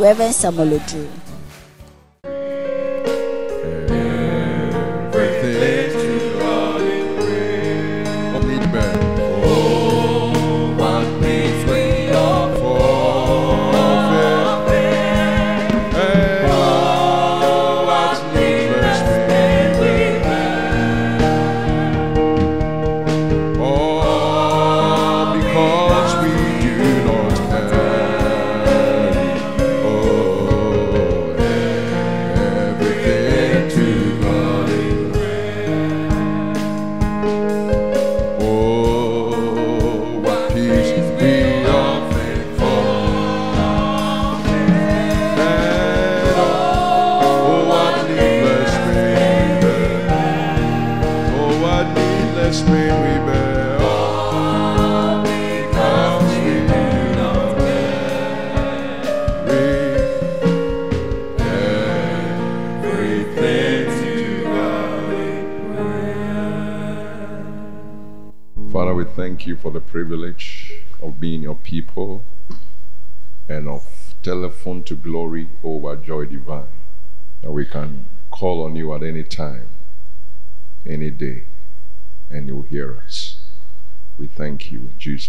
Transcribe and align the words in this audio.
Reverend 0.00 0.34
Samuel 0.34 0.80
Odro. 0.80 1.29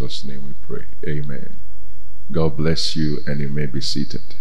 Jesus' 0.01 0.25
name 0.25 0.47
we 0.47 0.53
pray. 0.67 0.85
Amen. 1.07 1.57
God 2.31 2.57
bless 2.57 2.95
you, 2.95 3.19
and 3.27 3.39
you 3.39 3.49
may 3.49 3.67
be 3.67 3.81
seated. 3.81 4.33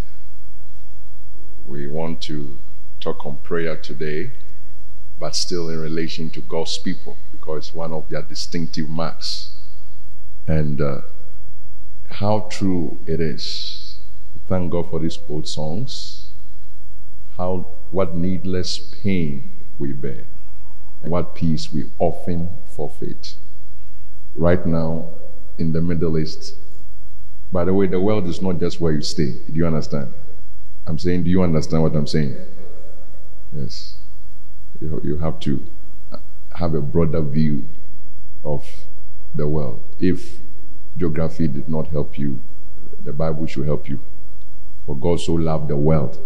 We 1.67 1.87
want 1.87 2.23
to 2.23 2.59
talk 2.99 3.27
on 3.27 3.37
prayer 3.43 3.77
today, 3.77 4.31
but 5.19 5.37
still 5.37 5.69
in 5.69 5.79
relation 5.79 6.31
to 6.31 6.41
God's 6.41 6.79
people, 6.79 7.19
because 7.31 7.75
one 7.75 7.93
of 7.93 8.09
their 8.09 8.23
distinctive 8.23 8.89
marks. 8.89 9.51
And 10.47 10.81
uh, 10.81 11.03
how 12.13 12.49
true 12.51 12.97
it 13.07 13.21
is. 13.21 13.97
Thank 14.49 14.73
God 14.73 14.89
for 14.89 14.99
these 14.99 15.19
old 15.29 15.47
songs. 15.47 16.31
How 17.37 17.67
what 17.91 18.15
needless 18.15 18.79
pain 18.79 19.51
we 19.79 19.93
bear, 19.93 20.25
and 21.03 21.13
what 21.13 21.35
peace 21.35 21.71
we 21.71 21.91
often 21.99 22.49
forfeit. 22.65 23.35
Right 24.35 24.65
now 24.65 25.09
in 25.61 25.73
the 25.73 25.81
Middle 25.81 26.19
East, 26.19 26.55
by 27.53 27.65
the 27.65 27.75
way, 27.75 27.87
the 27.87 28.01
world 28.01 28.27
is 28.27 28.41
not 28.41 28.59
just 28.59 28.81
where 28.81 28.93
you 28.93 29.03
stay. 29.03 29.33
Do 29.33 29.53
you 29.53 29.67
understand? 29.67 30.13
I'm 30.87 30.99
saying, 30.99 31.25
do 31.25 31.31
you 31.31 31.43
understand 31.43 31.83
what 31.83 31.95
I'm 31.95 32.07
saying? 32.07 32.37
Yes. 33.55 33.97
You, 34.81 35.01
you 35.05 35.19
have 35.19 35.39
to 35.41 35.63
have 36.55 36.75
a 36.75 36.81
broader 36.81 37.21
view 37.21 37.69
of 38.45 38.67
the 39.35 39.47
world. 39.47 39.81
If 39.99 40.39
geography 40.97 41.49
did 41.49 41.69
not 41.69 41.89
help 41.89 42.19
you, 42.19 42.41
the 43.05 43.13
Bible 43.13 43.47
should 43.47 43.67
help 43.67 43.89
you. 43.89 44.01
For 44.87 44.97
God 44.97 45.21
so 45.21 45.35
loved 45.35 45.69
the 45.69 45.77
world, 45.77 46.19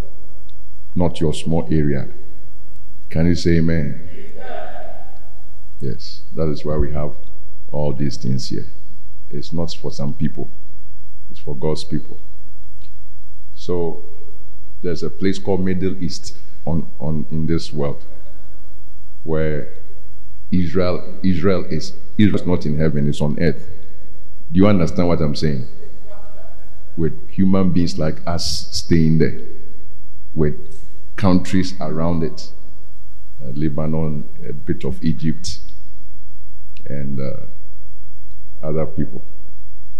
not 0.94 1.20
your 1.20 1.34
small 1.34 1.66
area. 1.70 2.08
Can 3.10 3.26
you 3.26 3.34
say 3.34 3.58
amen? 3.58 4.08
Yes, 5.80 6.22
that 6.34 6.48
is 6.48 6.64
why 6.64 6.76
we 6.76 6.92
have 6.92 7.12
all 7.72 7.92
these 7.92 8.16
things 8.16 8.48
here. 8.48 8.66
It's 9.30 9.52
not 9.52 9.72
for 9.72 9.90
some 9.90 10.14
people, 10.14 10.48
it's 11.30 11.40
for 11.40 11.56
God's 11.56 11.84
people. 11.84 12.18
So 13.54 14.02
there's 14.82 15.02
a 15.02 15.10
place 15.10 15.38
called 15.38 15.64
Middle 15.64 16.02
East 16.02 16.36
on, 16.66 16.86
on 17.00 17.26
in 17.30 17.46
this 17.46 17.72
world 17.72 18.04
where 19.24 19.68
Israel 20.52 21.18
Israel 21.22 21.64
is 21.64 21.94
Israel 22.18 22.40
is 22.40 22.46
not 22.46 22.66
in 22.66 22.78
heaven, 22.78 23.08
it's 23.08 23.20
on 23.20 23.38
earth. 23.40 23.68
Do 24.52 24.60
you 24.60 24.68
understand 24.68 25.08
what 25.08 25.20
I'm 25.20 25.34
saying? 25.34 25.66
With 26.96 27.28
human 27.28 27.72
beings 27.72 27.98
like 27.98 28.24
us 28.26 28.68
staying 28.70 29.18
there, 29.18 29.40
with 30.34 30.54
countries 31.16 31.74
around 31.80 32.22
it, 32.22 32.52
uh, 33.42 33.48
Lebanon, 33.54 34.28
a 34.46 34.52
bit 34.52 34.84
of 34.84 35.02
Egypt, 35.02 35.58
and 36.86 37.20
uh, 37.20 37.46
other 38.64 38.86
people. 38.86 39.22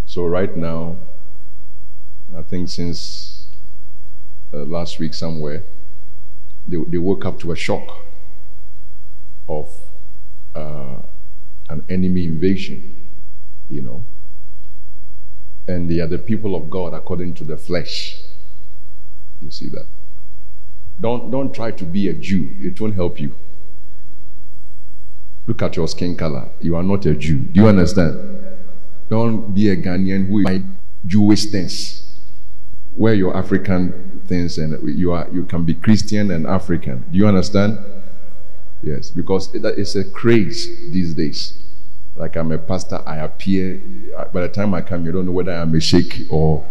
So 0.06 0.26
right 0.26 0.54
now, 0.56 0.96
I 2.36 2.42
think 2.42 2.68
since 2.68 3.46
uh, 4.52 4.58
last 4.64 4.98
week 4.98 5.14
somewhere, 5.14 5.62
they, 6.66 6.78
they 6.88 6.98
woke 6.98 7.24
up 7.24 7.38
to 7.40 7.52
a 7.52 7.56
shock 7.56 7.98
of 9.48 9.68
uh, 10.54 10.96
an 11.68 11.84
enemy 11.88 12.24
invasion, 12.24 12.96
you 13.68 13.82
know. 13.82 14.02
And 15.66 15.90
they 15.90 16.00
are 16.00 16.06
the 16.06 16.18
people 16.18 16.54
of 16.54 16.70
God 16.70 16.94
according 16.94 17.34
to 17.34 17.44
the 17.44 17.56
flesh. 17.56 18.20
You 19.40 19.50
see 19.50 19.68
that? 19.68 19.86
Don't, 21.00 21.30
don't 21.30 21.54
try 21.54 21.70
to 21.70 21.84
be 21.84 22.08
a 22.08 22.14
Jew, 22.14 22.50
it 22.60 22.80
won't 22.80 22.94
help 22.94 23.20
you. 23.20 23.34
Look 25.46 25.60
at 25.60 25.76
your 25.76 25.88
skin 25.88 26.16
color. 26.16 26.48
You 26.60 26.76
are 26.76 26.82
not 26.82 27.04
a 27.04 27.14
Jew. 27.14 27.38
Do 27.38 27.60
you 27.60 27.68
understand? 27.68 28.43
Don't 29.14 29.54
be 29.54 29.68
a 29.68 29.76
Ghanaian 29.76 30.26
who 30.26 30.40
is 30.40 30.60
Jewish 31.06 31.44
things. 31.44 32.02
Wear 32.96 33.14
your 33.14 33.36
African 33.36 34.20
things 34.26 34.58
and 34.58 34.72
you 34.98 35.12
are 35.12 35.28
you 35.30 35.44
can 35.44 35.64
be 35.64 35.74
Christian 35.74 36.32
and 36.32 36.48
African. 36.48 37.04
Do 37.12 37.18
you 37.18 37.28
understand? 37.28 37.78
Yes, 38.82 39.12
because 39.12 39.54
it, 39.54 39.64
it's 39.78 39.94
a 39.94 40.02
craze 40.02 40.66
these 40.90 41.14
days. 41.14 41.56
Like 42.16 42.34
I'm 42.34 42.50
a 42.50 42.58
pastor, 42.58 43.02
I 43.06 43.18
appear. 43.18 43.80
By 44.32 44.40
the 44.40 44.48
time 44.48 44.74
I 44.74 44.80
come, 44.80 45.06
you 45.06 45.12
don't 45.12 45.26
know 45.26 45.36
whether 45.38 45.52
I'm 45.52 45.72
a 45.76 45.80
sheikh 45.80 46.26
or 46.28 46.66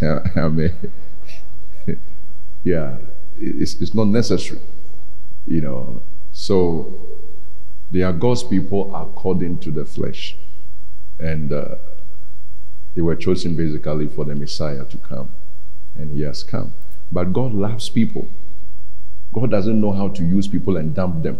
I'm 0.36 0.60
a. 0.60 0.70
yeah, 2.62 2.96
it's, 3.40 3.74
it's 3.80 3.92
not 3.92 4.06
necessary, 4.06 4.60
you 5.48 5.62
know. 5.62 6.00
So 6.32 6.94
they 7.90 8.02
are 8.04 8.12
God's 8.12 8.44
people 8.44 8.94
according 8.94 9.58
to 9.58 9.72
the 9.72 9.84
flesh, 9.84 10.36
and 11.18 11.52
uh, 11.52 11.76
they 12.94 13.02
were 13.02 13.16
chosen 13.16 13.56
basically 13.56 14.08
for 14.08 14.24
the 14.24 14.34
Messiah 14.34 14.84
to 14.84 14.96
come, 14.98 15.30
and 15.96 16.12
He 16.12 16.22
has 16.22 16.42
come. 16.42 16.72
But 17.10 17.32
God 17.32 17.52
loves 17.52 17.88
people. 17.88 18.28
God 19.32 19.50
doesn't 19.50 19.80
know 19.80 19.92
how 19.92 20.08
to 20.08 20.24
use 20.24 20.48
people 20.48 20.76
and 20.76 20.94
dump 20.94 21.22
them. 21.22 21.38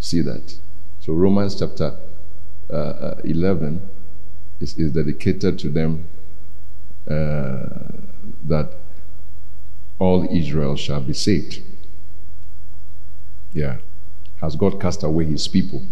See 0.00 0.20
that? 0.22 0.58
So 1.00 1.12
Romans 1.12 1.58
chapter 1.58 1.96
uh, 2.70 2.74
uh, 2.74 3.20
11 3.24 3.86
is, 4.60 4.78
is 4.78 4.92
dedicated 4.92 5.58
to 5.60 5.68
them 5.68 6.06
uh, 7.08 7.66
that 8.44 8.72
all 9.98 10.28
Israel 10.30 10.76
shall 10.76 11.00
be 11.00 11.12
saved. 11.12 11.62
Yeah. 13.52 13.78
Has 14.40 14.54
God 14.54 14.80
cast 14.80 15.02
away 15.02 15.24
his 15.24 15.48
people? 15.48 15.82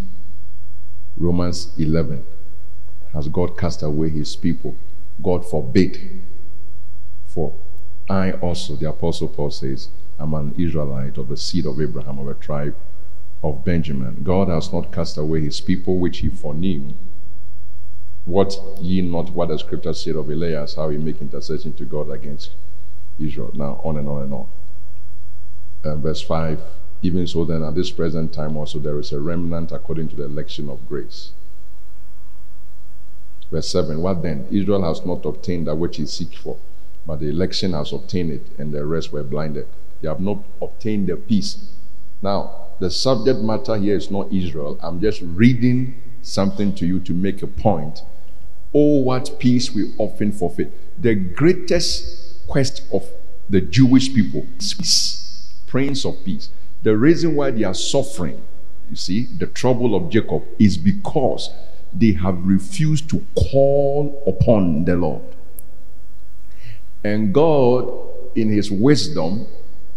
Romans 1.17 1.69
11. 1.77 2.23
Has 3.17 3.27
God 3.29 3.57
cast 3.57 3.81
away 3.81 4.09
his 4.09 4.35
people? 4.35 4.75
God 5.23 5.43
forbid. 5.43 6.21
For 7.25 7.51
I 8.07 8.33
also, 8.33 8.75
the 8.75 8.89
Apostle 8.89 9.29
Paul 9.29 9.49
says, 9.49 9.89
I'm 10.19 10.35
an 10.35 10.53
Israelite 10.55 11.17
of 11.17 11.27
the 11.27 11.35
seed 11.35 11.65
of 11.65 11.81
Abraham, 11.81 12.19
of 12.19 12.27
a 12.27 12.35
tribe 12.35 12.75
of 13.41 13.65
Benjamin. 13.65 14.21
God 14.23 14.49
has 14.49 14.71
not 14.71 14.91
cast 14.91 15.17
away 15.17 15.41
his 15.41 15.59
people 15.59 15.97
which 15.97 16.19
he 16.19 16.29
foreknew. 16.29 16.93
What 18.25 18.55
ye 18.79 19.01
not 19.01 19.31
what 19.31 19.49
the 19.49 19.57
scripture 19.57 19.95
said 19.95 20.15
of 20.15 20.29
Elias, 20.29 20.75
how 20.75 20.89
he 20.89 20.99
make 20.99 21.19
intercession 21.19 21.73
to 21.73 21.85
God 21.85 22.11
against 22.11 22.51
Israel. 23.19 23.49
Now 23.55 23.81
on 23.83 23.97
and 23.97 24.07
on 24.07 24.21
and 24.21 24.33
on. 24.33 24.47
And 25.83 26.03
verse 26.03 26.21
5 26.21 26.61
Even 27.01 27.25
so, 27.25 27.45
then, 27.45 27.63
at 27.63 27.73
this 27.73 27.89
present 27.89 28.31
time 28.31 28.55
also, 28.55 28.77
there 28.77 28.99
is 28.99 29.11
a 29.11 29.19
remnant 29.19 29.71
according 29.71 30.09
to 30.09 30.15
the 30.15 30.25
election 30.25 30.69
of 30.69 30.87
grace. 30.87 31.31
Verse 33.51 33.69
7 33.69 34.01
What 34.01 34.21
then? 34.21 34.47
Israel 34.51 34.83
has 34.83 35.05
not 35.05 35.25
obtained 35.25 35.67
that 35.67 35.75
which 35.75 35.97
he 35.97 36.05
seeks 36.05 36.37
for, 36.37 36.57
but 37.05 37.19
the 37.19 37.29
election 37.29 37.73
has 37.73 37.93
obtained 37.93 38.31
it, 38.31 38.45
and 38.57 38.73
the 38.73 38.85
rest 38.85 39.11
were 39.11 39.23
blinded. 39.23 39.67
They 40.01 40.07
have 40.07 40.19
not 40.19 40.39
obtained 40.61 41.07
the 41.07 41.15
peace. 41.15 41.69
Now, 42.21 42.67
the 42.79 42.91
subject 42.91 43.39
matter 43.39 43.75
here 43.77 43.95
is 43.95 44.11
not 44.11 44.31
Israel. 44.31 44.77
I'm 44.81 45.01
just 45.01 45.21
reading 45.21 46.01
something 46.21 46.75
to 46.75 46.85
you 46.85 46.99
to 47.01 47.13
make 47.13 47.41
a 47.41 47.47
point. 47.47 48.01
Oh, 48.73 48.99
what 48.99 49.39
peace 49.39 49.73
we 49.73 49.93
often 49.97 50.31
forfeit. 50.31 50.71
The 51.01 51.15
greatest 51.15 52.47
quest 52.47 52.83
of 52.91 53.07
the 53.49 53.61
Jewish 53.61 54.13
people 54.13 54.45
is 54.59 54.73
peace, 54.73 55.53
Prince 55.67 56.05
of 56.05 56.23
Peace. 56.23 56.49
The 56.83 56.95
reason 56.95 57.35
why 57.35 57.51
they 57.51 57.63
are 57.63 57.73
suffering, 57.73 58.41
you 58.89 58.95
see, 58.95 59.25
the 59.25 59.47
trouble 59.47 59.95
of 59.95 60.09
Jacob 60.09 60.43
is 60.59 60.77
because 60.77 61.49
they 61.93 62.11
have 62.13 62.45
refused 62.45 63.09
to 63.09 63.25
call 63.35 64.23
upon 64.27 64.85
the 64.85 64.95
Lord. 64.95 65.23
And 67.03 67.33
God, 67.33 67.89
in 68.35 68.49
His 68.49 68.69
wisdom, 68.69 69.47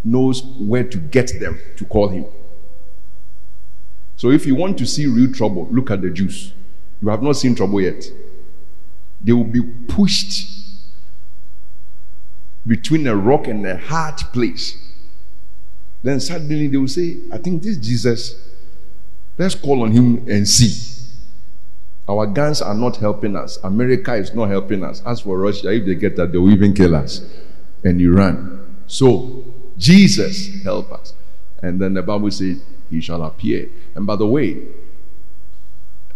knows 0.04 0.42
where 0.42 0.84
to 0.84 0.98
get 0.98 1.38
them 1.40 1.58
to 1.76 1.84
call 1.84 2.08
Him. 2.08 2.24
So 4.16 4.30
if 4.30 4.46
you 4.46 4.54
want 4.54 4.78
to 4.78 4.86
see 4.86 5.06
real 5.06 5.32
trouble, 5.32 5.66
look 5.70 5.90
at 5.90 6.02
the 6.02 6.10
Jews. 6.10 6.52
You 7.00 7.08
have 7.08 7.22
not 7.22 7.36
seen 7.36 7.54
trouble 7.54 7.80
yet. 7.80 8.04
They 9.22 9.32
will 9.32 9.44
be 9.44 9.62
pushed 9.88 10.48
between 12.66 13.06
a 13.06 13.16
rock 13.16 13.46
and 13.46 13.66
a 13.66 13.76
hard 13.76 14.18
place. 14.32 14.76
Then 16.02 16.20
suddenly 16.20 16.68
they 16.68 16.76
will 16.76 16.88
say, 16.88 17.16
I 17.32 17.38
think 17.38 17.62
this 17.62 17.76
Jesus, 17.76 18.36
let's 19.36 19.54
call 19.54 19.82
on 19.82 19.92
him 19.92 20.28
and 20.28 20.48
see. 20.48 20.99
Our 22.10 22.26
guns 22.26 22.60
are 22.60 22.74
not 22.74 22.96
helping 22.96 23.36
us. 23.36 23.56
America 23.62 24.14
is 24.14 24.34
not 24.34 24.48
helping 24.48 24.82
us. 24.82 25.00
As 25.06 25.20
for 25.20 25.38
Russia, 25.38 25.72
if 25.72 25.86
they 25.86 25.94
get 25.94 26.16
that, 26.16 26.32
they 26.32 26.38
will 26.38 26.50
even 26.50 26.74
kill 26.74 26.96
us. 26.96 27.24
And 27.84 28.00
Iran. 28.00 28.82
So, 28.88 29.44
Jesus 29.78 30.60
help 30.64 30.90
us. 30.90 31.14
And 31.62 31.80
then 31.80 31.94
the 31.94 32.02
Bible 32.02 32.32
says, 32.32 32.60
He 32.90 33.00
shall 33.00 33.22
appear. 33.22 33.68
And 33.94 34.08
by 34.08 34.16
the 34.16 34.26
way, 34.26 34.60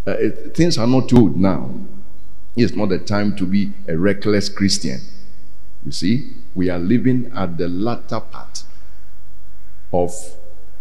uh, 0.04 0.16
it, 0.18 0.56
things 0.56 0.78
are 0.78 0.86
not 0.88 1.08
told 1.08 1.36
now. 1.36 1.70
It's 2.56 2.74
not 2.74 2.88
the 2.88 2.98
time 2.98 3.36
to 3.36 3.46
be 3.46 3.70
a 3.86 3.96
reckless 3.96 4.48
Christian. 4.48 4.98
You 5.86 5.92
see, 5.92 6.28
we 6.56 6.70
are 6.70 6.78
living 6.78 7.30
at 7.36 7.56
the 7.56 7.68
latter 7.68 8.18
part 8.18 8.64
of 9.92 10.12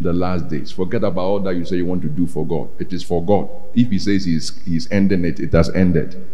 the 0.01 0.13
last 0.13 0.49
days. 0.49 0.71
Forget 0.71 1.03
about 1.03 1.21
all 1.21 1.39
that 1.41 1.55
you 1.55 1.65
say 1.65 1.77
you 1.77 1.85
want 1.85 2.01
to 2.01 2.09
do 2.09 2.27
for 2.27 2.45
God. 2.45 2.69
It 2.79 2.91
is 2.93 3.03
for 3.03 3.23
God. 3.23 3.49
If 3.73 3.89
He 3.89 3.99
says 3.99 4.25
He's, 4.25 4.61
he's 4.63 4.91
ending 4.91 5.25
it, 5.25 5.39
it 5.39 5.51
has 5.53 5.69
ended. 5.69 6.25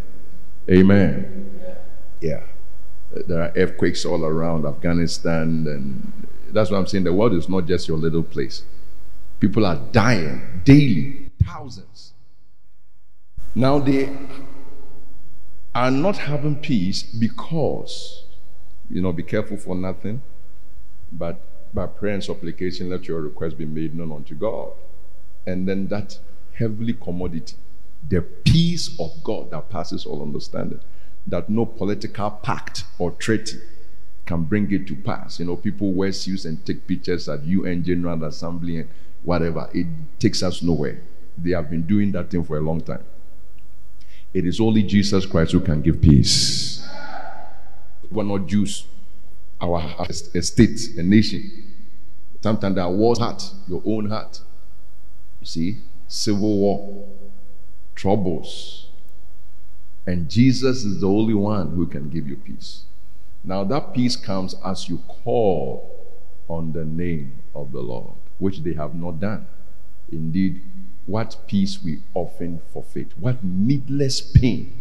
Amen. 0.70 1.52
Yeah. 2.22 2.44
Uh, 3.16 3.22
there 3.28 3.42
are 3.42 3.52
earthquakes 3.56 4.06
all 4.06 4.24
around 4.24 4.66
Afghanistan, 4.66 5.66
and 5.68 6.28
that's 6.54 6.70
what 6.70 6.78
I'm 6.78 6.88
saying. 6.88 7.06
The 7.06 7.14
world 7.14 7.34
is 7.34 7.50
not 7.50 7.66
just 7.66 7.88
your 7.88 7.98
little 7.98 8.24
place. 8.24 8.64
People 9.40 9.66
are 9.66 9.78
dying 9.92 10.62
daily, 10.64 11.30
thousands. 11.44 12.14
Now 13.56 13.80
they 13.80 14.16
are 15.74 15.92
not 15.92 16.18
having 16.18 16.58
peace 16.58 17.04
because, 17.04 18.26
you 18.90 19.02
know, 19.02 19.12
be 19.12 19.24
careful 19.24 19.58
for 19.58 19.76
nothing, 19.76 20.22
but 21.12 21.42
by 21.74 21.86
prayer 21.86 22.14
and 22.14 22.24
supplication, 22.24 22.90
let 22.90 23.08
your 23.08 23.22
request 23.22 23.58
be 23.58 23.66
made 23.66 23.96
known 23.96 24.12
unto 24.12 24.36
God. 24.36 24.72
And 25.46 25.68
then 25.68 25.88
that 25.88 26.20
heavenly 26.54 26.94
commodity, 26.94 27.56
the 28.08 28.22
peace 28.22 29.00
of 29.00 29.24
God 29.24 29.52
that 29.52 29.70
passes 29.70 30.06
all 30.06 30.22
understanding, 30.22 30.80
that 31.28 31.50
no 31.50 31.66
political 31.66 32.32
pact 32.32 32.84
or 32.98 33.12
treaty 33.12 33.58
can 34.26 34.44
bring 34.44 34.72
it 34.72 34.88
to 34.88 34.96
pass. 34.96 35.40
You 35.40 35.46
know, 35.46 35.56
people 35.56 35.92
wear 35.92 36.12
suits 36.12 36.46
and 36.46 36.64
take 36.66 36.88
pictures 36.88 37.28
at 37.28 37.44
UN 37.46 37.84
General 37.84 38.24
Assembly 38.26 38.78
and 38.78 38.90
whatever. 39.24 39.70
It 39.74 39.88
takes 40.20 40.44
us 40.44 40.62
nowhere. 40.62 41.02
They 41.38 41.52
have 41.52 41.70
been 41.70 41.84
doing 41.84 42.12
that 42.12 42.30
thing 42.30 42.44
for 42.44 42.58
a 42.58 42.62
long 42.62 42.82
time. 42.82 43.04
It 44.34 44.46
is 44.46 44.60
only 44.60 44.84
Jesus 44.84 45.26
Christ 45.26 45.54
who 45.54 45.60
can 45.60 45.82
give 45.82 46.02
peace. 46.02 46.88
We're 48.12 48.24
not 48.24 48.48
Jews. 48.48 48.86
Our 49.62 50.08
a 50.10 50.42
state, 50.42 50.98
a 50.98 51.04
nation. 51.04 51.74
Sometimes 52.42 52.76
there 52.76 52.84
are 52.84 52.92
wars 52.92 53.20
heart, 53.20 53.44
your 53.68 53.82
own 53.86 54.10
heart. 54.10 54.40
You 55.42 55.46
see, 55.46 55.78
civil 56.08 56.58
war, 56.58 57.08
troubles. 57.96 58.88
And 60.08 60.30
Jesus 60.30 60.86
is 60.86 61.02
the 61.02 61.08
only 61.08 61.34
one 61.34 61.72
who 61.72 61.86
can 61.86 62.10
give 62.10 62.28
you 62.28 62.38
peace. 62.38 62.84
Now, 63.44 63.64
that 63.66 63.94
peace 63.94 64.16
comes 64.16 64.56
as 64.66 64.90
you 64.90 65.00
call 65.24 65.90
on 66.48 66.72
the 66.72 66.86
name 66.86 67.34
of 67.54 67.72
the 67.72 67.82
Lord, 67.82 68.14
which 68.38 68.60
they 68.60 68.74
have 68.74 68.96
not 68.96 69.20
done. 69.20 69.46
Indeed, 70.12 70.62
what 71.06 71.38
peace 71.48 71.82
we 71.84 72.00
often 72.14 72.62
forfeit, 72.74 73.08
what 73.20 73.44
needless 73.44 74.22
pain 74.22 74.74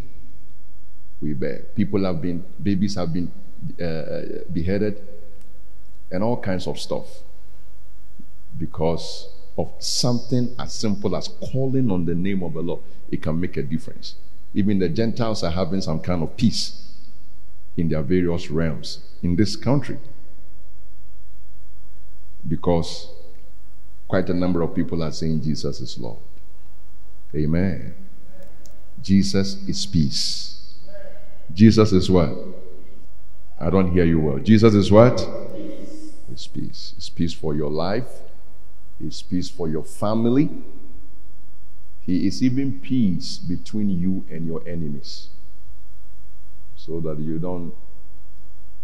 we 1.21 1.35
bear. 1.35 1.65
People 1.75 2.05
have 2.05 2.23
been, 2.23 2.45
babies 2.63 2.95
have 2.95 3.13
been 3.13 3.31
uh, 3.83 4.43
beheaded, 4.53 5.01
and 6.11 6.23
all 6.23 6.41
kinds 6.41 6.67
of 6.67 6.79
stuff 6.79 7.07
because 8.57 9.29
of 9.57 9.73
something 9.79 10.55
as 10.59 10.73
simple 10.73 11.17
as 11.17 11.29
calling 11.53 11.91
on 11.91 12.05
the 12.05 12.15
name 12.15 12.43
of 12.43 12.55
the 12.55 12.61
Lord. 12.61 12.81
It 13.11 13.23
can 13.23 13.41
make 13.41 13.57
a 13.57 13.63
difference. 13.63 14.15
Even 14.55 14.79
the 14.79 14.89
Gentiles 14.89 15.43
are 15.43 15.51
having 15.51 15.81
some 15.81 16.01
kind 16.01 16.23
of 16.23 16.37
peace 16.37 16.89
in 17.77 17.89
their 17.89 18.03
various 18.03 18.51
realms 18.51 18.99
in 19.23 19.37
this 19.37 19.57
country 19.57 19.99
because 22.47 23.11
quite 24.07 24.29
a 24.31 24.35
number 24.35 24.63
of 24.63 24.75
people 24.75 25.03
are 25.03 25.13
saying 25.13 25.43
Jesus 25.43 25.81
is 25.81 25.99
Lord. 25.99 26.19
Amen. 27.35 27.95
Jesus 29.03 29.63
is 29.69 29.85
peace. 29.87 30.75
Jesus 31.53 31.93
is 31.93 32.11
what? 32.11 32.31
I 33.61 33.71
don't 33.71 33.93
hear 33.93 34.05
you 34.05 34.21
well. 34.21 34.39
Jesus 34.39 34.75
is 34.75 34.91
what? 34.91 35.27
It's 36.31 36.47
peace. 36.47 36.95
It's 36.97 37.09
peace 37.09 37.33
for 37.33 37.55
your 37.55 37.71
life. 37.71 38.09
It's 39.01 39.23
peace 39.23 39.51
for 39.51 39.69
your 39.69 39.85
family. 39.85 40.51
He 42.07 42.27
is 42.27 42.43
even 42.43 42.81
peace 42.81 43.39
between 43.39 43.91
you 43.91 44.25
and 44.31 44.47
your 44.47 44.63
enemies. 44.67 45.29
So 46.77 47.01
that 47.01 47.19
you 47.19 47.39
don't, 47.39 47.75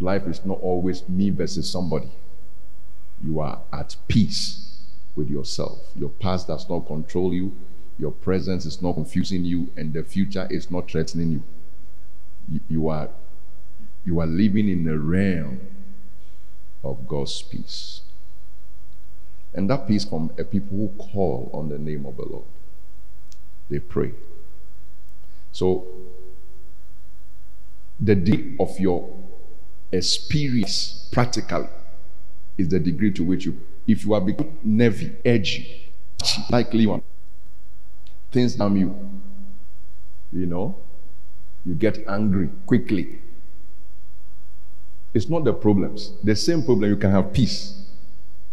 life 0.01 0.27
is 0.27 0.45
not 0.45 0.59
always 0.61 1.09
me 1.09 1.31
versus 1.31 1.71
somebody. 1.71 2.11
You 3.23 3.41
are 3.41 3.61
at 3.73 3.97
peace 4.09 4.81
with 5.15 5.31
yourself. 5.31 5.79
Your 5.95 6.11
past 6.11 6.49
does 6.49 6.69
not 6.69 6.81
control 6.81 7.33
you. 7.33 7.53
Your 7.99 8.11
presence 8.11 8.67
is 8.67 8.83
not 8.83 8.95
confusing 8.95 9.45
you, 9.45 9.71
and 9.77 9.93
the 9.93 10.03
future 10.03 10.49
is 10.51 10.71
not 10.71 10.91
threatening 10.91 11.31
you. 11.31 11.43
You, 12.49 12.61
you 12.69 12.89
are, 12.89 13.09
you 14.05 14.21
are 14.21 14.27
living 14.27 14.69
in 14.69 14.85
the 14.85 14.99
realm 14.99 15.61
of 16.83 17.09
God's 17.09 17.43
peace. 17.43 18.03
And 19.55 19.71
that 19.71 19.87
peace 19.87 20.05
from 20.05 20.33
a 20.39 20.45
people 20.45 20.77
who 20.77 20.89
call 20.99 21.51
on 21.53 21.69
the 21.69 21.79
name 21.79 22.07
of 22.07 22.17
the 22.17 22.25
Lord. 22.25 22.45
They 23.71 23.79
pray. 23.79 24.13
So, 25.53 25.87
the 28.01 28.15
degree 28.15 28.57
of 28.59 28.79
your 28.79 29.09
experience 29.93 31.09
practically 31.13 31.69
is 32.59 32.69
the 32.69 32.81
degree 32.81 33.13
to 33.13 33.25
which 33.25 33.45
you, 33.47 33.59
if 33.87 34.05
you 34.05 34.15
are 34.15 34.21
become 34.21 34.59
nervy, 34.63 35.13
edgy, 35.25 35.93
likely 36.51 36.87
one, 36.87 37.03
things 38.33 38.57
harm 38.57 38.77
you. 38.77 38.95
You 40.33 40.47
know, 40.47 40.77
you 41.65 41.75
get 41.75 42.05
angry 42.09 42.51
quickly. 42.67 43.21
It's 45.15 45.29
not 45.29 45.45
the 45.45 45.53
problems. 45.53 46.13
The 46.25 46.35
same 46.35 46.65
problem, 46.65 46.91
you 46.91 46.97
can 46.97 47.13
have 47.13 47.33
peace. 47.33 47.81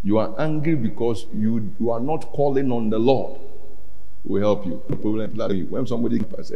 You 0.03 0.20
are 0.20 0.34
angry 0.39 0.75
because 0.75 1.25
you, 1.34 1.74
you 1.80 1.89
are 1.91 2.00
not 2.00 2.32
calling 2.32 2.72
on 2.72 2.89
the 2.89 3.00
Lord 3.00 3.39
who 4.24 4.34
will 4.34 4.41
help 4.41 4.65
you. 4.65 4.82
The 4.88 4.96
problem 4.96 5.32
when 5.70 5.86
somebody 5.88 6.20
passes, 6.20 6.51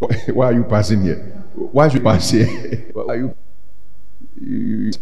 eh, 0.00 0.30
why 0.32 0.46
are 0.46 0.52
you 0.52 0.64
passing 0.64 1.02
here? 1.02 1.16
Why 1.54 1.88
should 1.88 1.98
you 1.98 2.04
pass 2.04 2.30
here? 2.30 2.46
Why 2.92 3.14
are 3.14 3.16
you? 3.16 3.34
You- 4.40 4.92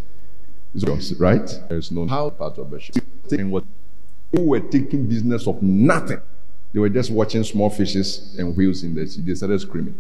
you- 0.75 1.17
right? 1.19 1.49
There's 1.69 1.91
no 1.93 2.07
how 2.07 2.31
part 2.31 2.59
of 2.59 2.71
the 2.71 3.45
what 3.45 3.65
who 4.33 4.43
were 4.45 4.61
taking 4.61 5.07
business 5.07 5.47
of 5.47 5.63
nothing. 5.63 6.21
They 6.73 6.81
were 6.81 6.89
just 6.89 7.11
watching 7.11 7.45
small 7.45 7.71
fishes 7.71 8.35
and 8.39 8.57
whales 8.57 8.83
in 8.83 8.95
the 8.95 9.07
sea. 9.07 9.21
They 9.21 9.35
started 9.35 9.61
screaming. 9.61 9.95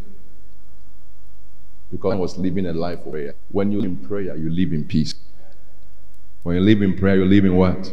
Because 1.95 2.15
I 2.15 2.17
was 2.17 2.37
living 2.37 2.67
a 2.67 2.73
life 2.73 2.99
of 3.07 3.13
prayer. 3.13 3.37
When 3.53 3.71
you 3.71 3.81
live 3.81 3.91
in 3.91 3.97
prayer, 3.99 4.35
you 4.37 4.51
live 4.51 4.73
in 4.73 4.85
peace. 4.85 5.15
When 6.43 6.57
you 6.57 6.61
live 6.61 6.83
in 6.83 6.99
prayer, 6.99 7.15
you 7.15 7.25
live 7.25 7.45
in 7.45 7.55
what? 7.55 7.93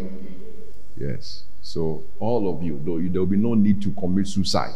Yes. 0.98 1.43
So 1.62 2.01
all 2.20 2.51
of 2.51 2.63
you, 2.63 2.81
though, 2.84 3.00
there 3.00 3.22
will 3.22 3.27
be 3.27 3.38
no 3.38 3.53
need 3.53 3.79
to 3.84 3.91
commit 3.91 4.27
suicide. 4.27 4.74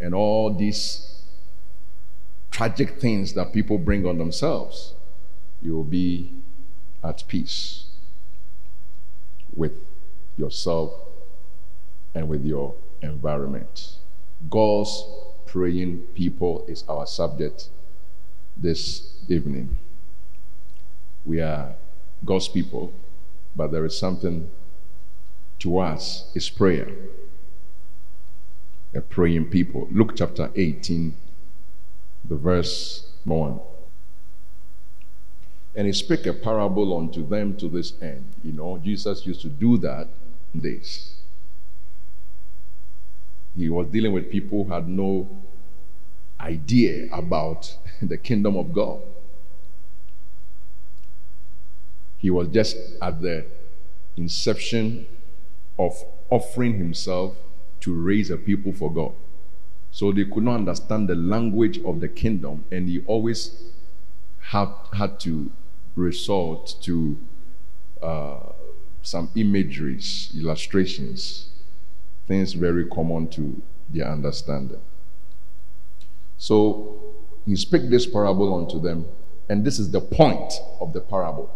And 0.00 0.14
all 0.14 0.54
these 0.54 1.24
tragic 2.52 3.00
things 3.00 3.32
that 3.32 3.52
people 3.52 3.78
bring 3.78 4.06
on 4.06 4.18
themselves, 4.18 4.94
you 5.60 5.74
will 5.74 5.82
be 5.82 6.30
at 7.02 7.24
peace 7.26 7.86
with 9.56 9.72
yourself 10.36 10.92
and 12.14 12.28
with 12.28 12.44
your 12.44 12.76
environment. 13.02 13.96
God's 14.48 15.02
praying 15.56 15.96
people 16.14 16.66
is 16.68 16.84
our 16.86 17.06
subject 17.06 17.70
this 18.58 19.14
evening. 19.26 19.78
We 21.24 21.40
are 21.40 21.76
God's 22.26 22.46
people, 22.46 22.92
but 23.56 23.72
there 23.72 23.86
is 23.86 23.96
something 23.96 24.50
to 25.60 25.78
us, 25.78 26.30
is 26.34 26.50
prayer. 26.50 26.90
A 28.94 29.00
praying 29.00 29.46
people. 29.46 29.88
Luke 29.90 30.12
chapter 30.14 30.50
18, 30.54 31.16
the 32.28 32.36
verse 32.36 33.06
1. 33.24 33.58
And 35.74 35.86
he 35.86 35.92
spake 35.94 36.26
a 36.26 36.34
parable 36.34 36.94
unto 36.94 37.26
them 37.26 37.56
to 37.56 37.68
this 37.68 37.94
end. 38.02 38.26
You 38.44 38.52
know, 38.52 38.76
Jesus 38.76 39.24
used 39.24 39.40
to 39.40 39.48
do 39.48 39.78
that 39.78 40.08
in 40.52 40.60
this. 40.60 41.14
He 43.56 43.70
was 43.70 43.86
dealing 43.86 44.12
with 44.12 44.30
people 44.30 44.64
who 44.64 44.70
had 44.70 44.86
no 44.86 45.26
idea 46.40 47.08
about 47.12 47.76
the 48.02 48.16
kingdom 48.16 48.56
of 48.56 48.72
God. 48.72 49.00
He 52.18 52.30
was 52.30 52.48
just 52.48 52.76
at 53.00 53.20
the 53.20 53.44
inception 54.16 55.06
of 55.78 56.02
offering 56.30 56.78
himself 56.78 57.36
to 57.80 57.94
raise 57.94 58.30
a 58.30 58.36
people 58.36 58.72
for 58.72 58.92
God. 58.92 59.12
So 59.90 60.12
they 60.12 60.24
could 60.24 60.42
not 60.42 60.56
understand 60.56 61.08
the 61.08 61.14
language 61.14 61.78
of 61.84 62.00
the 62.00 62.08
kingdom, 62.08 62.64
and 62.70 62.88
he 62.88 63.02
always 63.06 63.62
had, 64.40 64.68
had 64.92 65.20
to 65.20 65.50
resort 65.94 66.74
to 66.82 67.18
uh, 68.02 68.38
some 69.02 69.30
imageries, 69.34 70.32
illustrations, 70.38 71.48
things 72.26 72.52
very 72.52 72.84
common 72.86 73.28
to 73.28 73.62
their 73.88 74.08
understanding. 74.08 74.80
So 76.38 77.14
he 77.44 77.56
spake 77.56 77.88
this 77.88 78.06
parable 78.06 78.54
unto 78.54 78.80
them, 78.80 79.06
and 79.48 79.64
this 79.64 79.78
is 79.78 79.90
the 79.90 80.00
point 80.00 80.52
of 80.80 80.92
the 80.92 81.00
parable. 81.00 81.50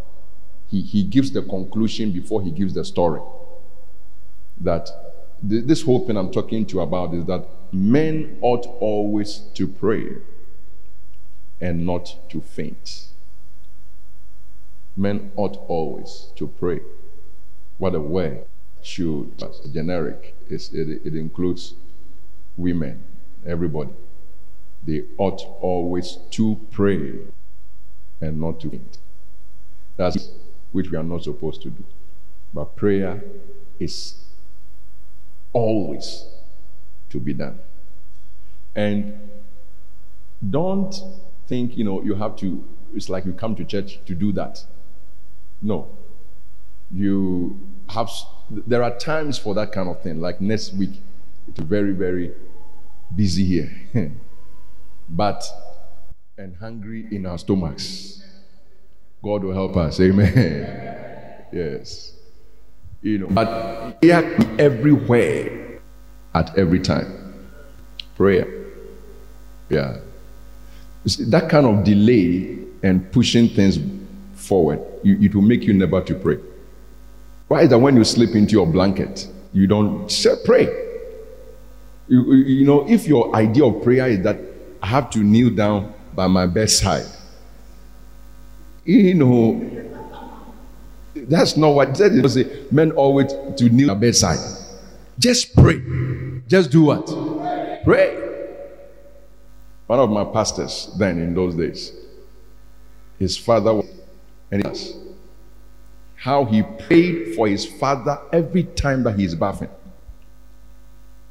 He, 0.71 0.83
he 0.83 1.03
gives 1.03 1.33
the 1.33 1.43
conclusion 1.43 2.13
before 2.13 2.43
he 2.43 2.51
gives 2.51 2.75
the 2.75 2.85
story. 2.85 3.21
That 4.61 4.89
th- 5.49 5.65
this 5.65 5.83
whole 5.83 6.07
thing 6.07 6.17
I'm 6.17 6.31
talking 6.31 6.65
to 6.67 6.75
you 6.77 6.81
about 6.81 7.13
is 7.15 7.25
that 7.27 7.47
men 7.73 8.39
ought 8.41 8.67
always 8.81 9.39
to 9.55 9.67
pray 9.67 10.17
and 11.61 11.85
not 11.85 12.17
to 12.31 12.41
faint. 12.41 13.07
Men 14.97 15.33
ought 15.37 15.57
always 15.69 16.29
to 16.37 16.47
pray. 16.47 16.81
What 17.79 17.95
a 17.95 18.01
word 18.01 18.45
should 18.83 19.43
generic. 19.73 20.35
It's, 20.49 20.71
it, 20.73 21.01
it 21.05 21.15
includes 21.15 21.75
women, 22.57 23.03
everybody. 23.47 23.91
They 24.85 25.05
ought 25.19 25.43
always 25.61 26.19
to 26.33 26.59
pray 26.71 27.13
and 28.21 28.41
not 28.41 28.61
to 28.61 28.71
faint. 28.71 28.99
That's 29.97 30.31
which 30.73 30.91
we 30.91 30.97
are 30.97 31.03
not 31.03 31.25
supposed 31.25 31.63
to 31.63 31.71
do. 31.71 31.85
But 32.55 32.77
prayer 32.77 33.23
is 33.79 34.15
always 35.53 36.25
to 37.11 37.21
be 37.21 37.35
done. 37.35 37.59
And 38.75 39.31
don't 40.49 40.95
think, 41.47 41.77
you 41.77 41.85
know, 41.85 42.03
you 42.03 42.15
have 42.15 42.37
to, 42.37 42.65
it's 42.95 43.09
like 43.09 43.27
you 43.27 43.33
come 43.33 43.55
to 43.57 43.65
church 43.65 44.01
to 44.07 44.15
do 44.15 44.33
that. 44.33 44.65
No. 45.61 45.89
You 46.91 47.61
have, 47.91 48.11
there 48.51 48.83
are 48.83 48.97
times 48.97 49.39
for 49.39 49.55
that 49.55 49.73
kind 49.73 49.89
of 49.89 50.03
thing. 50.03 50.21
Like 50.21 50.41
next 50.41 50.73
week, 50.73 51.03
it's 51.49 51.61
very, 51.61 51.93
very 51.93 52.33
busy 53.15 53.45
here. 53.45 54.13
but, 55.11 55.45
and 56.39 56.57
hungry 56.57 57.07
in 57.11 57.27
our 57.27 57.37
stomachs. 57.39 58.23
God 59.23 59.45
will 59.45 59.53
help 59.53 59.77
us. 59.77 60.01
Amen. 60.01 61.45
yes. 61.53 62.15
You 63.03 63.19
know, 63.19 63.27
but 63.29 64.01
prayer 64.01 64.39
everywhere 64.59 65.81
at 66.35 66.57
every 66.57 66.81
time. 66.81 67.35
Prayer. 68.17 68.47
Yeah. 69.69 69.99
See, 71.07 71.25
that 71.25 71.49
kind 71.49 71.67
of 71.67 71.85
delay 71.85 72.59
and 72.83 73.11
pushing 73.13 73.49
things 73.49 73.79
forward, 74.35 74.81
you, 75.03 75.19
it 75.21 75.35
will 75.35 75.43
make 75.43 75.65
you 75.65 75.73
never 75.73 76.01
to 76.03 76.15
pray. 76.15 76.39
Why 77.49 77.63
is 77.63 77.71
that 77.71 77.79
when 77.79 77.97
you 77.97 78.05
sleep 78.05 78.35
into 78.35 78.53
your 78.53 78.67
blanket, 78.67 79.29
you 79.53 79.67
don't 79.67 80.11
say, 80.11 80.37
pray? 80.45 80.67
You, 82.09 82.35
you 82.35 82.67
know, 82.67 82.89
if 82.89 83.07
your 83.07 83.35
idea 83.35 83.65
of 83.65 83.83
prayer 83.83 84.09
is 84.09 84.23
that 84.23 84.39
I 84.83 84.87
have 84.87 85.11
to 85.11 85.19
kneel 85.19 85.51
down 85.51 85.95
by 86.15 86.27
my 86.27 86.47
bedside, 86.47 87.07
you 88.85 89.15
know, 89.15 89.61
that's 91.15 91.57
not 91.57 91.71
what 91.71 91.95
that 91.97 92.13
is. 92.13 92.35
Say, 92.35 92.67
men 92.71 92.93
always 92.93 93.33
to 93.57 93.69
kneel 93.69 93.91
at 93.91 94.01
bedside. 94.01 94.39
Just 95.19 95.55
pray. 95.55 95.83
Just 96.49 96.71
do 96.71 96.85
what? 96.85 97.07
Pray. 97.85 98.17
One 99.87 99.99
of 99.99 100.11
my 100.11 100.25
pastors 100.25 100.91
then 100.99 101.19
in 101.19 101.35
those 101.35 101.55
days, 101.55 101.93
his 103.19 103.37
father 103.37 103.75
was, 103.75 103.87
and 104.51 104.67
he 104.67 104.93
how 106.15 106.45
he 106.45 106.63
prayed 106.63 107.35
for 107.35 107.49
his 107.49 107.65
father 107.65 108.19
every 108.33 108.65
time 108.65 109.03
that 109.05 109.19
he's 109.19 109.35
bathing. 109.35 109.71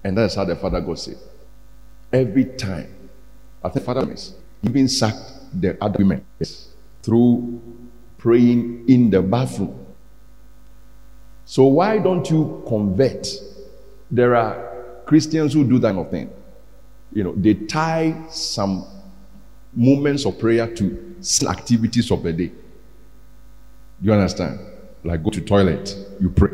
And 0.04 0.18
that's 0.18 0.36
how 0.36 0.46
the 0.46 0.56
father 0.56 0.82
got 0.82 0.98
saved. 0.98 1.20
Every 2.12 2.46
time. 2.46 2.99
I 3.64 3.70
think 3.70 3.86
father 3.86 4.12
is 4.12 4.36
even 4.64 4.88
sacked 4.88 5.18
the 5.54 5.82
other 5.84 5.98
women 6.00 6.26
through 7.02 7.62
praying 8.18 8.86
in 8.88 9.10
the 9.10 9.22
bathroom. 9.22 9.86
So 11.46 11.64
why 11.64 11.98
don't 11.98 12.30
you 12.30 12.64
convert? 12.68 13.28
There 14.12 14.36
are 14.36 15.02
Christians 15.06 15.54
who 15.54 15.64
do 15.64 15.80
that 15.80 15.90
kind 15.90 16.00
of 16.06 16.12
thing. 16.12 16.30
You 17.12 17.24
know, 17.24 17.34
they 17.36 17.56
tie 17.56 18.28
some 18.30 18.86
moments 19.74 20.26
of 20.26 20.38
prayer 20.38 20.74
to 20.76 21.16
activities 21.48 22.12
of 22.12 22.24
the 22.24 22.34
day. 22.34 22.52
You 24.02 24.14
understand? 24.14 24.60
Like 25.04 25.24
go 25.24 25.30
to 25.32 25.42
toilet, 25.42 25.96
you 26.20 26.30
pray. 26.30 26.52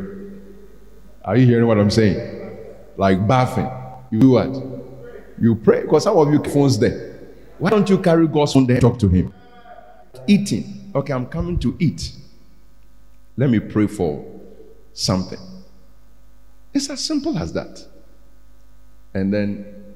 Are 1.24 1.36
you 1.36 1.46
hearing 1.46 1.66
what 1.66 1.78
I'm 1.78 1.90
saying? 1.90 2.56
Like 2.96 3.26
bathing, 3.26 3.70
you 4.10 4.20
do 4.20 4.30
what? 4.30 4.54
You 5.38 5.54
pray 5.54 5.82
because 5.82 6.04
some 6.04 6.16
of 6.16 6.32
you 6.32 6.42
phones 6.42 6.78
there. 6.78 7.18
Why 7.58 7.70
don't 7.70 7.88
you 7.88 7.98
carry 7.98 8.26
God's 8.26 8.52
phone 8.52 8.66
there? 8.66 8.80
Talk 8.80 8.98
to 9.00 9.08
Him. 9.08 9.32
Eating. 10.26 10.90
Okay, 10.94 11.12
I'm 11.12 11.26
coming 11.26 11.58
to 11.60 11.76
eat. 11.78 12.12
Let 13.36 13.50
me 13.50 13.60
pray 13.60 13.86
for 13.86 14.24
something. 14.92 15.38
It's 16.72 16.88
as 16.90 17.04
simple 17.04 17.38
as 17.38 17.52
that. 17.52 17.84
And 19.14 19.32
then, 19.32 19.94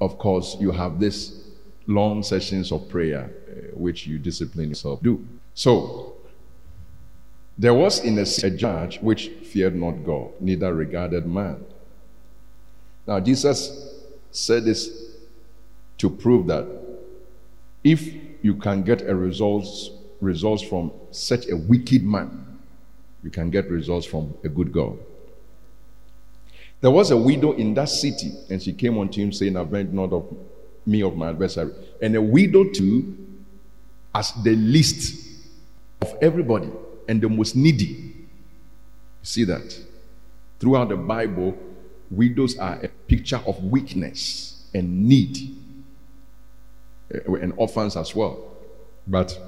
of 0.00 0.18
course, 0.18 0.56
you 0.60 0.70
have 0.70 1.00
this 1.00 1.48
long 1.86 2.22
sessions 2.22 2.72
of 2.72 2.88
prayer, 2.88 3.30
uh, 3.48 3.76
which 3.76 4.06
you 4.06 4.18
discipline 4.18 4.70
yourself 4.70 5.02
do. 5.02 5.26
So, 5.54 6.14
there 7.58 7.74
was 7.74 8.00
in 8.00 8.18
a, 8.18 8.46
a 8.46 8.50
judge 8.50 8.98
which 9.00 9.28
feared 9.28 9.74
not 9.74 10.04
God, 10.04 10.30
neither 10.40 10.74
regarded 10.74 11.26
man. 11.26 11.64
Now, 13.06 13.20
Jesus 13.20 13.91
said 14.32 14.64
this 14.64 15.16
to 15.98 16.10
prove 16.10 16.46
that 16.48 16.66
if 17.84 18.14
you 18.42 18.54
can 18.54 18.82
get 18.82 19.02
a 19.02 19.14
results, 19.14 19.90
results 20.20 20.62
from 20.62 20.92
such 21.10 21.48
a 21.48 21.56
wicked 21.56 22.02
man, 22.04 22.58
you 23.22 23.30
can 23.30 23.50
get 23.50 23.70
results 23.70 24.06
from 24.06 24.34
a 24.42 24.48
good 24.48 24.72
God. 24.72 24.98
There 26.80 26.90
was 26.90 27.12
a 27.12 27.16
widow 27.16 27.52
in 27.52 27.74
that 27.74 27.88
city, 27.88 28.32
and 28.50 28.60
she 28.60 28.72
came 28.72 28.98
unto 28.98 29.20
him 29.20 29.32
saying, 29.32 29.56
Avenge 29.56 29.92
not 29.92 30.12
of 30.12 30.36
me 30.84 31.02
of 31.02 31.16
my 31.16 31.30
adversary. 31.30 31.72
And 32.00 32.16
a 32.16 32.22
widow 32.22 32.64
too 32.64 33.16
as 34.14 34.32
the 34.42 34.56
least 34.56 35.28
of 36.00 36.14
everybody 36.20 36.68
and 37.08 37.20
the 37.20 37.28
most 37.28 37.54
needy. 37.54 38.12
See 39.22 39.44
that? 39.44 39.78
Throughout 40.58 40.88
the 40.88 40.96
Bible, 40.96 41.56
widows 42.12 42.58
are 42.58 42.74
a 42.82 42.88
picture 42.88 43.40
of 43.46 43.62
weakness 43.64 44.64
and 44.74 45.06
need, 45.06 45.56
uh, 47.14 47.34
and 47.34 47.52
orphans 47.56 47.96
as 47.96 48.14
well. 48.14 48.52
But 49.06 49.38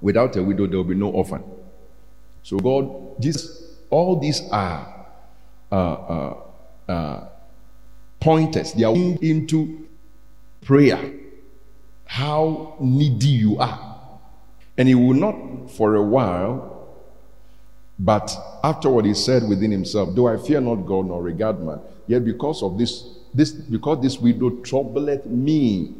without 0.00 0.36
a 0.36 0.42
widow, 0.42 0.66
there 0.66 0.76
will 0.78 0.84
be 0.84 0.94
no 0.94 1.10
orphan. 1.10 1.42
So, 2.42 2.58
God, 2.58 3.20
this, 3.20 3.76
all 3.90 4.20
these 4.20 4.42
are 4.50 5.06
uh, 5.72 5.74
uh, 5.74 6.36
uh, 6.88 7.28
pointers. 8.20 8.72
They 8.74 8.84
are 8.84 8.94
into 8.94 9.88
prayer. 10.60 11.12
How 12.04 12.76
needy 12.80 13.28
you 13.28 13.58
are. 13.58 13.94
And 14.76 14.88
he 14.88 14.94
will 14.94 15.14
not 15.14 15.70
for 15.70 15.94
a 15.94 16.02
while, 16.02 16.74
but 17.98 18.36
afterward 18.62 19.04
he 19.04 19.14
said 19.14 19.48
within 19.48 19.70
himself, 19.70 20.14
Though 20.14 20.28
I 20.28 20.36
fear 20.36 20.60
not 20.60 20.76
God 20.76 21.06
nor 21.06 21.22
regard 21.22 21.60
man, 21.64 21.80
yet 22.06 22.24
because 22.24 22.62
of 22.62 22.78
this, 22.78 23.04
this 23.32 23.52
because 23.52 24.02
this 24.02 24.18
widow 24.18 24.50
troubleth 24.62 25.26
me, 25.26 25.94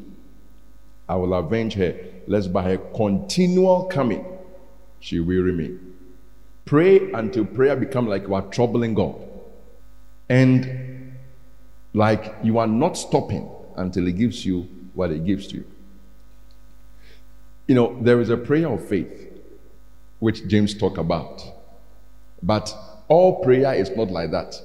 I 1.09 1.17
will 1.17 1.35
avenge 1.35 1.75
her, 1.75 1.95
lest 2.27 2.53
by 2.53 2.63
her 2.63 2.79
continual 2.79 3.85
coming 3.85 4.25
she 5.01 5.21
weary 5.21 5.53
me. 5.53 5.77
Pray 6.65 7.13
until 7.13 7.45
prayer 7.45 7.77
become 7.77 8.09
like 8.09 8.23
you 8.23 8.35
are 8.35 8.43
troubling 8.43 8.95
God. 8.95 9.17
And 10.31 11.15
like 11.93 12.35
you 12.43 12.59
are 12.59 12.67
not 12.67 12.97
stopping 12.97 13.51
until 13.77 14.07
He 14.07 14.13
gives 14.13 14.47
you 14.47 14.67
what 14.95 15.11
He 15.11 15.19
gives 15.19 15.47
to 15.49 15.57
you. 15.57 15.67
You 17.67 17.75
know, 17.75 17.99
there 18.01 18.21
is 18.21 18.31
a 18.31 18.37
prayer 18.37 18.69
of 18.69 18.87
faith 18.87 19.31
which 20.21 20.47
James 20.49 20.77
talked 20.77 20.99
about. 20.99 21.43
But 22.43 22.75
all 23.09 23.43
prayer 23.43 23.75
is 23.75 23.91
not 23.91 24.11
like 24.11 24.31
that. 24.31 24.59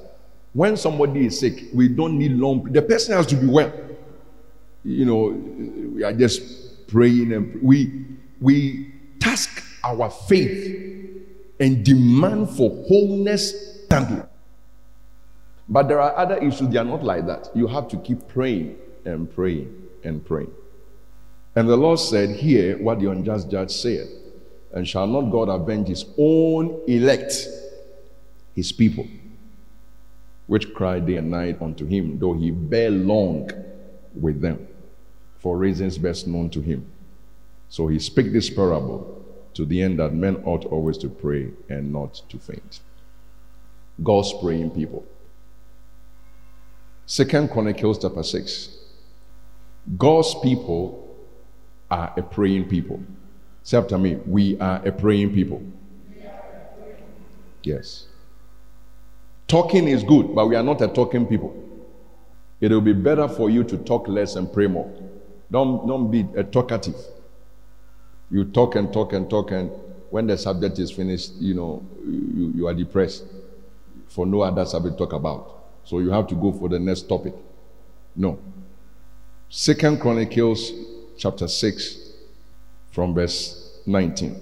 When 0.54 0.78
somebody 0.78 1.28
is 1.28 1.40
sick, 1.40 1.66
we 1.74 1.88
don't 1.90 2.18
need 2.18 2.32
long. 2.34 2.64
The 2.72 2.82
person 2.82 3.16
has 3.16 3.28
to 3.28 3.36
be 3.36 3.48
well. 3.48 3.72
You 4.84 5.06
know, 5.06 5.28
we 5.94 6.04
are 6.04 6.14
just 6.14 6.88
praying 6.88 7.34
and 7.34 7.62
we 7.62 8.06
we 8.42 8.94
task 9.20 9.64
our 9.84 10.10
faith 10.10 10.76
and 11.60 11.84
demand 11.84 12.50
for 12.50 12.70
wholeness. 12.88 13.78
But 15.68 15.88
there 15.88 16.00
are 16.02 16.16
other 16.18 16.38
issues, 16.38 16.70
they 16.70 16.78
are 16.78 16.86
not 16.86 17.04
like 17.04 17.28
that. 17.28 17.50
You 17.54 17.68
have 17.68 17.88
to 17.90 17.98
keep 17.98 18.28
praying 18.28 18.78
and 19.06 19.32
praying 19.32 19.72
and 20.04 20.26
praying. 20.26 20.52
And 21.56 21.68
the 21.68 21.76
Lord 21.76 22.00
said, 22.00 22.30
Hear 22.32 22.78
what 22.78 23.00
the 23.00 23.12
unjust 23.12 23.52
judge 23.52 23.72
said, 23.72 24.08
and 24.72 24.88
shall 24.88 25.08
not 25.08 25.32
God 25.32 25.50
avenge 25.50 25.88
his 25.88 26.06
own 26.18 26.82
elect, 26.88 27.48
his 28.56 28.72
people, 28.72 29.08
which 30.50 30.74
cry 30.74 31.00
day 31.00 31.18
and 31.18 31.30
night 31.30 31.62
unto 31.62 31.86
him, 31.86 32.18
though 32.18 32.34
he 32.34 32.50
bear 32.50 32.90
long 32.90 33.48
with 34.20 34.42
them, 34.42 34.68
for 35.38 35.56
reasons 35.56 35.96
best 36.00 36.26
known 36.26 36.50
to 36.50 36.60
him. 36.60 36.84
So 37.70 37.86
he 37.86 38.00
spake 38.00 38.34
this 38.34 38.50
parable 38.50 39.24
to 39.54 39.64
the 39.64 39.80
end 39.80 40.00
that 40.00 40.16
men 40.16 40.38
ought 40.46 40.66
always 40.66 40.98
to 40.98 41.08
pray 41.08 41.52
and 41.70 41.94
not 41.94 42.24
to 42.30 42.40
faint. 42.40 42.80
God's 44.04 44.34
praying 44.42 44.72
people. 44.72 45.06
Second 47.06 47.52
Chronicles 47.52 48.00
chapter 48.00 48.24
6. 48.24 48.76
God's 50.00 50.34
people 50.42 51.16
are 51.92 52.12
a 52.18 52.24
praying 52.24 52.70
people. 52.70 53.00
Say 53.62 53.78
after 53.78 54.00
me, 54.00 54.16
we 54.26 54.60
are 54.60 54.82
a 54.84 54.92
praying 54.92 55.32
people. 55.32 55.62
Yes. 57.62 58.08
Talking 59.50 59.88
is 59.88 60.04
good, 60.04 60.36
but 60.36 60.46
we 60.48 60.56
are 60.56 60.62
not 60.62 60.80
a 60.82 60.88
talking 60.88 61.26
people. 61.26 61.56
It 62.62 62.70
will 62.72 62.82
be 62.82 62.94
better 62.94 63.28
for 63.28 63.50
you 63.50 63.64
to 63.64 63.78
talk 63.80 64.08
less 64.08 64.36
and 64.36 64.52
pray 64.54 64.68
more. 64.68 64.94
Don't, 65.50 65.88
don't 65.88 66.12
be 66.12 66.28
a 66.38 66.44
talkative. 66.44 66.96
You 68.30 68.46
talk 68.46 68.76
and 68.76 68.94
talk 68.94 69.14
and 69.14 69.28
talk, 69.28 69.50
and 69.50 69.72
when 70.12 70.28
the 70.28 70.38
subject 70.38 70.78
is 70.78 70.92
finished, 70.92 71.34
you 71.40 71.56
know, 71.56 71.84
you, 72.06 72.54
you 72.56 72.68
are 72.68 72.76
depressed 72.76 73.26
for 74.08 74.28
no 74.28 74.42
other 74.42 74.66
subject 74.66 75.00
to 75.00 75.06
talk 75.06 75.14
about. 75.14 75.64
So 75.84 75.98
you 75.98 76.12
have 76.12 76.28
to 76.28 76.36
go 76.36 76.52
for 76.52 76.70
the 76.70 76.78
next 76.78 77.10
topic. 77.10 77.34
No. 78.16 78.38
Second 79.50 80.00
Chronicles 80.00 80.72
chapter 81.18 81.48
6 81.48 82.12
from 82.92 83.16
verse 83.16 83.80
19. 83.88 84.40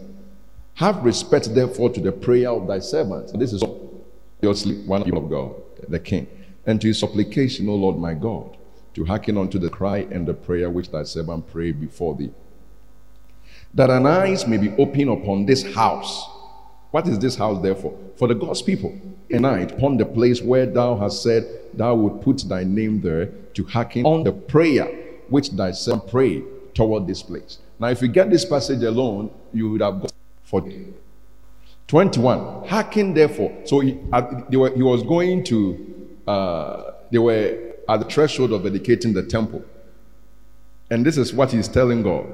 Have 0.74 1.04
respect 1.06 1.56
therefore 1.56 1.92
to 1.92 2.02
the 2.02 2.12
prayer 2.12 2.50
of 2.50 2.68
thy 2.68 2.80
servant. 2.80 3.40
This 3.40 3.54
is 3.54 3.64
obviously 4.38 4.76
one 4.84 5.02
of 5.02 5.30
God, 5.30 5.56
the 5.88 6.00
king. 6.00 6.28
And 6.66 6.82
to 6.82 6.88
his 6.88 7.00
supplication, 7.00 7.70
O 7.70 7.76
Lord 7.76 7.98
my 7.98 8.14
God, 8.14 8.58
to 8.94 9.06
hearken 9.06 9.38
unto 9.38 9.58
the 9.58 9.70
cry 9.70 10.08
and 10.12 10.28
the 10.28 10.34
prayer 10.34 10.70
which 10.70 10.92
thy 10.92 11.04
servant 11.04 11.48
prayed 11.52 11.80
before 11.80 12.16
thee. 12.16 12.32
That 13.74 13.90
an 13.90 14.06
eyes 14.06 14.48
may 14.48 14.58
be 14.58 14.74
open 14.78 15.10
upon 15.10 15.46
this 15.46 15.64
house. 15.74 16.28
What 16.92 17.08
is 17.08 17.20
this 17.20 17.36
house 17.36 17.62
therefore? 17.62 17.98
For 18.16 18.28
the 18.28 18.36
God's 18.36 18.62
people. 18.62 18.98
A 19.30 19.40
night 19.40 19.74
upon 19.74 19.98
the 19.98 20.06
place 20.06 20.42
where 20.42 20.66
thou 20.66 20.96
hast 20.96 21.22
said 21.22 21.46
thou 21.74 21.96
would 21.96 22.22
put 22.22 22.40
thy 22.48 22.64
name 22.64 23.02
there 23.02 23.28
to 23.54 23.64
hearken 23.66 24.06
on 24.06 24.24
the 24.24 24.32
prayer 24.32 24.86
which 25.30 25.52
thy 25.52 25.72
servant 25.72 26.10
prayed 26.10 26.44
toward 26.74 27.08
this 27.08 27.22
place. 27.22 27.60
Now, 27.80 27.88
if 27.88 28.02
you 28.02 28.08
get 28.08 28.30
this 28.30 28.46
passage 28.46 28.82
alone, 28.84 29.30
you 29.54 29.70
would 29.72 29.82
have 29.82 30.02
got 30.02 30.14
40. 30.44 30.94
21. 31.88 32.68
Hearken 32.68 33.14
therefore. 33.14 33.56
So 33.66 33.80
he, 33.80 33.98
uh, 34.12 34.22
were, 34.52 34.76
he 34.76 34.84
was 34.84 35.04
going 35.04 35.44
to, 35.46 36.10
uh, 36.28 36.92
they 37.12 37.18
were 37.18 37.76
at 37.88 38.00
the 38.00 38.06
threshold 38.06 38.52
of 38.52 38.64
dedicating 38.64 39.14
the 39.14 39.24
temple. 39.24 39.64
And 40.90 41.06
this 41.06 41.18
is 41.18 41.34
what 41.34 41.52
he's 41.52 41.68
telling 41.68 42.04
God. 42.04 42.26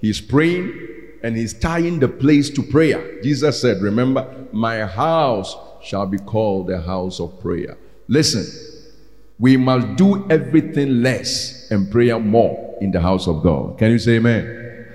He's 0.00 0.20
praying 0.20 0.88
and 1.22 1.36
he's 1.36 1.54
tying 1.54 2.00
the 2.00 2.08
place 2.08 2.50
to 2.50 2.62
prayer. 2.62 3.22
Jesus 3.22 3.60
said, 3.60 3.80
Remember, 3.80 4.46
my 4.52 4.84
house 4.84 5.56
shall 5.82 6.06
be 6.06 6.18
called 6.18 6.68
the 6.68 6.80
house 6.80 7.20
of 7.20 7.40
prayer. 7.40 7.76
Listen, 8.08 8.44
we 9.38 9.56
must 9.56 9.96
do 9.96 10.28
everything 10.30 11.02
less 11.02 11.70
and 11.70 11.90
prayer 11.90 12.18
more 12.18 12.76
in 12.80 12.90
the 12.90 13.00
house 13.00 13.26
of 13.26 13.42
God. 13.42 13.78
Can 13.78 13.90
you 13.90 13.98
say 13.98 14.16
amen? 14.16 14.86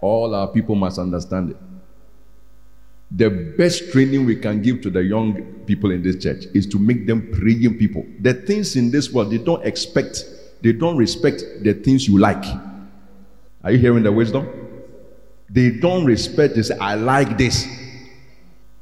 All 0.00 0.34
our 0.34 0.48
people 0.48 0.74
must 0.74 0.98
understand 0.98 1.50
it. 1.50 1.56
The 3.16 3.30
best 3.56 3.92
training 3.92 4.26
we 4.26 4.36
can 4.36 4.60
give 4.60 4.82
to 4.82 4.90
the 4.90 5.02
young 5.02 5.42
people 5.64 5.90
in 5.90 6.02
this 6.02 6.22
church 6.22 6.44
is 6.52 6.66
to 6.66 6.78
make 6.78 7.06
them 7.06 7.32
praying 7.32 7.78
people. 7.78 8.04
The 8.20 8.34
things 8.34 8.76
in 8.76 8.90
this 8.90 9.10
world, 9.10 9.30
they 9.30 9.38
don't 9.38 9.64
expect, 9.64 10.24
they 10.60 10.72
don't 10.72 10.98
respect 10.98 11.42
the 11.62 11.72
things 11.72 12.06
you 12.06 12.18
like. 12.18 12.44
Are 13.64 13.72
you 13.72 13.78
hearing 13.78 14.02
the 14.02 14.12
wisdom? 14.12 14.46
They 15.48 15.70
don't 15.70 16.04
respect, 16.04 16.62
say, 16.62 16.76
I 16.78 16.94
like 16.94 17.38
this. 17.38 17.66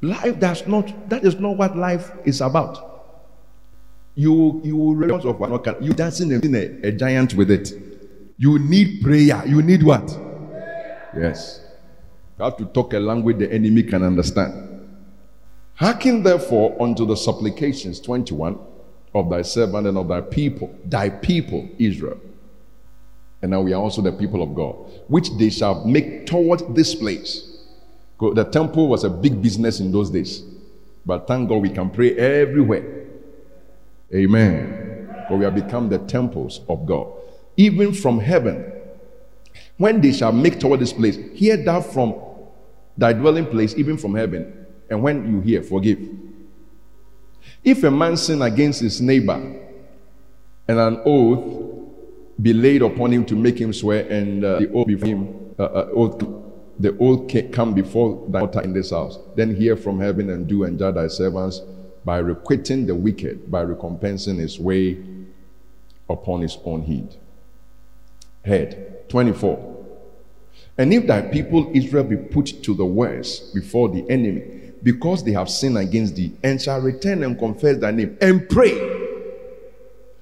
Life 0.01 0.39
does 0.39 0.67
not, 0.67 1.09
that 1.09 1.23
is 1.23 1.39
not 1.39 1.57
what 1.57 1.77
life 1.77 2.11
is 2.25 2.41
about. 2.41 2.91
You 4.15 4.61
you 4.63 4.77
will 4.77 4.95
realize 4.95 5.25
of 5.25 5.39
what 5.39 5.83
you 5.83 5.91
dancing 5.93 6.31
a, 6.31 6.87
a 6.87 6.91
giant 6.91 7.33
with 7.33 7.51
it. 7.51 7.73
You 8.37 8.59
need 8.59 9.01
prayer. 9.01 9.43
You 9.45 9.61
need 9.61 9.83
what? 9.83 10.09
Yes. 11.15 11.64
You 12.37 12.45
have 12.45 12.57
to 12.57 12.65
talk 12.65 12.93
a 12.93 12.99
language 12.99 13.37
the 13.37 13.51
enemy 13.51 13.83
can 13.83 14.03
understand. 14.03 14.71
Hearken 15.75 16.23
therefore 16.23 16.75
unto 16.81 17.05
the 17.05 17.15
supplications, 17.15 17.99
21, 17.99 18.57
of 19.13 19.29
thy 19.29 19.41
servant 19.41 19.87
and 19.87 19.97
of 19.97 20.09
thy 20.09 20.21
people, 20.21 20.73
thy 20.85 21.09
people, 21.09 21.67
Israel. 21.79 22.19
And 23.41 23.51
now 23.51 23.61
we 23.61 23.73
are 23.73 23.81
also 23.81 24.01
the 24.01 24.11
people 24.11 24.41
of 24.41 24.53
God, 24.55 24.75
which 25.07 25.29
they 25.37 25.49
shall 25.49 25.85
make 25.85 26.25
toward 26.25 26.75
this 26.75 26.95
place. 26.95 27.51
The 28.19 28.43
temple 28.45 28.87
was 28.87 29.03
a 29.03 29.09
big 29.09 29.41
business 29.41 29.79
in 29.79 29.91
those 29.91 30.09
days. 30.09 30.43
But 31.05 31.27
thank 31.27 31.49
God 31.49 31.57
we 31.61 31.69
can 31.69 31.89
pray 31.89 32.15
everywhere. 32.17 33.05
Amen. 34.13 35.13
For 35.27 35.37
we 35.37 35.45
have 35.45 35.55
become 35.55 35.89
the 35.89 35.99
temples 35.99 36.61
of 36.67 36.85
God. 36.85 37.07
Even 37.57 37.93
from 37.93 38.19
heaven, 38.19 38.71
when 39.77 40.01
they 40.01 40.13
shall 40.13 40.31
make 40.31 40.59
toward 40.59 40.79
this 40.79 40.93
place, 40.93 41.17
hear 41.33 41.57
thou 41.57 41.81
from 41.81 42.15
thy 42.97 43.13
dwelling 43.13 43.45
place, 43.45 43.75
even 43.75 43.97
from 43.97 44.15
heaven. 44.15 44.65
And 44.89 45.01
when 45.01 45.29
you 45.29 45.41
hear, 45.41 45.63
forgive. 45.63 45.99
If 47.63 47.83
a 47.83 47.91
man 47.91 48.15
sin 48.15 48.41
against 48.41 48.81
his 48.81 49.01
neighbor, 49.01 49.61
and 50.67 50.79
an 50.79 51.01
oath 51.05 51.89
be 52.41 52.53
laid 52.53 52.81
upon 52.81 53.11
him 53.11 53.25
to 53.25 53.35
make 53.35 53.59
him 53.59 53.73
swear, 53.73 54.07
and 54.09 54.43
uh, 54.43 54.59
the 54.59 54.71
oath 54.71 54.87
before 54.87 55.07
him, 55.07 55.53
uh, 55.59 55.63
uh, 55.63 55.89
oath, 55.93 56.23
the 56.79 56.97
oath 56.99 57.51
come 57.51 57.73
before 57.73 58.25
thy 58.29 58.41
altar 58.41 58.61
in 58.61 58.73
this 58.73 58.91
house, 58.91 59.19
then 59.35 59.55
hear 59.55 59.75
from 59.75 59.99
heaven 59.99 60.29
and 60.29 60.47
do 60.47 60.63
and 60.63 60.79
judge 60.79 60.95
thy 60.95 61.07
servants 61.07 61.61
by 62.03 62.17
requiting 62.17 62.85
the 62.85 62.95
wicked, 62.95 63.49
by 63.51 63.63
recompensing 63.63 64.37
his 64.37 64.59
way 64.59 64.97
upon 66.09 66.41
his 66.41 66.57
own 66.65 66.83
head. 66.83 67.15
Head 68.43 68.94
24. 69.09 69.73
And 70.77 70.93
if 70.93 71.07
thy 71.07 71.21
people 71.21 71.71
Israel 71.73 72.03
be 72.03 72.17
put 72.17 72.63
to 72.63 72.73
the 72.73 72.85
worst 72.85 73.53
before 73.53 73.89
the 73.89 74.07
enemy, 74.09 74.73
because 74.83 75.23
they 75.23 75.31
have 75.31 75.49
sinned 75.49 75.77
against 75.77 76.15
thee, 76.15 76.31
and 76.43 76.61
shall 76.61 76.79
return 76.81 77.23
and 77.23 77.39
confess 77.39 77.77
thy 77.77 77.91
name 77.91 78.17
and 78.21 78.47
pray. 78.49 78.73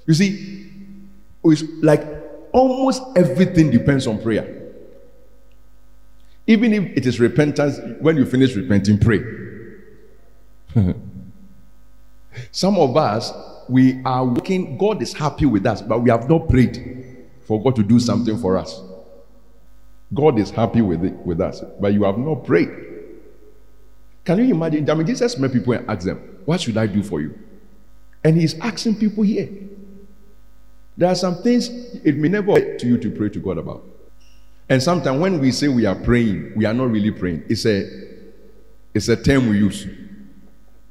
You 0.06 0.14
see, 0.14 0.70
it's 1.44 1.64
like 1.82 2.06
almost 2.52 3.02
everything 3.16 3.72
depends 3.72 4.08
on 4.08 4.22
prayer. 4.22 4.62
Even 6.46 6.74
if 6.74 6.98
it 6.98 7.06
is 7.06 7.20
repentance, 7.20 7.80
when 8.00 8.18
you 8.18 8.26
finish 8.26 8.56
repenting, 8.56 9.00
pray. 9.00 9.22
Some 12.52 12.78
of 12.78 12.98
us, 12.98 13.32
we 13.70 14.02
are 14.04 14.26
working, 14.26 14.78
God 14.78 15.02
is 15.02 15.14
happy 15.14 15.46
with 15.46 15.66
us, 15.66 15.82
but 15.82 16.00
we 16.00 16.10
have 16.10 16.30
not 16.30 16.50
prayed 16.50 17.03
for 17.46 17.62
God 17.62 17.76
to 17.76 17.84
do 17.84 18.00
something 18.00 18.38
for 18.38 18.58
us. 18.58 18.82
God 20.14 20.40
is 20.40 20.52
happy 20.52 20.82
with 20.82 21.04
it 21.04 21.14
with 21.26 21.42
us, 21.42 21.62
but 21.80 21.94
you 21.94 22.04
have 22.04 22.18
not 22.18 22.46
prayed. 22.46 22.70
Can 24.26 24.38
you 24.40 24.54
imagine? 24.54 24.90
I 24.90 24.94
mean, 24.94 25.08
Jesus 25.08 25.38
met 25.38 25.52
people 25.52 25.74
and 25.74 25.90
asked 25.90 26.06
them, 26.06 26.18
What 26.46 26.62
should 26.62 26.78
I 26.78 26.88
do 26.88 27.04
for 27.04 27.20
you? 27.20 27.38
And 28.24 28.40
he's 28.40 28.58
asking 28.60 28.96
people 28.96 29.24
here. 29.24 29.50
There 30.96 31.10
are 31.10 31.16
some 31.16 31.42
things 31.42 31.70
it 32.04 32.16
may 32.16 32.30
never 32.30 32.78
to 32.78 32.88
you 32.88 32.98
to 33.00 33.12
pray 33.12 33.30
to 33.30 33.40
God 33.40 33.58
about. 33.58 33.84
And 34.70 34.82
sometimes 34.82 35.20
when 35.20 35.40
we 35.40 35.52
say 35.52 35.68
we 35.68 35.86
are 35.86 35.96
praying, 35.96 36.54
we 36.56 36.66
are 36.66 36.74
not 36.74 36.90
really 36.92 37.12
praying. 37.12 37.44
It's 37.50 37.66
a 37.66 37.90
it's 38.94 39.10
a 39.10 39.22
term 39.22 39.50
we 39.50 39.58
use. 39.58 39.88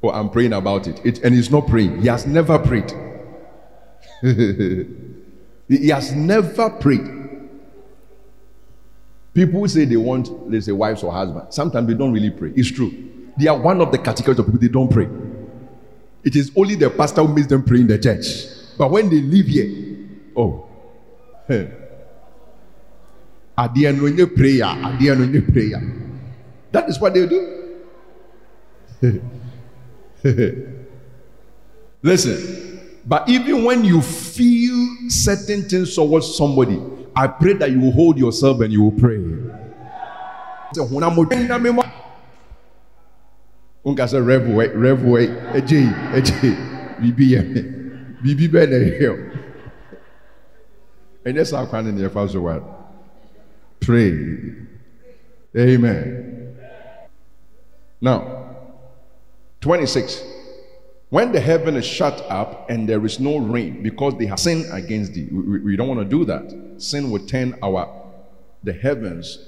Oh, 0.03 0.09
I'm 0.09 0.29
praying 0.29 0.53
about 0.53 0.87
it. 0.87 1.03
it 1.05 1.23
and 1.23 1.33
he's 1.33 1.49
not 1.49 1.67
praying. 1.67 2.01
He 2.01 2.07
has 2.09 2.27
never 2.27 2.59
prayed. 2.59 2.91
he 5.77 5.89
has 5.89 6.13
never 6.13 6.69
prayed. 6.69 7.09
People 9.33 9.67
say 9.67 9.85
they 9.85 9.97
want, 9.97 10.29
let's 10.49 10.65
say, 10.67 10.71
wives 10.71 11.03
or 11.03 11.11
husbands. 11.11 11.55
Sometimes 11.55 11.87
they 11.87 11.95
don't 11.95 12.13
really 12.13 12.29
pray. 12.29 12.51
It's 12.55 12.71
true. 12.71 12.91
They 13.37 13.47
are 13.47 13.57
one 13.57 13.81
of 13.81 13.91
the 13.91 13.97
categories 13.97 14.37
of 14.39 14.45
people 14.45 14.59
they 14.59 14.67
don't 14.67 14.89
pray. 14.89 15.07
It 16.23 16.35
is 16.35 16.51
only 16.55 16.75
the 16.75 16.89
pastor 16.89 17.23
who 17.23 17.33
makes 17.33 17.47
them 17.47 17.63
pray 17.63 17.79
in 17.79 17.87
the 17.87 17.97
church. 17.97 18.25
But 18.77 18.91
when 18.91 19.09
they 19.09 19.21
leave 19.21 19.47
here, 19.47 20.07
oh, 20.37 20.67
at 23.57 23.73
the 23.73 23.87
end 23.87 24.01
when 24.01 24.17
you 24.17 24.27
prayer, 24.27 24.65
at 24.65 24.99
the 24.99 25.09
end 25.09 25.19
when 25.19 25.51
prayer, 25.51 25.81
that 26.71 26.89
is 26.89 26.99
what 26.99 27.13
they 27.13 27.27
do. 27.27 27.59
Listen, 32.01 32.72
but 33.05 33.27
even 33.27 33.63
when 33.63 33.83
you 33.83 34.01
feel 34.01 34.87
certain 35.09 35.63
things 35.63 35.95
towards 35.95 36.35
somebody, 36.35 36.81
I 37.15 37.27
pray 37.27 37.53
that 37.53 37.71
you 37.71 37.79
will 37.79 37.91
hold 37.91 38.17
yourself 38.17 38.61
and 38.61 38.71
you 38.71 38.83
will 38.83 38.91
pray. 38.99 39.21
Pray. 53.81 54.55
Amen. 55.55 56.57
Now 58.01 58.55
twenty 59.61 59.85
six 59.85 60.23
when 61.13 61.31
the 61.31 61.39
heaven 61.39 61.75
is 61.75 61.85
shut 61.85 62.25
up 62.29 62.69
and 62.71 62.89
there 62.89 63.05
is 63.05 63.19
no 63.19 63.37
rain 63.37 63.83
because 63.83 64.17
they 64.17 64.25
have 64.25 64.39
sinned 64.39 64.65
against 64.71 65.13
thee 65.13 65.27
we, 65.31 65.59
we, 65.59 65.75
don't 65.75 65.87
want 65.87 65.99
to 65.99 66.05
do 66.17 66.25
that 66.25 66.45
sin 66.77 67.11
will 67.11 67.25
turn 67.25 67.55
our 67.61 67.87
the 68.63 68.73
heavens 68.73 69.39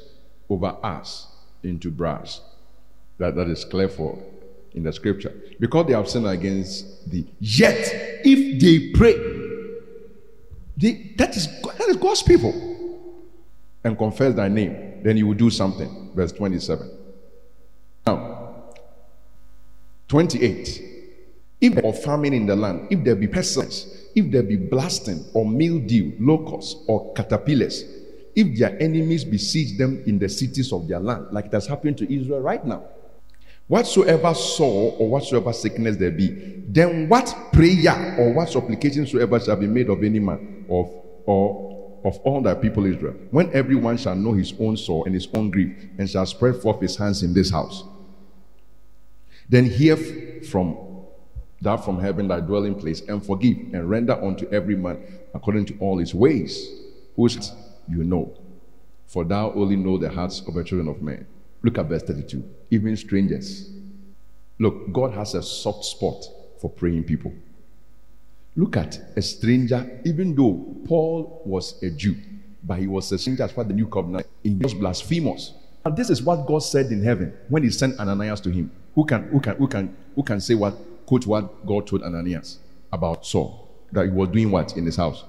over 0.49 0.75
us 0.83 1.27
into 1.63 1.89
brass 1.89 2.41
that, 3.17 3.35
that 3.35 3.47
is 3.47 3.65
clear 3.65 3.89
for 3.89 4.21
in 4.75 4.83
the 4.83 4.93
scripture. 4.93 5.33
Because 5.59 5.87
they 5.87 5.93
have 5.93 6.07
sinned 6.07 6.27
against 6.27 7.09
thee. 7.09 7.25
Yet, 7.39 8.21
if 8.25 8.61
they 8.61 8.89
pray, 8.89 9.13
they, 10.77 11.13
that, 11.17 11.35
is, 11.35 11.47
that 11.61 11.87
is 11.87 11.95
God's 11.95 12.21
people. 12.21 12.53
And 13.83 13.97
confess 13.97 14.33
thy 14.33 14.49
name, 14.49 15.01
then 15.03 15.15
you 15.15 15.27
will 15.27 15.35
do 15.35 15.49
something. 15.49 16.11
Verse 16.13 16.31
27. 16.31 16.89
Now, 18.05 18.65
28. 20.07 20.94
If 21.65 21.81
be 21.81 21.91
famine 22.03 22.33
in 22.33 22.45
the 22.45 22.55
land, 22.55 22.87
if 22.91 23.03
there 23.03 23.15
be 23.15 23.27
pestilence, 23.27 23.87
if 24.13 24.31
there 24.31 24.43
be 24.43 24.55
blasting 24.55 25.25
or 25.33 25.45
mildew, 25.45 26.13
locusts 26.19 26.75
or 26.87 27.11
caterpillars, 27.13 27.83
if 28.35 28.57
their 28.59 28.79
enemies 28.81 29.25
besiege 29.25 29.75
them 29.77 30.03
in 30.05 30.19
the 30.19 30.29
cities 30.29 30.71
of 30.71 30.87
their 30.87 30.99
land, 30.99 31.27
like 31.31 31.45
it 31.45 31.53
has 31.53 31.65
happened 31.65 31.97
to 31.97 32.13
Israel 32.13 32.41
right 32.41 32.63
now, 32.63 32.83
whatsoever 33.67 34.33
sore 34.35 34.95
or 34.99 35.09
whatsoever 35.09 35.51
sickness 35.53 35.97
there 35.97 36.11
be, 36.11 36.61
then 36.67 37.09
what 37.09 37.33
prayer 37.51 38.15
or 38.19 38.31
what 38.33 38.49
supplication 38.49 39.07
soever 39.07 39.39
shall 39.39 39.55
be 39.55 39.67
made 39.67 39.89
of 39.89 40.03
any 40.03 40.19
man 40.19 40.65
of 40.69 40.87
or 41.25 41.99
of 42.03 42.17
all 42.17 42.41
thy 42.41 42.53
people 42.53 42.85
Israel, 42.85 43.15
when 43.31 43.51
everyone 43.55 43.97
shall 43.97 44.15
know 44.15 44.33
his 44.33 44.53
own 44.59 44.77
sore 44.77 45.03
and 45.07 45.15
his 45.15 45.27
own 45.33 45.49
grief, 45.49 45.75
and 45.97 46.07
shall 46.07 46.27
spread 46.27 46.55
forth 46.57 46.79
his 46.79 46.95
hands 46.95 47.23
in 47.23 47.33
this 47.33 47.49
house, 47.49 47.83
then 49.49 49.65
hear 49.65 49.97
from 50.43 50.84
thou 51.61 51.77
from 51.77 51.99
heaven 51.99 52.27
thy 52.27 52.39
dwelling 52.39 52.75
place, 52.75 53.01
and 53.01 53.25
forgive 53.25 53.57
and 53.73 53.89
render 53.89 54.13
unto 54.13 54.47
every 54.49 54.75
man 54.75 55.03
according 55.33 55.65
to 55.65 55.77
all 55.79 55.97
his 55.97 56.13
ways, 56.13 56.69
whose 57.15 57.51
you 57.87 58.03
know. 58.03 58.37
For 59.07 59.23
thou 59.23 59.51
only 59.53 59.75
know 59.75 59.97
the 59.97 60.09
hearts 60.09 60.41
of 60.47 60.55
the 60.55 60.63
children 60.63 60.87
of 60.87 61.01
men. 61.01 61.25
Look 61.61 61.77
at 61.77 61.85
verse 61.87 62.03
32. 62.03 62.43
Even 62.71 62.95
strangers. 62.97 63.69
Look, 64.59 64.91
God 64.93 65.13
has 65.13 65.33
a 65.33 65.43
soft 65.43 65.85
spot 65.85 66.25
for 66.59 66.69
praying 66.69 67.03
people. 67.03 67.33
Look 68.55 68.77
at 68.77 68.99
a 69.15 69.21
stranger, 69.21 70.01
even 70.05 70.33
though 70.35 70.75
Paul 70.87 71.41
was 71.45 71.81
a 71.83 71.89
Jew, 71.89 72.15
but 72.63 72.79
he 72.79 72.87
was 72.87 73.11
a 73.11 73.17
stranger 73.17 73.43
as 73.43 73.57
of 73.57 73.67
the 73.67 73.73
new 73.73 73.87
covenant. 73.87 74.27
He 74.43 74.55
was 74.55 74.73
blasphemous. 74.73 75.53
And 75.83 75.95
this 75.95 76.09
is 76.09 76.23
what 76.23 76.47
God 76.47 76.59
said 76.59 76.87
in 76.87 77.03
heaven 77.03 77.33
when 77.49 77.63
he 77.63 77.69
sent 77.69 77.99
Ananias 77.99 78.39
to 78.41 78.49
him. 78.49 78.71
Who 78.95 79.05
can 79.05 79.23
who 79.27 79.39
can 79.41 79.55
who 79.57 79.67
can 79.67 79.95
who 80.15 80.23
can 80.23 80.39
say 80.39 80.55
what 80.55 80.75
quote 81.05 81.25
what 81.25 81.65
God 81.65 81.87
told 81.87 82.03
Ananias 82.03 82.59
about 82.91 83.25
Saul? 83.25 83.69
That 83.91 84.05
he 84.05 84.11
was 84.11 84.29
doing 84.29 84.51
what 84.51 84.75
in 84.75 84.85
his 84.85 84.95
house? 84.95 85.23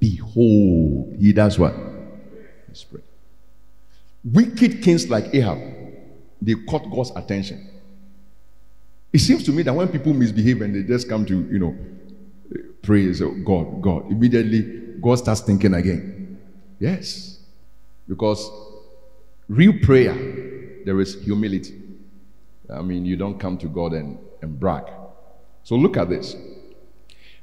Behold, 0.00 1.16
he 1.18 1.32
does 1.32 1.58
what? 1.58 1.74
He's 2.68 2.84
praying. 2.84 3.04
Wicked 4.24 4.82
kings 4.82 5.08
like 5.08 5.34
Ahab, 5.34 5.58
they 6.40 6.54
caught 6.68 6.90
God's 6.90 7.12
attention. 7.14 7.70
It 9.12 9.18
seems 9.18 9.44
to 9.44 9.52
me 9.52 9.62
that 9.62 9.74
when 9.74 9.88
people 9.88 10.12
misbehave 10.12 10.62
and 10.62 10.74
they 10.74 10.82
just 10.82 11.08
come 11.08 11.24
to, 11.26 11.34
you 11.34 11.58
know, 11.58 11.76
praise 12.82 13.20
God, 13.20 13.80
God, 13.80 14.10
immediately 14.10 14.62
God 15.00 15.16
starts 15.16 15.40
thinking 15.42 15.74
again. 15.74 16.40
Yes. 16.80 17.38
Because 18.08 18.50
real 19.48 19.74
prayer, 19.82 20.14
there 20.84 21.00
is 21.00 21.22
humility. 21.22 21.80
I 22.70 22.82
mean, 22.82 23.04
you 23.04 23.16
don't 23.16 23.38
come 23.38 23.56
to 23.58 23.68
God 23.68 23.92
and, 23.92 24.18
and 24.44 24.60
brag. 24.60 24.84
So 25.64 25.74
look 25.74 25.96
at 25.96 26.08
this. 26.08 26.36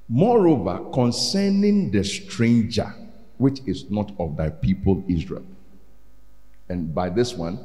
Moreover, 0.08 0.90
concerning 0.94 1.92
the 1.92 2.04
stranger, 2.04 2.94
which 3.38 3.60
is 3.66 3.90
not 3.90 4.14
of 4.20 4.38
thy 4.38 4.50
people 4.50 5.04
Israel. 5.08 5.44
And 6.70 6.94
by 6.94 7.10
this 7.10 7.34
one, 7.34 7.60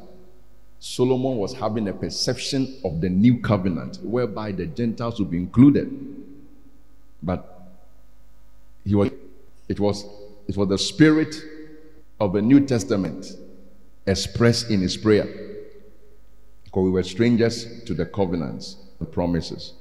Solomon 0.79 1.37
was 1.37 1.53
having 1.53 1.87
a 1.87 1.93
perception 1.93 2.79
of 2.83 3.01
the 3.01 3.09
new 3.09 3.39
covenant 3.39 3.99
whereby 4.03 4.51
the 4.51 4.65
Gentiles 4.65 5.19
would 5.19 5.31
be 5.31 5.37
included. 5.37 5.89
But 7.23 7.71
he 8.85 8.95
was 8.95 9.11
it 9.67 9.79
was 9.79 10.05
it 10.47 10.55
was 10.55 10.69
the 10.69 10.77
spirit 10.77 11.35
of 12.19 12.33
the 12.33 12.41
New 12.41 12.65
Testament 12.65 13.25
expressed 14.05 14.69
in 14.69 14.81
his 14.81 14.97
prayer. 14.97 15.25
Because 16.63 16.83
we 16.83 16.89
were 16.89 17.03
strangers 17.03 17.83
to 17.85 17.93
the 17.93 18.05
covenants, 18.05 18.77
the 18.99 19.05
promises 19.05 19.73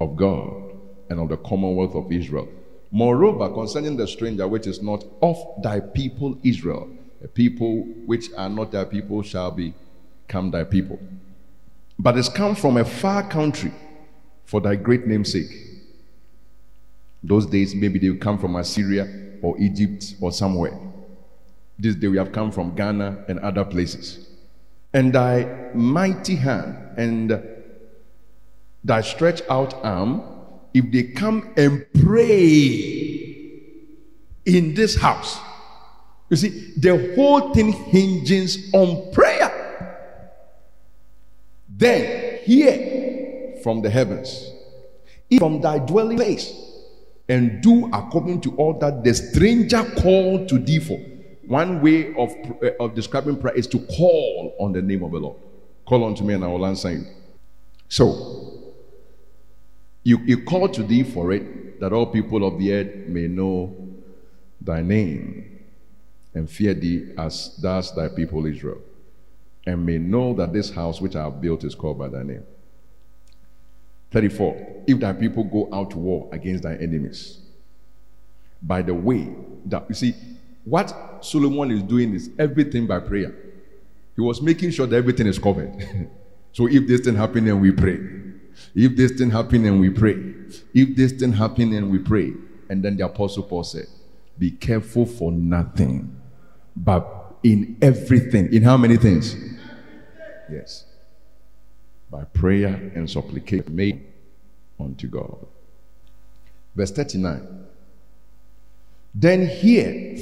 of 0.00 0.16
God 0.16 0.72
and 1.10 1.20
of 1.20 1.28
the 1.28 1.36
commonwealth 1.36 1.94
of 1.94 2.12
Israel. 2.12 2.48
Moreover, 2.90 3.50
concerning 3.50 3.96
the 3.96 4.06
stranger 4.06 4.48
which 4.48 4.66
is 4.66 4.82
not 4.82 5.04
of 5.20 5.36
thy 5.62 5.80
people 5.80 6.38
Israel, 6.42 6.88
a 7.22 7.28
people 7.28 7.82
which 8.06 8.28
are 8.36 8.48
not 8.48 8.72
thy 8.72 8.84
people 8.84 9.22
shall 9.22 9.50
become 9.50 10.50
thy 10.50 10.64
people. 10.64 10.98
But 11.98 12.16
it's 12.16 12.28
come 12.28 12.54
from 12.54 12.76
a 12.76 12.84
far 12.84 13.28
country 13.28 13.72
for 14.44 14.60
thy 14.60 14.76
great 14.76 15.06
name's 15.06 15.32
sake. 15.32 15.50
Those 17.22 17.46
days, 17.46 17.74
maybe 17.74 17.98
they 17.98 18.10
will 18.10 18.18
come 18.18 18.38
from 18.38 18.56
Assyria 18.56 19.36
or 19.42 19.58
Egypt 19.58 20.14
or 20.20 20.30
somewhere. 20.30 20.78
This 21.78 21.96
day, 21.96 22.08
we 22.08 22.16
have 22.16 22.32
come 22.32 22.52
from 22.52 22.74
Ghana 22.74 23.24
and 23.28 23.38
other 23.40 23.64
places. 23.64 24.28
And 24.94 25.12
thy 25.12 25.70
mighty 25.74 26.36
hand 26.36 26.76
and 26.96 27.57
thy 28.84 29.00
stretched 29.00 29.44
out 29.50 29.74
arm, 29.84 30.22
if 30.74 30.90
they 30.92 31.04
come 31.04 31.52
and 31.56 31.86
pray 31.94 32.94
in 34.44 34.74
this 34.74 34.96
house, 34.96 35.38
You 36.30 36.36
see, 36.36 36.72
the 36.76 37.14
whole 37.14 37.54
thing 37.54 37.72
hinges 37.72 38.70
on 38.74 39.12
prayer. 39.12 39.54
Then 41.68 42.38
hear 42.44 43.60
from 43.62 43.82
the 43.82 43.90
heavens, 43.90 44.52
from 45.38 45.60
thy 45.60 45.78
dwelling 45.78 46.18
place, 46.18 46.52
and 47.28 47.62
do 47.62 47.88
according 47.92 48.40
to 48.42 48.54
all 48.56 48.78
that 48.78 49.04
the 49.04 49.14
stranger 49.14 49.82
called 50.00 50.48
to 50.48 50.58
thee 50.58 50.80
for. 50.80 50.98
One 51.46 51.80
way 51.80 52.14
of, 52.14 52.34
uh, 52.62 52.70
of 52.80 52.94
describing 52.94 53.38
prayer 53.38 53.54
is 53.54 53.66
to 53.68 53.78
call 53.78 54.54
on 54.60 54.72
the 54.72 54.82
name 54.82 55.02
of 55.02 55.12
the 55.12 55.18
Lord. 55.18 55.36
Call 55.86 56.04
unto 56.04 56.22
me 56.22 56.34
and 56.34 56.44
I 56.44 56.48
will 56.48 56.66
answer 56.66 56.92
you. 56.92 57.04
So, 57.88 58.47
you, 60.02 60.18
you 60.18 60.44
call 60.44 60.68
to 60.68 60.82
thee 60.82 61.02
for 61.02 61.32
it, 61.32 61.80
that 61.80 61.92
all 61.92 62.06
people 62.06 62.46
of 62.46 62.58
the 62.58 62.72
earth 62.72 63.08
may 63.08 63.26
know 63.26 63.76
thy 64.60 64.82
name 64.82 65.60
and 66.34 66.50
fear 66.50 66.74
thee 66.74 67.12
as 67.16 67.48
does 67.60 67.94
thy 67.94 68.08
people 68.08 68.46
Israel, 68.46 68.80
and 69.66 69.84
may 69.84 69.98
know 69.98 70.34
that 70.34 70.52
this 70.52 70.70
house 70.70 71.00
which 71.00 71.16
I 71.16 71.24
have 71.24 71.40
built 71.40 71.64
is 71.64 71.74
called 71.74 71.98
by 71.98 72.08
thy 72.08 72.22
name. 72.22 72.44
34. 74.10 74.84
If 74.86 75.00
thy 75.00 75.12
people 75.12 75.44
go 75.44 75.68
out 75.72 75.90
to 75.90 75.98
war 75.98 76.28
against 76.32 76.62
thy 76.62 76.74
enemies, 76.76 77.40
by 78.62 78.82
the 78.82 78.94
way 78.94 79.28
that 79.66 79.84
you 79.88 79.94
see, 79.94 80.14
what 80.64 81.24
Solomon 81.24 81.70
is 81.70 81.82
doing 81.82 82.14
is 82.14 82.30
everything 82.38 82.86
by 82.86 83.00
prayer. 83.00 83.34
He 84.16 84.22
was 84.22 84.42
making 84.42 84.70
sure 84.70 84.86
that 84.86 84.96
everything 84.96 85.26
is 85.26 85.38
covered. 85.38 85.72
so 86.52 86.66
if 86.66 86.86
this 86.86 87.02
thing 87.02 87.14
happen 87.14 87.46
and 87.46 87.60
we 87.60 87.70
pray, 87.70 87.98
if 88.74 88.96
this 88.96 89.12
thing 89.12 89.30
happen 89.30 89.64
and 89.66 89.80
we 89.80 89.90
pray, 89.90 90.34
if 90.74 90.96
this 90.96 91.12
thing 91.12 91.32
happen 91.32 91.72
and 91.72 91.90
we 91.90 91.98
pray, 91.98 92.32
and 92.68 92.82
then 92.82 92.96
the 92.96 93.04
apostle 93.06 93.42
Paul 93.42 93.64
said, 93.64 93.86
"Be 94.38 94.50
careful 94.50 95.06
for 95.06 95.32
nothing, 95.32 96.14
but 96.76 97.18
in 97.42 97.76
everything. 97.80 98.52
In 98.52 98.62
how 98.62 98.76
many 98.76 98.96
things? 98.96 99.36
Yes. 100.50 100.84
By 102.10 102.24
prayer 102.24 102.90
and 102.94 103.08
supplication 103.08 103.74
made 103.74 104.04
unto 104.80 105.06
God. 105.06 105.46
Verse 106.74 106.90
39. 106.90 107.66
Then 109.14 109.46
hear 109.46 110.16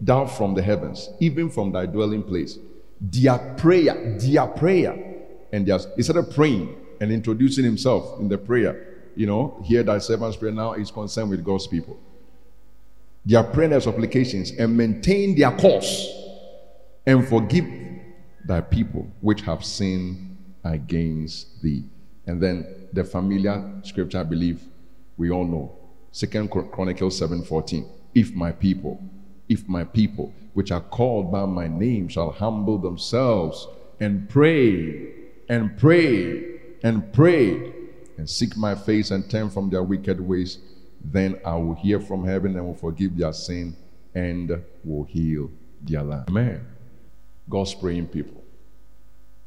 thou 0.00 0.26
from 0.26 0.54
the 0.54 0.62
heavens, 0.62 1.10
even 1.20 1.48
from 1.48 1.72
thy 1.72 1.86
dwelling 1.86 2.22
place, 2.22 2.58
their 3.00 3.38
prayer, 3.56 4.18
their 4.18 4.46
prayer. 4.46 5.08
And 5.52 5.66
their, 5.66 5.78
instead 5.96 6.16
of 6.16 6.34
praying 6.34 6.74
and 7.02 7.10
introducing 7.10 7.64
himself 7.64 8.20
in 8.20 8.28
the 8.28 8.38
prayer. 8.38 8.86
You 9.16 9.26
know, 9.26 9.60
hear 9.64 9.82
thy 9.82 9.98
servant's 9.98 10.36
prayer 10.36 10.52
now 10.52 10.74
is 10.74 10.92
concerned 10.92 11.30
with 11.30 11.44
God's 11.44 11.66
people. 11.66 11.98
Their 13.26 13.42
prayer 13.42 13.72
and 13.72 13.82
supplications 13.82 14.52
and 14.52 14.76
maintain 14.76 15.36
their 15.36 15.50
course 15.50 16.08
and 17.04 17.26
forgive 17.28 17.66
thy 18.46 18.60
people 18.60 19.10
which 19.20 19.40
have 19.40 19.64
sinned 19.64 20.36
against 20.62 21.60
thee. 21.60 21.82
And 22.28 22.40
then 22.40 22.88
the 22.92 23.02
familiar 23.02 23.68
scripture, 23.82 24.20
I 24.20 24.22
believe 24.22 24.62
we 25.16 25.32
all 25.32 25.44
know. 25.44 25.76
Second 26.12 26.52
Chronicles 26.52 27.18
7:14. 27.18 27.84
If 28.14 28.32
my 28.32 28.52
people, 28.52 29.02
if 29.48 29.68
my 29.68 29.82
people, 29.82 30.32
which 30.54 30.70
are 30.70 30.80
called 30.80 31.32
by 31.32 31.46
my 31.46 31.66
name, 31.66 32.06
shall 32.06 32.30
humble 32.30 32.78
themselves 32.78 33.66
and 33.98 34.28
pray 34.28 35.08
and 35.48 35.76
pray 35.76 36.51
and 36.82 37.12
pray 37.12 37.72
and 38.18 38.28
seek 38.28 38.56
my 38.56 38.74
face 38.74 39.10
and 39.10 39.28
turn 39.30 39.50
from 39.50 39.70
their 39.70 39.82
wicked 39.82 40.20
ways, 40.20 40.58
then 41.04 41.40
I 41.44 41.56
will 41.56 41.74
hear 41.74 42.00
from 42.00 42.24
heaven 42.24 42.56
and 42.56 42.66
will 42.66 42.74
forgive 42.74 43.16
their 43.16 43.32
sin 43.32 43.76
and 44.14 44.62
will 44.84 45.04
heal 45.04 45.50
their 45.80 46.02
land. 46.02 46.28
Amen. 46.28 46.66
God's 47.48 47.74
praying 47.74 48.08
people. 48.08 48.42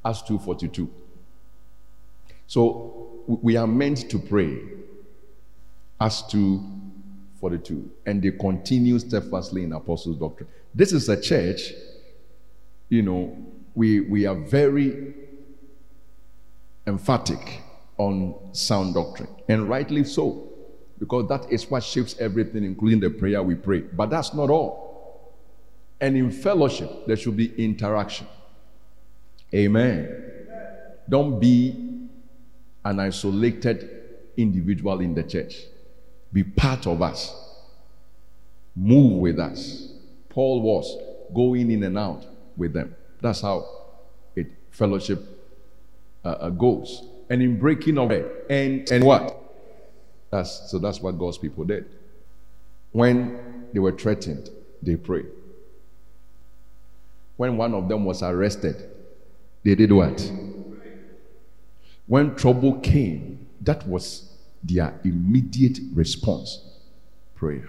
Acts 0.03 0.21
2:42. 0.23 0.89
So 2.47 3.23
we 3.27 3.55
are 3.57 3.67
meant 3.67 4.09
to 4.09 4.19
pray. 4.19 4.57
Acts 5.99 6.23
2:42. 6.29 7.89
And 8.05 8.21
they 8.21 8.31
continue 8.31 8.99
steadfastly 8.99 9.63
in 9.63 9.73
apostles' 9.73 10.17
doctrine. 10.17 10.49
This 10.73 10.91
is 10.91 11.07
a 11.09 11.19
church, 11.19 11.71
you 12.89 13.01
know, 13.01 13.35
we, 13.73 14.01
we 14.01 14.25
are 14.25 14.35
very 14.35 15.13
emphatic 16.87 17.61
on 17.97 18.35
sound 18.53 18.93
doctrine, 18.93 19.29
and 19.47 19.69
rightly 19.69 20.03
so, 20.03 20.49
because 20.99 21.27
that 21.29 21.51
is 21.51 21.69
what 21.69 21.83
shapes 21.83 22.15
everything, 22.19 22.63
including 22.63 22.99
the 22.99 23.09
prayer 23.09 23.41
we 23.41 23.55
pray. 23.55 23.79
But 23.79 24.09
that's 24.09 24.33
not 24.33 24.49
all. 24.49 25.33
And 25.99 26.17
in 26.17 26.31
fellowship, 26.31 27.07
there 27.07 27.15
should 27.15 27.37
be 27.37 27.53
interaction. 27.63 28.27
Amen. 29.53 30.23
Don't 31.07 31.39
be 31.39 32.07
an 32.83 32.99
isolated 32.99 33.89
individual 34.37 34.99
in 34.99 35.15
the 35.15 35.23
church. 35.23 35.55
Be 36.33 36.43
part 36.43 36.85
of 36.85 37.01
us. 37.01 37.33
Move 38.75 39.19
with 39.19 39.39
us. 39.39 39.93
Paul 40.29 40.61
was 40.61 40.97
going 41.33 41.71
in 41.71 41.83
and 41.83 41.97
out 41.97 42.25
with 42.57 42.73
them. 42.73 42.93
That's 43.21 43.41
how 43.41 43.65
it 44.35 44.47
fellowship 44.71 45.34
uh, 46.25 46.29
uh, 46.29 46.49
goes. 46.49 47.03
And 47.29 47.41
in 47.41 47.59
breaking 47.59 47.97
of 47.97 48.11
it, 48.11 48.45
and 48.49 48.89
and 48.91 49.03
what? 49.03 49.41
That's 50.31 50.69
so. 50.69 50.79
That's 50.79 50.99
what 50.99 51.17
God's 51.17 51.37
people 51.37 51.63
did. 51.63 51.85
When 52.91 53.67
they 53.73 53.79
were 53.79 53.91
threatened, 53.91 54.49
they 54.81 54.95
prayed. 54.95 55.27
When 57.37 57.57
one 57.57 57.73
of 57.73 57.89
them 57.89 58.05
was 58.05 58.21
arrested, 58.23 58.89
they 59.63 59.75
did 59.75 59.91
what? 59.91 60.31
When 62.07 62.35
trouble 62.35 62.79
came, 62.79 63.47
that 63.61 63.87
was 63.87 64.31
their 64.63 64.99
immediate 65.03 65.79
response 65.93 66.61
prayer. 67.35 67.67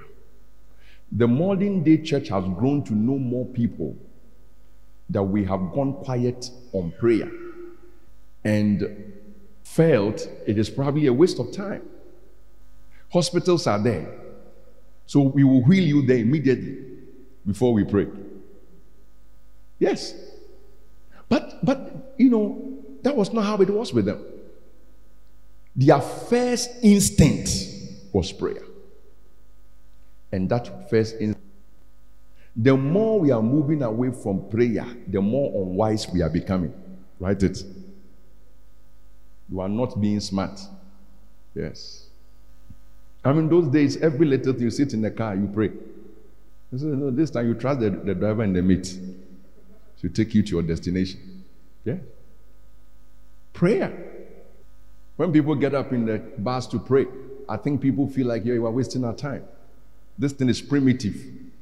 The 1.11 1.27
modern 1.27 1.83
day 1.83 1.99
church 1.99 2.29
has 2.29 2.45
grown 2.45 2.85
to 2.85 2.95
know 2.95 3.19
more 3.19 3.47
people 3.47 3.97
that 5.09 5.23
we 5.23 5.45
have 5.45 5.73
gone 5.73 5.95
quiet 5.95 6.51
on 6.73 6.92
prayer 6.99 7.31
and 8.47 9.13
felt 9.65 10.29
it 10.47 10.57
is 10.57 10.71
probably 10.71 11.07
a 11.07 11.13
waste 11.13 11.41
of 11.41 11.51
time. 11.51 11.83
Hospitals 13.13 13.67
are 13.67 13.83
there, 13.83 14.09
so 15.05 15.21
we 15.21 15.43
will 15.43 15.65
wheel 15.65 15.83
you 15.83 16.07
there 16.07 16.19
immediately 16.19 16.79
before 17.45 17.75
we 17.75 17.83
pray. 17.83 18.07
Yes. 19.81 20.15
But 21.29 21.59
but 21.65 22.15
you 22.19 22.31
know, 22.31 22.79
that 23.03 23.17
was 23.17 23.33
not 23.33 23.45
how 23.45 23.57
it 23.57 23.69
was 23.69 23.93
with 23.93 24.05
them. 24.05 24.25
Their 25.75 26.01
first 26.01 26.71
instinct 26.83 27.51
was 28.13 28.31
prayer. 28.31 28.63
And 30.31 30.49
that 30.51 30.89
first 30.89 31.15
instinct, 31.15 31.41
the 32.55 32.77
more 32.77 33.19
we 33.21 33.33
are 33.33 33.43
moving 33.43 33.83
away 33.83 34.13
from 34.13 34.49
prayer, 34.49 34.87
the 35.09 35.21
more 35.21 35.51
unwise 35.63 36.09
we 36.09 36.23
are 36.23 36.31
becoming. 36.31 36.73
Write 37.19 37.43
it. 37.43 37.63
You 39.51 39.61
are 39.61 39.69
not 39.69 40.01
being 40.01 40.21
smart. 40.21 40.61
Yes. 41.55 42.07
I 43.25 43.33
mean, 43.33 43.49
those 43.49 43.69
days, 43.69 43.97
every 43.97 44.27
little 44.27 44.53
thing 44.53 44.63
you 44.63 44.71
sit 44.71 44.93
in 44.93 45.03
the 45.03 45.11
car, 45.11 45.35
you 45.35 45.51
pray. 45.53 45.71
You 46.73 46.79
say, 46.79 46.87
no, 46.87 47.11
this 47.11 47.31
time 47.31 47.49
you 47.49 47.55
trust 47.55 47.81
the, 47.81 47.91
the 47.91 48.15
driver 48.15 48.43
and 48.43 48.55
the 48.55 48.63
meet 48.63 48.99
to 50.01 50.09
take 50.09 50.35
you 50.35 50.43
to 50.43 50.51
your 50.51 50.63
destination. 50.63 51.45
Yeah. 51.85 51.97
Prayer. 53.53 54.13
When 55.17 55.33
people 55.33 55.55
get 55.55 55.75
up 55.75 55.93
in 55.93 56.05
the 56.05 56.19
bus 56.19 56.67
to 56.69 56.79
pray, 56.79 57.07
I 57.49 57.57
think 57.57 57.81
people 57.81 58.09
feel 58.09 58.27
like, 58.27 58.45
yeah, 58.45 58.55
you 58.55 58.67
are 58.67 58.71
wasting 58.71 59.05
our 59.05 59.15
time. 59.15 59.45
This 60.19 60.33
thing 60.33 60.49
is 60.49 60.61
primitive. 60.61 61.17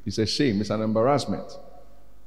It's 0.04 0.18
a 0.18 0.26
shame. 0.26 0.60
It's 0.60 0.70
an 0.70 0.82
embarrassment. 0.82 1.50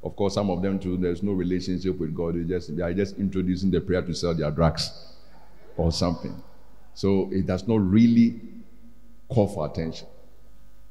Of 0.02 0.16
course, 0.16 0.34
some 0.34 0.48
of 0.50 0.62
them 0.62 0.78
too, 0.78 0.96
there's 0.96 1.22
no 1.22 1.32
relationship 1.32 1.98
with 1.98 2.14
God. 2.14 2.36
They 2.36 2.44
just 2.44 2.76
they 2.76 2.82
are 2.82 2.94
just 2.94 3.18
introducing 3.18 3.70
the 3.70 3.80
prayer 3.80 4.00
to 4.02 4.14
sell 4.14 4.34
their 4.34 4.50
drugs 4.50 5.07
or 5.78 5.90
something. 5.92 6.42
So 6.92 7.30
it 7.32 7.46
does 7.46 7.66
not 7.66 7.80
really 7.80 8.40
call 9.28 9.48
for 9.48 9.66
attention. 9.66 10.08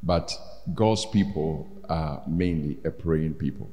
But 0.01 0.33
God's 0.73 1.05
people 1.05 1.67
are 1.89 2.23
mainly 2.25 2.79
a 2.85 2.91
praying 2.91 3.35
people. 3.35 3.69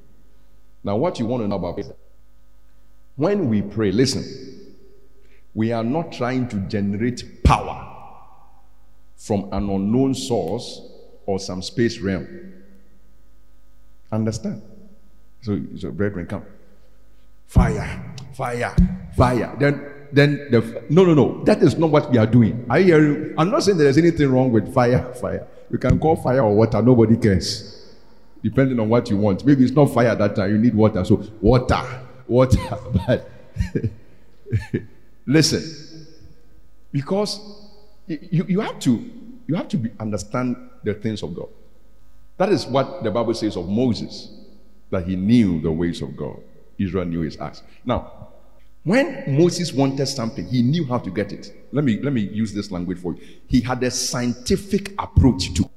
Now, 0.82 0.96
what 0.96 1.18
you 1.18 1.26
want 1.26 1.42
to 1.44 1.48
know 1.48 1.56
about 1.56 1.76
prayer? 1.76 1.94
When 3.16 3.48
we 3.48 3.62
pray, 3.62 3.92
listen, 3.92 4.24
we 5.54 5.72
are 5.72 5.84
not 5.84 6.12
trying 6.12 6.48
to 6.48 6.56
generate 6.68 7.44
power 7.44 7.92
from 9.16 9.44
an 9.52 9.70
unknown 9.70 10.14
source 10.14 10.82
or 11.26 11.38
some 11.38 11.62
space 11.62 12.00
realm. 12.00 12.52
Understand? 14.10 14.62
So, 15.42 15.60
so 15.78 15.90
brethren, 15.90 16.26
come. 16.26 16.44
Fire, 17.46 18.14
fire, 18.32 18.74
fire. 19.16 19.56
Then, 19.58 19.93
then 20.14 20.48
the 20.50 20.84
no, 20.90 21.04
no, 21.04 21.14
no. 21.14 21.44
That 21.44 21.62
is 21.62 21.76
not 21.76 21.90
what 21.90 22.10
we 22.10 22.18
are 22.18 22.26
doing. 22.26 22.64
Hear 22.70 23.00
you. 23.00 23.34
I'm 23.36 23.50
not 23.50 23.62
saying 23.62 23.78
there's 23.78 23.98
anything 23.98 24.30
wrong 24.30 24.52
with 24.52 24.72
fire, 24.72 25.12
fire. 25.20 25.46
You 25.70 25.78
can 25.78 25.98
call 25.98 26.16
fire 26.16 26.42
or 26.42 26.54
water. 26.54 26.80
Nobody 26.80 27.16
cares. 27.16 27.74
depending 28.44 28.78
on 28.78 28.90
what 28.90 29.08
you 29.08 29.16
want. 29.16 29.44
Maybe 29.44 29.64
it's 29.64 29.72
not 29.72 29.86
fire 29.86 30.08
at 30.08 30.18
that 30.18 30.36
time, 30.36 30.50
you 30.50 30.58
need 30.58 30.74
water. 30.74 31.02
So, 31.04 31.24
water, 31.40 31.80
water. 32.28 32.58
But 33.06 33.28
listen, 35.26 36.06
because 36.92 37.40
you, 38.06 38.44
you 38.46 38.60
have 38.60 38.78
to 38.80 39.10
you 39.46 39.54
have 39.54 39.68
to 39.68 39.78
be, 39.78 39.90
understand 39.98 40.56
the 40.84 40.92
things 40.94 41.22
of 41.22 41.34
God. 41.34 41.48
That 42.36 42.50
is 42.50 42.66
what 42.66 43.02
the 43.02 43.10
Bible 43.10 43.32
says 43.34 43.56
of 43.56 43.68
Moses, 43.68 44.28
that 44.90 45.06
he 45.06 45.16
knew 45.16 45.60
the 45.60 45.72
ways 45.72 46.02
of 46.02 46.14
God. 46.16 46.36
Israel 46.78 47.06
knew 47.06 47.20
his 47.20 47.38
acts. 47.38 47.62
Now, 47.84 48.28
when 48.84 49.24
Moses 49.26 49.72
wanted 49.72 50.06
something, 50.06 50.46
he 50.46 50.62
knew 50.62 50.84
how 50.84 50.98
to 50.98 51.10
get 51.10 51.32
it. 51.32 51.52
Let 51.72 51.84
me 51.84 51.98
let 52.00 52.12
me 52.12 52.20
use 52.20 52.52
this 52.52 52.70
language 52.70 52.98
for 52.98 53.14
you. 53.14 53.20
He 53.48 53.60
had 53.60 53.82
a 53.82 53.90
scientific 53.90 54.92
approach 54.98 55.54
to 55.54 55.68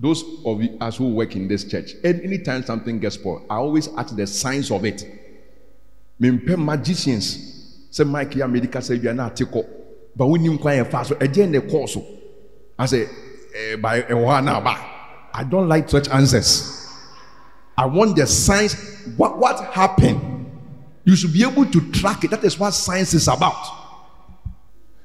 those 0.00 0.24
of 0.44 0.60
us 0.80 0.96
who 0.96 1.14
work 1.14 1.36
in 1.36 1.46
this 1.48 1.64
church. 1.64 1.92
Anytime 2.04 2.64
something 2.64 2.98
gets 2.98 3.14
spoiled, 3.16 3.44
I 3.48 3.56
always 3.56 3.88
ask 3.96 4.16
the 4.16 4.26
signs 4.26 4.70
of 4.70 4.84
it. 4.84 5.04
Mempɛ 6.20 6.56
magicians 6.58 7.88
sɛ 7.92 8.08
Mike 8.08 8.36
ya 8.36 8.46
medical 8.46 8.80
sɛ 8.80 9.00
bia 9.00 9.12
na 9.12 9.26
ate 9.28 9.44
kɔ 9.44 9.64
ba 10.16 10.24
wonim 10.24 10.58
kwan 10.60 10.76
yɛ 10.78 10.90
fa 10.90 11.04
so 11.04 11.14
ɛgye 11.16 11.48
ne 11.48 11.58
kɔɔ 11.60 11.88
eh, 13.58 13.76
aba 13.76 14.92
I 15.34 15.44
don't 15.44 15.68
like 15.68 15.90
such 15.90 16.08
answers. 16.08 16.88
I 17.76 17.84
want 17.84 18.16
the 18.16 18.26
signs. 18.26 18.74
What 19.18 19.38
what 19.38 19.62
happened? 19.74 20.25
You 21.06 21.14
should 21.14 21.32
be 21.32 21.44
able 21.44 21.64
to 21.64 21.92
track 21.92 22.24
it. 22.24 22.32
That 22.32 22.42
is 22.42 22.58
what 22.58 22.72
science 22.72 23.14
is 23.14 23.28
about. 23.28 23.64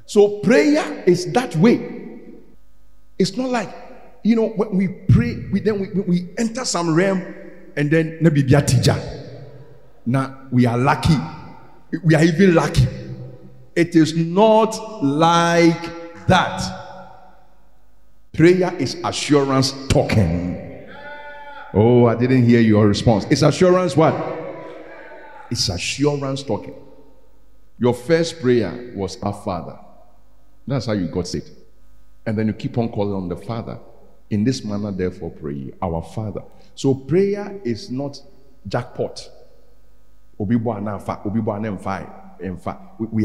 So 0.08 0.40
prayer 0.40 1.04
is 1.06 1.32
that 1.34 1.56
way. 1.56 2.00
It's 3.20 3.38
not 3.38 3.50
like 3.50 3.70
you 4.24 4.36
know 4.36 4.48
when 4.48 4.76
we 4.76 4.88
pray, 4.88 5.46
we 5.52 5.60
then 5.60 5.80
we, 5.80 6.02
we 6.02 6.30
enter 6.40 6.66
some 6.66 6.94
realm 6.96 7.24
and 7.78 7.92
then 7.92 8.18
maybe 8.20 8.42
be 8.42 8.54
a 8.56 8.64
teacher. 8.64 8.96
Now 10.08 10.40
we 10.52 10.66
are 10.66 10.78
lucky. 10.78 11.16
We 12.04 12.16
are 12.16 12.24
even 12.24 12.56
lucky. 12.56 12.88
It 13.76 13.96
is 13.96 14.18
not 14.18 15.04
like 15.04 16.26
that. 16.26 16.80
Prayer 18.34 18.74
is 18.78 18.98
assurance 19.04 19.74
talking. 19.88 20.88
Oh, 21.76 22.08
I 22.08 22.16
didn't 22.16 22.44
hear 22.44 22.60
your 22.60 22.88
response. 22.88 23.26
It's 23.30 23.44
assurance 23.44 23.96
what? 23.96 24.41
It's 25.52 25.68
assurance 25.70 26.44
talking. 26.44 26.76
Your 27.78 27.94
first 27.94 28.42
prayer 28.42 28.94
was 28.96 29.22
our 29.22 29.34
Father. 29.34 29.78
That's 30.66 30.86
how 30.86 30.94
you 30.94 31.08
got 31.08 31.28
saved. 31.28 31.50
And 32.26 32.38
then 32.38 32.48
you 32.48 32.54
keep 32.54 32.78
on 32.78 32.90
calling 32.90 33.14
on 33.14 33.28
the 33.28 33.36
Father. 33.36 33.80
In 34.30 34.44
this 34.46 34.64
manner, 34.64 34.92
therefore, 34.92 35.32
pray, 35.32 35.74
our 35.82 36.02
Father. 36.02 36.42
So 36.76 36.94
prayer 36.96 37.60
is 37.66 37.92
not 37.92 38.22
jackpot. 38.68 39.30
We- 40.38 40.56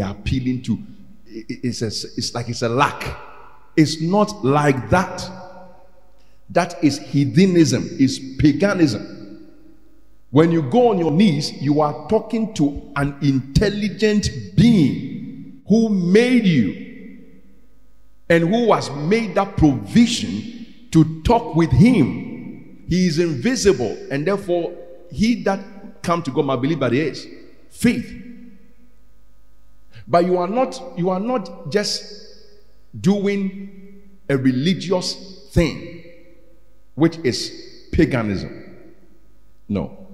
are 0.03 0.11
appealing 0.11 0.63
to. 0.63 0.79
It's 1.29 1.83
a, 1.83 1.87
it's 1.87 2.35
like 2.35 2.49
it's 2.49 2.63
a 2.63 2.69
lack. 2.69 3.17
It's 3.77 4.01
not 4.01 4.45
like 4.45 4.91
that. 4.91 5.31
That 6.51 6.83
is 6.83 6.99
heathenism. 6.99 7.89
Is 7.99 8.19
paganism. 8.39 9.16
When 10.31 10.51
you 10.53 10.63
go 10.63 10.91
on 10.91 10.99
your 10.99 11.13
knees, 11.13 11.53
you 11.63 11.81
are 11.81 12.09
talking 12.09 12.53
to 12.55 12.93
an 12.97 13.17
intelligent 13.23 14.29
being 14.57 15.63
who 15.69 15.89
made 15.89 16.45
you 16.45 16.85
and 18.29 18.49
who 18.49 18.73
has 18.73 18.91
made 18.91 19.35
that 19.37 19.57
provision 19.57 20.67
to 20.91 21.23
talk 21.23 21.55
with 21.55 21.71
him. 21.71 22.85
He 22.89 23.07
is 23.07 23.19
invisible, 23.19 23.97
and 24.11 24.27
therefore, 24.27 24.73
he 25.11 25.43
that 25.45 26.03
come 26.03 26.23
to 26.23 26.31
God 26.31 26.47
must 26.47 26.63
believe 26.63 26.83
is 26.93 27.27
faith. 27.71 28.23
But 30.09 30.25
you 30.25 30.39
are 30.39 30.49
not 30.49 30.81
you 30.97 31.11
are 31.11 31.21
not 31.21 31.71
just 31.71 32.45
doing 33.01 34.03
a 34.29 34.37
religious 34.37 35.49
thing, 35.51 36.05
which 36.95 37.19
is 37.19 37.89
paganism. 37.93 38.77
No. 39.69 40.06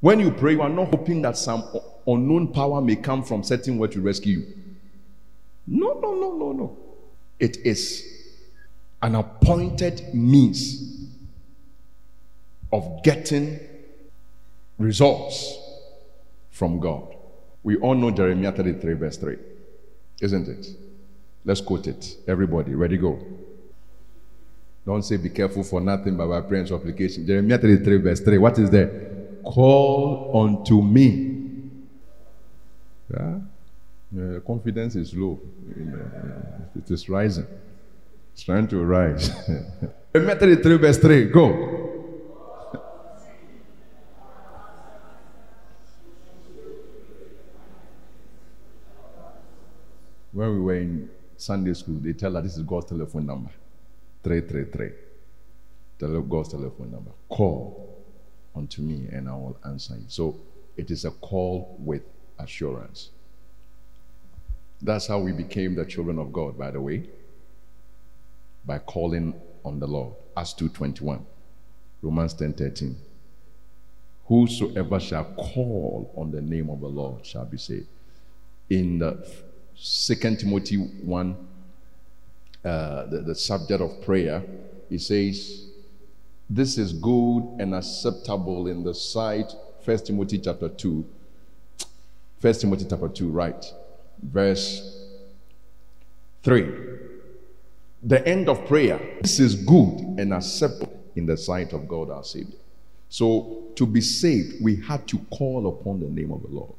When 0.00 0.18
you 0.18 0.30
pray, 0.30 0.52
you 0.52 0.62
are 0.62 0.68
not 0.68 0.88
hoping 0.88 1.22
that 1.22 1.36
some 1.36 1.64
unknown 2.06 2.48
power 2.48 2.80
may 2.80 2.96
come 2.96 3.22
from 3.22 3.42
certain 3.42 3.78
where 3.78 3.88
to 3.88 4.00
rescue 4.00 4.38
you. 4.38 4.46
No, 5.66 6.00
no, 6.00 6.14
no, 6.14 6.36
no, 6.36 6.52
no. 6.52 6.76
It 7.38 7.58
is 7.58 8.06
an 9.02 9.14
appointed 9.14 10.14
means 10.14 11.06
of 12.72 13.02
getting 13.02 13.58
results 14.78 15.58
from 16.50 16.80
God. 16.80 17.14
We 17.62 17.76
all 17.76 17.94
know 17.94 18.10
Jeremiah 18.10 18.52
33, 18.52 18.94
verse 18.94 19.16
3, 19.18 19.36
isn't 20.22 20.48
it? 20.48 20.66
Let's 21.44 21.60
quote 21.60 21.86
it. 21.86 22.16
Everybody, 22.26 22.74
ready, 22.74 22.96
go. 22.96 23.18
Don't 24.86 25.02
say 25.02 25.18
be 25.18 25.28
careful 25.28 25.62
for 25.62 25.80
nothing 25.80 26.16
by 26.16 26.40
prayer 26.40 26.60
and 26.60 26.68
supplication. 26.68 27.26
Jeremiah 27.26 27.58
33, 27.58 27.96
verse 27.98 28.20
3. 28.20 28.38
What 28.38 28.58
is 28.58 28.70
there? 28.70 29.19
Call 29.44 30.30
unto 30.34 30.82
me. 30.82 31.36
Yeah? 33.12 33.38
Yeah, 34.12 34.38
confidence 34.46 34.96
is 34.96 35.14
low. 35.14 35.40
It 36.76 36.90
is 36.90 37.08
rising. 37.08 37.46
It's 38.32 38.42
trying 38.42 38.68
to 38.68 38.78
rise. 38.84 39.28
Jeremiah 40.12 40.36
33, 40.36 40.76
verse 40.78 40.98
3. 40.98 41.24
Go. 41.26 41.76
When 50.32 50.50
we 50.54 50.60
were 50.60 50.76
in 50.76 51.10
Sunday 51.36 51.74
school, 51.74 51.96
they 52.00 52.12
tell 52.12 52.36
us 52.36 52.44
this 52.44 52.56
is 52.56 52.62
God's 52.62 52.86
telephone 52.86 53.26
number 53.26 53.50
333. 54.22 54.90
Tele- 55.98 56.22
God's 56.22 56.50
telephone 56.50 56.92
number. 56.92 57.10
Call 57.28 57.89
unto 58.54 58.82
me 58.82 59.08
and 59.12 59.28
I 59.28 59.32
will 59.32 59.58
answer 59.64 59.94
you. 59.94 60.04
So 60.08 60.36
it 60.76 60.90
is 60.90 61.04
a 61.04 61.10
call 61.10 61.76
with 61.78 62.02
assurance. 62.38 63.10
That's 64.82 65.06
how 65.06 65.18
we 65.18 65.32
became 65.32 65.74
the 65.74 65.84
children 65.84 66.18
of 66.18 66.32
God, 66.32 66.58
by 66.58 66.70
the 66.70 66.80
way, 66.80 67.08
by 68.64 68.78
calling 68.78 69.34
on 69.64 69.78
the 69.78 69.86
Lord. 69.86 70.14
Acts 70.36 70.54
2.21, 70.54 71.20
Romans 72.02 72.34
10.13. 72.34 72.94
Whosoever 74.26 75.00
shall 75.00 75.24
call 75.24 76.12
on 76.16 76.30
the 76.30 76.40
name 76.40 76.70
of 76.70 76.80
the 76.80 76.86
Lord 76.86 77.26
shall 77.26 77.44
be 77.44 77.58
saved. 77.58 77.88
In 78.70 78.98
the 78.98 79.26
Second 79.74 80.38
Timothy 80.38 80.76
1, 80.76 81.48
uh, 82.64 83.06
the, 83.06 83.20
the 83.20 83.34
subject 83.34 83.82
of 83.82 84.00
prayer, 84.02 84.42
he 84.88 84.98
says, 84.98 85.69
This 86.52 86.78
is 86.78 86.92
good 86.92 87.42
and 87.60 87.76
acceptable 87.76 88.66
in 88.66 88.82
the 88.82 88.92
sight. 88.92 89.52
First 89.84 90.08
Timothy 90.08 90.38
chapter 90.38 90.68
2. 90.68 91.06
First 92.40 92.62
Timothy 92.62 92.86
chapter 92.90 93.08
2, 93.08 93.28
right. 93.28 93.64
Verse 94.20 95.06
3. 96.42 96.66
The 98.02 98.26
end 98.26 98.48
of 98.48 98.66
prayer. 98.66 99.00
This 99.22 99.38
is 99.38 99.54
good 99.54 100.00
and 100.18 100.34
acceptable 100.34 101.00
in 101.14 101.24
the 101.24 101.36
sight 101.36 101.72
of 101.72 101.86
God 101.86 102.10
our 102.10 102.24
Savior. 102.24 102.58
So, 103.08 103.68
to 103.76 103.86
be 103.86 104.00
saved, 104.00 104.60
we 104.60 104.74
had 104.74 105.06
to 105.08 105.18
call 105.30 105.68
upon 105.68 106.00
the 106.00 106.08
name 106.08 106.32
of 106.32 106.42
the 106.42 106.48
Lord. 106.48 106.72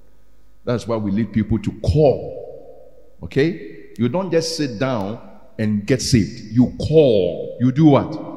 That's 0.66 0.86
why 0.86 0.98
we 0.98 1.12
lead 1.12 1.32
people 1.32 1.60
to 1.60 1.72
call. 1.80 3.16
Okay? 3.24 3.92
You 3.98 4.10
don't 4.10 4.32
just 4.32 4.58
sit 4.58 4.80
down 4.80 5.30
and 5.58 5.86
get 5.86 6.02
saved. 6.02 6.52
You 6.52 6.74
call. 6.78 7.58
You 7.62 7.72
do 7.72 7.86
what? 7.86 8.31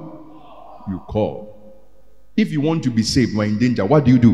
You 0.89 0.99
call. 1.01 1.55
If 2.37 2.51
you 2.51 2.61
want 2.61 2.83
to 2.85 2.91
be 2.91 3.03
saved, 3.03 3.33
you 3.33 3.41
are 3.41 3.45
in 3.45 3.59
danger. 3.59 3.85
What 3.85 4.05
do 4.05 4.11
you 4.11 4.19
do? 4.19 4.33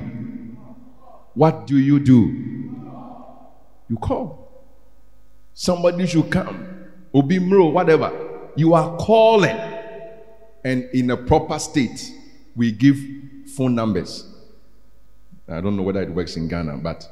What 1.35 1.67
do 1.67 1.79
you 1.79 2.01
do? 2.01 2.71
You 3.89 3.97
call. 3.97 4.41
Somebody 5.55 6.07
should 6.07 6.31
come. 6.31 6.87
Obimro, 7.15 7.73
whatever. 7.73 8.51
You 8.57 8.75
are 8.75 8.97
calling. 8.97 9.57
And 10.65 10.85
in 10.93 11.11
a 11.11 11.17
proper 11.17 11.59
state, 11.59 12.11
we 12.57 12.73
give 12.73 12.99
phone 13.57 13.75
numbers. 13.75 14.27
I 15.49 15.61
don't 15.61 15.77
know 15.77 15.83
whether 15.83 16.03
it 16.03 16.11
works 16.11 16.37
in 16.37 16.49
Ghana, 16.49 16.79
but 16.79 17.09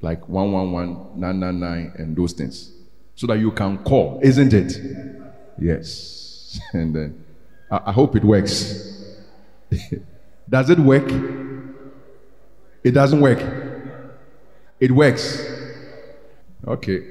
like 0.00 0.28
111, 0.28 1.20
999, 1.20 1.92
and 1.96 2.16
those 2.16 2.32
things. 2.32 2.72
So 3.16 3.26
that 3.26 3.38
you 3.38 3.50
can 3.50 3.78
call, 3.84 4.20
isn't 4.22 4.52
it? 4.52 4.78
Yes. 5.58 6.60
And 6.72 6.94
then 6.94 7.24
I, 7.70 7.80
I 7.86 7.92
hope 7.92 8.16
it 8.16 8.24
works. 8.24 9.16
Does 10.48 10.70
it 10.70 10.78
work? 10.78 11.08
It 12.82 12.90
doesn't 12.92 13.20
work. 13.20 13.40
It 14.80 14.90
works. 14.90 15.46
Okay. 16.66 17.06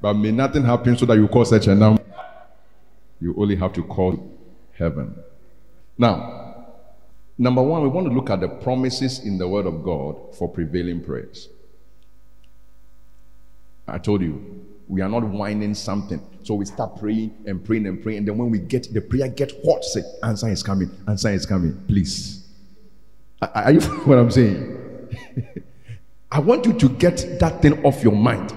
But 0.00 0.14
may 0.14 0.30
nothing 0.30 0.62
happen 0.62 0.96
so 0.96 1.06
that 1.06 1.16
you 1.16 1.26
call 1.28 1.44
such 1.44 1.66
a 1.66 1.74
number. 1.74 2.02
You 3.20 3.34
only 3.38 3.56
have 3.56 3.72
to 3.72 3.82
call 3.82 4.30
heaven. 4.74 5.16
Now, 5.96 6.46
Number 7.38 7.62
one, 7.62 7.82
we 7.82 7.88
want 7.88 8.06
to 8.06 8.12
look 8.12 8.30
at 8.30 8.40
the 8.40 8.48
promises 8.48 9.18
in 9.20 9.36
the 9.36 9.46
Word 9.46 9.66
of 9.66 9.82
God 9.82 10.34
for 10.34 10.48
prevailing 10.48 11.02
prayers. 11.02 11.48
I 13.86 13.98
told 13.98 14.22
you, 14.22 14.64
we 14.88 15.00
are 15.00 15.08
not 15.08 15.24
whining 15.24 15.74
something. 15.74 16.24
So 16.42 16.54
we 16.54 16.64
start 16.64 16.98
praying 16.98 17.34
and 17.46 17.64
praying 17.64 17.86
and 17.86 18.02
praying. 18.02 18.18
And 18.18 18.28
then 18.28 18.38
when 18.38 18.50
we 18.50 18.58
get 18.58 18.92
the 18.92 19.00
prayer 19.00 19.28
get 19.28 19.52
hot, 19.64 19.84
say, 19.84 20.02
answer 20.22 20.48
is 20.48 20.62
coming, 20.62 20.90
answer 21.08 21.30
is 21.30 21.44
coming. 21.44 21.80
Please. 21.88 22.46
Are 23.42 23.72
you 23.72 23.80
what 24.04 24.18
I'm 24.18 24.30
saying? 24.30 24.78
I 26.30 26.38
want 26.40 26.66
you 26.66 26.72
to 26.74 26.88
get 26.88 27.38
that 27.40 27.62
thing 27.62 27.84
off 27.84 28.02
your 28.02 28.14
mind. 28.14 28.56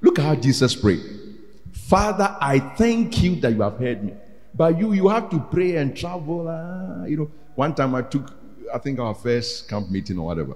Look 0.00 0.18
at 0.18 0.24
how 0.24 0.34
Jesus 0.34 0.76
prayed. 0.76 1.02
Father, 1.72 2.36
I 2.40 2.58
thank 2.58 3.22
you 3.22 3.36
that 3.36 3.52
you 3.52 3.62
have 3.62 3.78
heard 3.78 4.04
me. 4.04 4.14
But 4.54 4.78
you, 4.78 4.92
you 4.92 5.08
have 5.08 5.30
to 5.30 5.38
pray 5.38 5.76
and 5.76 5.96
travel. 5.96 6.48
ah, 6.48 7.04
you 7.04 7.16
know, 7.16 7.30
one 7.54 7.74
time 7.74 7.94
I 7.94 8.02
took, 8.02 8.32
I 8.72 8.78
think 8.78 8.98
our 8.98 9.14
first 9.14 9.68
camp 9.68 9.90
meeting 9.90 10.18
or 10.18 10.26
whatever 10.26 10.54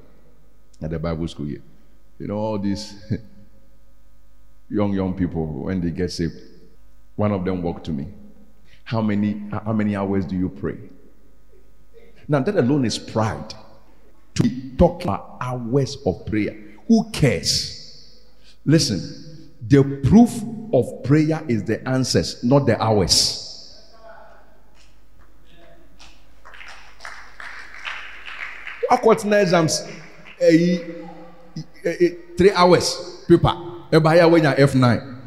at 0.81 0.91
the 0.91 0.99
Bible 0.99 1.27
school 1.29 1.47
here. 1.47 1.63
You 2.19 2.29
know, 2.29 2.37
all 2.37 2.59
these 2.59 2.95
young, 4.73 4.93
young 4.93 5.15
people, 5.15 5.47
when 5.47 5.81
they 5.81 5.91
get 5.91 6.11
saved, 6.11 6.35
one 7.17 7.31
of 7.33 7.45
them 7.45 7.63
walked 7.63 7.85
to 7.85 7.93
me. 7.93 8.09
How 8.85 9.01
many, 9.01 9.43
how 9.51 9.73
many 9.73 9.95
hours 9.95 10.25
do 10.25 10.35
you 10.35 10.49
pray? 10.49 10.79
Now, 12.27 12.41
that 12.41 12.57
alone 12.57 12.85
is 12.85 12.99
pride. 12.99 13.55
To 14.35 14.77
talk 14.79 15.05
about 15.05 15.37
hours 15.43 15.99
of 16.07 16.25
prayer. 16.25 16.57
Who 16.89 17.11
cares? 17.11 18.23
Listen, 18.65 19.51
the 19.69 19.83
proof 20.09 20.43
of 20.73 21.05
prayer 21.05 21.43
is 21.49 21.65
the 21.65 21.87
answers, 21.87 22.43
not 22.43 22.65
the 22.65 22.83
hours. 22.83 23.79
Eh, 30.41 30.79
eh, 31.85 31.97
eh, 32.01 32.09
three 32.39 32.53
hours 32.53 33.25
paper. 33.29 33.72
Ɛbaya 33.93 34.29
wenya 34.31 34.57
F9. 34.57 35.19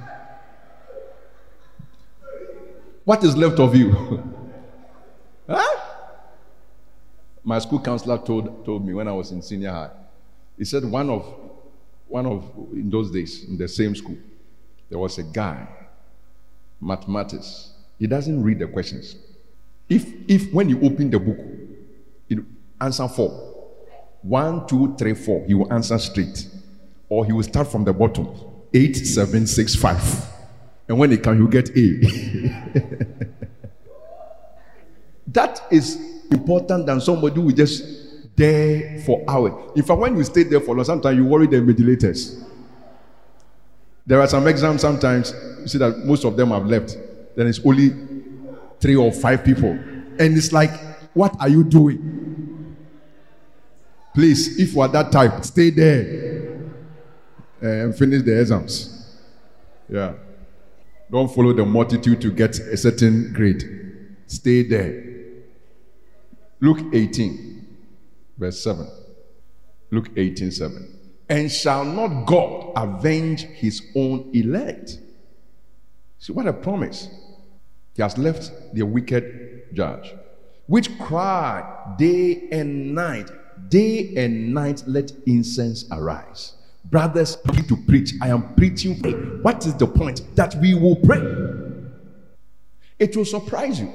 What 3.06 3.24
is 3.24 3.38
left 3.38 3.60
of 3.60 3.76
you? 3.76 3.92
huh? 5.48 5.82
My 7.44 7.60
school 7.60 7.80
counselor 7.80 8.18
told, 8.18 8.66
told 8.66 8.84
me 8.86 8.94
when 8.96 9.08
I 9.08 9.12
was 9.12 9.32
in 9.32 9.44
senior 9.44 9.72
high. 9.72 9.92
He 10.58 10.66
said 10.66 10.84
one 10.84 11.10
of 11.12 11.26
one 12.08 12.26
of 12.26 12.44
in 12.74 12.90
those 12.90 13.12
days 13.12 13.44
in 13.48 13.58
the 13.58 13.68
same 13.68 13.96
school, 13.96 14.18
there 14.90 14.98
was 15.00 15.18
a 15.20 15.24
guy, 15.24 15.68
mathematics. 16.82 17.72
He 18.00 18.08
doesn't 18.08 18.42
read 18.44 18.60
the 18.60 18.68
questions. 18.68 19.16
If 19.90 20.08
if 20.28 20.52
when 20.52 20.70
you 20.70 20.82
open 20.82 21.12
the 21.12 21.20
book, 21.20 21.38
it 22.30 22.40
answer 22.82 23.08
four, 23.08 23.30
one, 24.24 24.66
two, 24.68 24.96
three, 24.98 25.14
four, 25.14 25.46
he 25.46 25.54
will 25.54 25.72
answer 25.72 26.00
straight, 26.00 26.48
or 27.10 27.26
he 27.26 27.32
will 27.32 27.44
start 27.44 27.68
from 27.68 27.84
the 27.84 27.94
bottom, 27.94 28.28
eight, 28.76 28.96
seven, 28.96 29.48
six, 29.48 29.74
five, 29.74 30.04
and 30.88 31.00
when 31.00 31.12
it 31.12 31.24
can, 31.24 31.38
you 31.38 31.48
get 31.48 31.70
A. 31.70 32.00
that 35.28 35.62
is 35.72 35.98
important 36.30 36.86
than 36.86 37.00
somebody 37.02 37.42
who 37.42 37.52
just 37.54 38.36
there 38.36 39.00
for 39.06 39.24
hours. 39.28 39.72
In 39.76 39.84
fact, 39.84 40.00
when 40.00 40.16
you 40.18 40.24
stay 40.24 40.44
there 40.44 40.60
for 40.60 40.76
long, 40.76 40.84
sometimes 40.84 41.18
you 41.18 41.26
worry 41.26 41.48
the 41.48 41.58
invigilators. 41.58 42.44
There 44.06 44.22
are 44.22 44.28
some 44.28 44.46
exams 44.48 44.82
sometimes 44.82 45.34
you 45.62 45.68
see 45.68 45.78
that 45.80 46.06
most 46.06 46.26
of 46.26 46.36
them 46.38 46.50
have 46.50 46.66
left. 46.68 46.98
Then 47.36 47.48
it's 47.48 47.60
only 47.66 47.90
three 48.80 48.96
or 48.96 49.12
five 49.12 49.44
people. 49.44 49.72
And 49.72 50.38
it's 50.38 50.52
like, 50.52 50.72
what 51.16 51.36
are 51.40 51.50
you 51.50 51.64
doing? 51.64 52.76
Please, 54.14 54.60
if 54.60 54.76
you 54.76 54.82
are 54.82 54.88
that 54.90 55.12
type, 55.12 55.44
stay 55.44 55.72
there 55.72 56.25
Eh, 57.66 57.82
and 57.82 57.98
finish 57.98 58.22
the 58.22 58.40
exams. 58.40 59.18
Yeah. 59.90 60.14
Don't 61.12 61.34
follow 61.34 61.52
the 61.52 61.66
multitude 61.66 62.22
to 62.22 62.32
get 62.32 62.60
a 62.60 62.78
certain 62.78 63.34
grade. 63.34 64.18
Stay 64.28 64.62
there. 64.62 65.04
Luke 66.60 66.94
18, 66.94 67.78
verse 68.38 68.64
7. 68.64 68.88
Luke 69.90 70.10
18, 70.16 70.52
7. 70.52 71.00
And 71.28 71.52
shall 71.52 71.86
not 71.86 72.28
God 72.28 72.72
avenge 72.76 73.42
his 73.42 73.82
own 73.96 74.30
elect? 74.34 75.00
See, 76.20 76.34
what 76.34 76.46
a 76.46 76.54
promise. 76.54 77.10
He 77.96 78.04
has 78.04 78.16
left 78.16 78.52
the 78.74 78.84
wicked 78.84 79.74
judge, 79.74 80.14
which 80.68 80.96
cry 81.00 81.96
day 81.98 82.48
and 82.52 82.94
night, 82.94 83.32
day 83.70 84.14
and 84.18 84.54
night, 84.54 84.84
let 84.86 85.12
incense 85.26 85.86
arise. 85.92 86.55
Brothers, 86.90 87.38
need 87.54 87.68
to 87.68 87.78
preach. 87.78 88.14
I 88.22 88.30
am 88.30 88.54
preaching. 88.56 88.96
What 89.42 89.66
is 89.66 89.74
the 89.76 89.88
point? 89.88 90.22
That 90.36 90.56
we 90.56 90.76
will 90.76 90.96
pray. 90.98 91.22
It 93.00 93.16
will 93.18 93.26
surprise 93.26 93.80
you. 93.80 93.92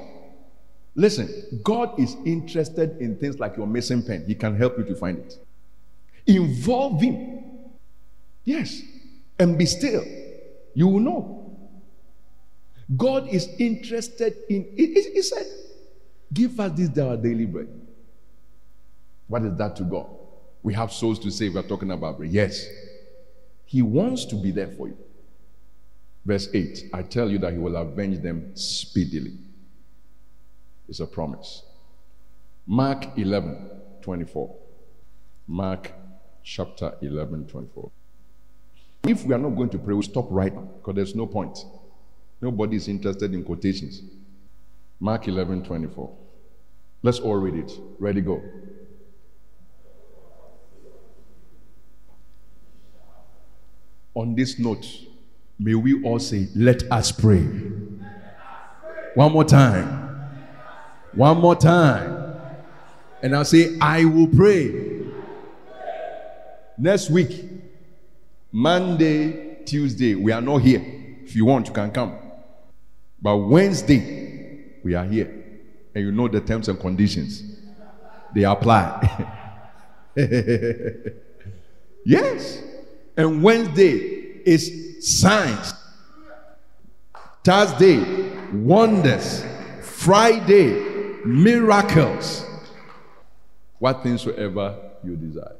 Listen, 0.94 1.60
God 1.62 1.98
is 1.98 2.16
interested 2.24 3.00
in 3.00 3.16
things 3.16 3.38
like 3.38 3.56
your 3.56 3.66
missing 3.66 4.02
pen. 4.02 4.24
He 4.26 4.34
can 4.34 4.56
help 4.56 4.76
you 4.76 4.84
to 4.84 4.94
find 4.94 5.18
it. 5.18 5.38
Involve 6.26 7.00
Him. 7.00 7.44
Yes. 8.44 8.82
And 9.38 9.56
be 9.56 9.66
still. 9.66 10.04
You 10.74 10.88
will 10.88 11.00
know. 11.00 11.56
God 12.96 13.28
is 13.28 13.48
interested 13.58 14.36
in 14.48 14.66
it. 14.76 15.12
He 15.14 15.22
said, 15.22 15.46
Give 16.32 16.58
us 16.60 16.72
this 16.72 16.96
our 16.98 17.16
daily 17.16 17.46
bread. 17.46 17.68
What 19.28 19.42
is 19.44 19.56
that 19.58 19.76
to 19.76 19.84
God? 19.84 20.06
We 20.62 20.74
have 20.74 20.92
souls 20.92 21.18
to 21.20 21.30
save. 21.30 21.54
We're 21.54 21.62
talking 21.62 21.90
about. 21.90 22.20
Yes. 22.24 22.66
He 23.64 23.82
wants 23.82 24.24
to 24.26 24.36
be 24.36 24.50
there 24.50 24.68
for 24.68 24.88
you. 24.88 24.98
Verse 26.24 26.48
8 26.52 26.90
I 26.92 27.02
tell 27.02 27.30
you 27.30 27.38
that 27.38 27.52
He 27.52 27.58
will 27.58 27.76
avenge 27.76 28.20
them 28.20 28.54
speedily. 28.56 29.32
It's 30.88 31.00
a 31.00 31.06
promise. 31.06 31.62
Mark 32.66 33.16
11 33.16 33.70
24. 34.02 34.54
Mark 35.46 35.92
chapter 36.42 36.94
11 37.00 37.46
24. 37.46 37.90
If 39.04 39.24
we 39.24 39.34
are 39.34 39.38
not 39.38 39.50
going 39.50 39.70
to 39.70 39.78
pray, 39.78 39.94
we 39.94 40.02
stop 40.02 40.26
right 40.30 40.54
now 40.54 40.62
because 40.62 40.94
there's 40.94 41.14
no 41.14 41.26
point. 41.26 41.58
Nobody 42.40 42.76
is 42.76 42.88
interested 42.88 43.32
in 43.34 43.44
quotations. 43.44 44.02
Mark 44.98 45.26
11 45.28 45.64
24. 45.64 46.16
Let's 47.02 47.18
all 47.18 47.36
read 47.36 47.54
it. 47.54 47.72
Ready, 47.98 48.20
go. 48.20 48.42
On 54.14 54.34
this 54.34 54.58
note, 54.58 54.86
may 55.58 55.74
we 55.74 56.02
all 56.02 56.18
say, 56.18 56.48
Let 56.54 56.90
us 56.90 57.12
pray. 57.12 57.42
One 59.14 59.32
more 59.32 59.44
time. 59.44 60.30
One 61.12 61.38
more 61.38 61.56
time. 61.56 62.34
And 63.22 63.36
I'll 63.36 63.44
say, 63.44 63.76
I 63.80 64.04
will 64.04 64.28
pray. 64.28 65.02
Next 66.78 67.10
week, 67.10 67.44
Monday, 68.50 69.58
Tuesday, 69.64 70.14
we 70.14 70.32
are 70.32 70.40
not 70.40 70.58
here. 70.58 70.82
If 71.24 71.36
you 71.36 71.44
want, 71.44 71.68
you 71.68 71.74
can 71.74 71.90
come. 71.90 72.16
But 73.20 73.36
Wednesday, 73.36 74.80
we 74.82 74.94
are 74.94 75.04
here. 75.04 75.30
And 75.94 76.04
you 76.04 76.12
know 76.12 76.28
the 76.28 76.40
terms 76.40 76.68
and 76.68 76.80
conditions. 76.80 77.42
They 78.34 78.44
apply. 78.44 79.26
yes. 82.04 82.62
And 83.16 83.42
Wednesday 83.42 84.42
is 84.44 85.20
signs. 85.20 85.74
Thursday, 87.44 88.30
wonders. 88.52 89.44
Friday, 89.82 91.20
miracles. 91.24 92.44
What 93.78 94.02
things 94.02 94.22
soever 94.22 94.76
you 95.02 95.16
desire. 95.16 95.56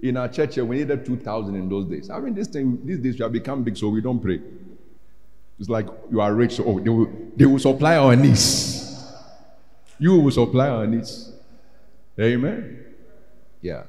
In 0.00 0.16
our 0.16 0.28
church 0.28 0.56
we 0.56 0.78
needed 0.78 1.04
2,000 1.04 1.54
in 1.54 1.68
those 1.68 1.86
days. 1.86 2.10
I 2.10 2.18
mean, 2.20 2.34
this 2.34 2.48
thing, 2.48 2.80
these 2.84 2.98
days 2.98 3.18
we 3.18 3.22
have 3.22 3.32
become 3.32 3.62
big, 3.62 3.76
so 3.76 3.88
we 3.88 4.00
don't 4.00 4.20
pray. 4.20 4.40
It's 5.58 5.68
like 5.68 5.86
you 6.10 6.20
are 6.20 6.32
rich, 6.32 6.56
so 6.56 6.64
oh, 6.64 6.80
they 6.80 6.88
will, 6.88 7.12
they 7.36 7.44
will 7.44 7.58
supply 7.58 7.96
our 7.96 8.16
needs. 8.16 9.04
You 9.98 10.18
will 10.18 10.30
supply 10.30 10.68
our 10.68 10.86
needs. 10.86 11.32
Amen. 12.18 12.84
Yeah. 13.60 13.82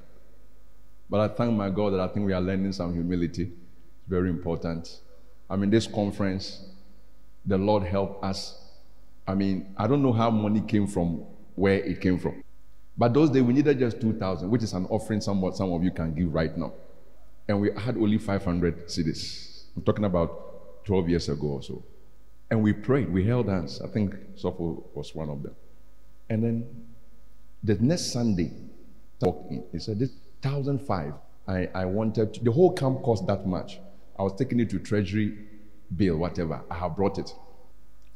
But 1.12 1.20
I 1.20 1.36
thank 1.36 1.54
my 1.54 1.70
God 1.70 1.92
that 1.92 2.00
I 2.00 2.08
think 2.08 2.26
we 2.26 2.32
are 2.32 2.42
learning 2.42 2.72
some 2.72 2.94
humility. 2.94 3.44
It's 3.44 4.08
very 4.08 4.30
important. 4.30 5.02
I 5.50 5.58
mean, 5.58 5.70
this 5.70 5.86
conference, 5.86 6.64
the 7.46 7.58
Lord 7.58 7.84
help 7.84 8.24
us. 8.24 8.58
I 9.28 9.36
mean, 9.36 9.76
I 9.78 9.88
don't 9.88 10.02
know 10.02 10.14
how 10.14 10.32
money 10.32 10.62
came 10.62 10.88
from 10.88 11.26
where 11.56 11.76
it 11.76 12.00
came 12.00 12.18
from. 12.18 12.42
But 12.98 13.14
those 13.14 13.30
days 13.30 13.44
we 13.44 13.54
needed 13.54 13.78
just 13.78 14.00
2,000, 14.00 14.50
which 14.50 14.64
is 14.64 14.72
an 14.72 14.86
offering 14.86 15.20
somewhat 15.20 15.58
some 15.58 15.74
of 15.74 15.84
you 15.84 15.92
can 15.92 16.14
give 16.14 16.34
right 16.34 16.58
now. 16.58 16.72
And 17.48 17.60
we 17.60 17.72
had 17.78 17.98
only 17.98 18.18
500 18.18 18.88
cedis. 18.88 19.66
I'm 19.76 19.84
talking 19.84 20.06
about 20.06 20.86
12 20.86 21.10
years 21.10 21.28
ago 21.28 21.48
or 21.48 21.62
so. 21.62 21.84
And 22.50 22.64
we 22.64 22.72
prayed, 22.72 23.12
we 23.12 23.26
held 23.26 23.50
hands. 23.50 23.82
I 23.82 23.88
think 23.88 24.16
Sopho 24.38 24.84
was 24.94 25.14
one 25.14 25.30
of 25.30 25.44
them. 25.44 25.56
And 26.30 26.44
then 26.44 26.86
The 27.64 27.76
next 27.76 28.12
Sunday, 28.12 28.52
walked 29.22 29.52
in. 29.52 29.64
He 29.72 29.80
said, 29.80 30.00
This 30.00 30.10
thousand 30.42 30.80
five. 30.80 31.14
I, 31.48 31.68
I 31.74 31.86
wanted 31.86 32.36
to, 32.36 32.44
the 32.44 32.52
whole 32.52 32.74
camp 32.74 33.02
cost 33.04 33.28
that 33.28 33.46
much. 33.48 33.80
I 34.18 34.24
was 34.24 34.34
taking 34.38 34.60
it 34.60 34.70
to 34.72 34.80
treasury 34.80 35.38
bill, 35.96 36.18
whatever. 36.18 36.62
I 36.70 36.76
have 36.76 36.96
brought 36.96 37.18
it. 37.18 37.34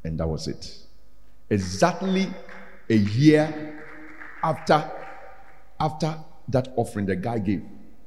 And 0.04 0.18
that 0.20 0.26
was 0.26 0.48
it. 0.48 0.76
Exactly 1.50 2.28
a 2.88 2.94
year 2.94 3.82
after 4.42 4.90
after 5.78 6.16
that 6.48 6.68
offering 6.76 7.06
the 7.06 7.16
guy 7.16 7.38
gave, 7.38 7.62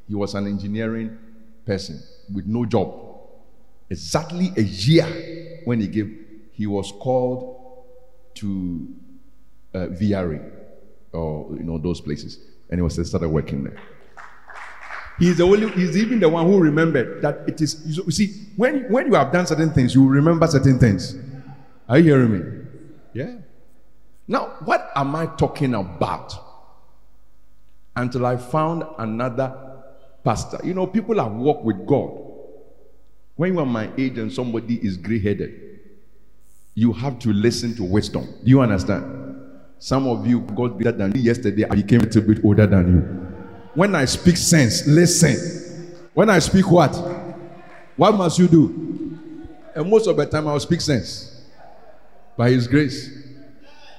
he 0.08 0.16
was 0.16 0.34
an 0.34 0.48
engineering 0.48 1.18
person 1.66 2.02
with 2.34 2.46
no 2.46 2.66
job. 2.66 2.94
Exactly 3.90 4.52
a 4.56 4.62
year 4.62 5.62
when 5.66 5.82
he 5.82 5.88
gave, 5.88 6.18
he 6.52 6.66
was 6.68 6.92
called 7.00 7.86
to 8.36 8.88
uh, 9.74 9.88
VRA 9.88 10.52
or 11.12 11.50
you 11.56 11.64
know 11.64 11.78
those 11.78 12.02
places, 12.02 12.40
and 12.70 12.80
he 12.80 12.82
was 12.82 12.96
started 13.08 13.30
working 13.30 13.64
there. 13.64 13.78
He's 15.20 15.38
the 15.38 15.44
only, 15.44 15.70
he's 15.72 15.98
even 15.98 16.20
the 16.20 16.30
one 16.30 16.46
who 16.46 16.60
remembered 16.60 17.22
that 17.22 17.44
it 17.48 17.60
is. 17.60 17.82
You 17.86 18.10
see, 18.12 18.48
when 18.56 18.90
when 18.92 19.08
you 19.08 19.16
have 19.16 19.32
done 19.34 19.46
certain 19.46 19.72
things, 19.72 19.94
you 19.94 20.08
remember 20.08 20.48
certain 20.48 20.80
things. 20.80 21.16
Are 21.90 21.98
you 21.98 22.06
hearing 22.06 22.32
me? 22.32 22.66
Yeah. 23.14 23.36
Now, 24.28 24.56
what 24.64 24.92
am 24.96 25.16
I 25.16 25.26
talking 25.26 25.74
about? 25.74 26.34
Until 27.96 28.26
I 28.26 28.38
found 28.38 28.84
another 28.98 29.70
pastor. 30.24 30.60
You 30.64 30.74
know, 30.74 30.88
people 30.88 31.22
have 31.22 31.34
walked 31.34 31.66
with 31.66 31.86
God. 31.86 32.12
When 33.36 33.54
you 33.54 33.60
are 33.60 33.66
my 33.66 33.90
age 33.98 34.18
and 34.18 34.32
somebody 34.32 34.76
is 34.86 34.98
gray 34.98 35.20
headed, 35.20 35.80
you 36.76 36.94
have 36.94 37.20
to 37.20 37.34
listen 37.34 37.76
to 37.76 37.84
wisdom. 37.84 38.26
Do 38.44 38.50
you 38.50 38.62
understand? 38.62 39.36
Some 39.80 40.08
of 40.08 40.28
you 40.28 40.42
got 40.42 40.78
better 40.78 40.92
than 40.92 41.12
me 41.12 41.22
yesterday. 41.22 41.66
I 41.70 41.76
became 41.76 42.02
a 42.02 42.04
little 42.04 42.22
bit 42.22 42.46
older 42.46 42.68
than 42.68 42.88
you. 42.94 43.29
When 43.80 43.96
I 43.96 44.04
speak 44.04 44.36
sense, 44.36 44.86
listen. 44.88 45.96
When 46.14 46.30
I 46.30 46.40
speak 46.40 46.70
what? 46.70 46.94
What 47.96 48.14
must 48.14 48.38
you 48.38 48.50
do? 48.50 49.18
And 49.74 49.90
most 49.90 50.06
of 50.06 50.18
the 50.18 50.26
time, 50.26 50.50
I 50.50 50.52
will 50.52 50.60
speak 50.60 50.82
sense 50.82 51.46
by 52.36 52.50
His 52.50 52.68
grace. 52.68 53.10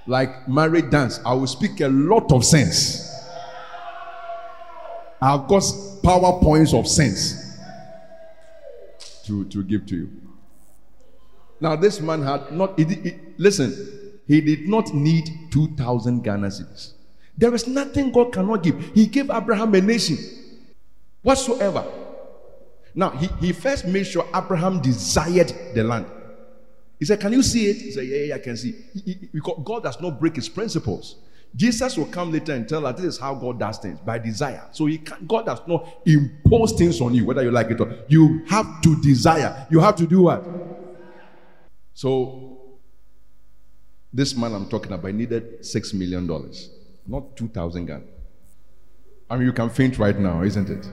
Like 0.07 0.47
married 0.47 0.91
dance, 0.91 1.18
I 1.24 1.33
will 1.33 1.47
speak 1.47 1.81
a 1.81 1.89
lot 1.89 2.31
of 2.31 2.45
sense. 2.45 3.11
I've 5.18 5.49
got 5.49 5.62
PowerPoints 6.03 6.78
of 6.78 6.87
sense 6.87 7.59
to, 9.24 9.47
to 9.47 9.64
give 9.64 9.87
to 9.87 9.97
you. 9.97 10.11
Now, 11.59 11.76
this 11.76 12.03
man 12.03 12.20
had 12.20 12.53
not, 12.53 12.78
he, 12.78 12.85
he, 12.85 13.18
listen, 13.39 14.20
he 14.26 14.43
did 14.43 14.68
not 14.68 14.93
need 14.93 15.31
2,000 15.51 16.22
Ghana 16.22 16.49
cedis. 16.49 16.93
There 17.41 17.55
is 17.55 17.66
nothing 17.66 18.12
God 18.12 18.34
cannot 18.34 18.62
give. 18.62 18.78
He 18.95 19.07
gave 19.07 19.30
Abraham 19.30 19.74
a 19.74 19.80
nation 19.80 20.18
whatsoever. 21.22 21.86
Now, 22.95 23.11
he, 23.11 23.28
he 23.41 23.53
first 23.53 23.86
made 23.86 24.05
sure 24.05 24.26
Abraham 24.34 24.82
desired 24.82 25.51
the 25.74 25.82
land. 25.82 26.05
He 26.99 27.07
said, 27.07 27.18
Can 27.18 27.32
you 27.32 27.43
see 27.43 27.70
it? 27.70 27.78
He 27.78 27.93
said, 27.93 28.07
Yeah, 28.07 28.18
yeah, 28.18 28.34
I 28.34 28.41
can 28.41 28.59
see. 28.59 28.72
He, 28.93 29.01
he, 29.01 29.28
because 29.32 29.59
God 29.64 29.84
does 29.84 29.99
not 30.03 30.20
break 30.20 30.36
his 30.36 30.51
principles. 30.51 31.16
Jesus 31.57 31.97
will 31.97 32.07
come 32.07 32.30
later 32.30 32.53
and 32.53 32.68
tell 32.68 32.84
us 32.86 32.97
this 32.97 33.07
is 33.07 33.18
how 33.18 33.34
God 33.34 33.59
does 33.59 33.78
things 33.78 33.99
by 34.01 34.18
desire. 34.18 34.68
So 34.72 34.84
he 34.84 34.99
can, 34.99 35.26
God 35.26 35.47
does 35.47 35.61
not 35.66 35.88
impose 36.05 36.72
things 36.72 37.01
on 37.01 37.14
you, 37.14 37.24
whether 37.24 37.43
you 37.43 37.51
like 37.51 37.70
it 37.70 37.80
or 37.80 37.86
not. 37.86 38.11
You 38.12 38.45
have 38.49 38.82
to 38.82 39.01
desire. 39.01 39.66
You 39.70 39.80
have 39.80 39.97
to 39.97 40.07
do 40.07 40.22
what? 40.22 40.47
So 41.95 42.61
this 44.12 44.36
man 44.36 44.53
I'm 44.53 44.68
talking 44.68 44.93
about 44.93 45.14
needed 45.14 45.64
six 45.64 45.95
million 45.95 46.26
dollars, 46.26 46.68
not 47.07 47.36
two 47.36 47.48
thousand 47.48 47.86
Ghana. 47.86 48.05
I 49.28 49.36
mean, 49.36 49.46
you 49.46 49.53
can 49.53 49.70
faint 49.70 49.98
right 49.98 50.18
now, 50.18 50.42
isn't 50.42 50.68
it? 50.68 50.88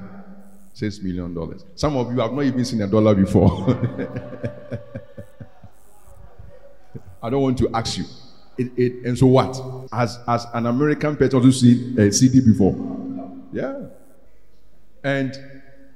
Six 0.73 0.99
million 1.01 1.33
dollars. 1.33 1.65
Some 1.75 1.97
of 1.97 2.11
you 2.11 2.19
have 2.19 2.33
not 2.33 2.43
even 2.43 2.63
seen 2.63 2.81
a 2.81 2.87
dollar 2.87 3.15
before. 3.15 3.49
I 7.23 7.29
don't 7.31 7.41
want 7.41 7.57
to 7.57 7.69
ask 7.73 7.97
you. 7.97 8.05
It, 8.57 8.71
it, 8.77 9.05
and 9.05 9.17
so 9.17 9.25
what? 9.27 9.59
As 9.91 10.19
as 10.27 10.45
an 10.53 10.67
American 10.67 11.15
person 11.15 11.41
who 11.41 11.51
seen 11.51 11.95
a 11.97 12.03
uh, 12.03 12.09
cedi 12.09 12.45
before, 12.45 12.75
yeah. 13.51 13.87
And 15.03 15.35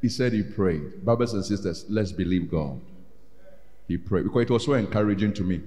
he 0.01 0.09
said 0.09 0.34
he 0.34 0.41
prayed. 0.41 1.03
Brothers 1.05 1.34
and 1.34 1.45
sisters, 1.45 1.86
let's 1.89 2.12
believe 2.12 2.49
God. 2.49 2.82
He 3.88 3.97
prayed 3.97 4.24
because 4.24 4.43
it 4.43 4.49
was 4.49 4.66
so 4.66 4.74
encouraging 4.74 5.34
to 5.34 5.43
me. 5.43 5.62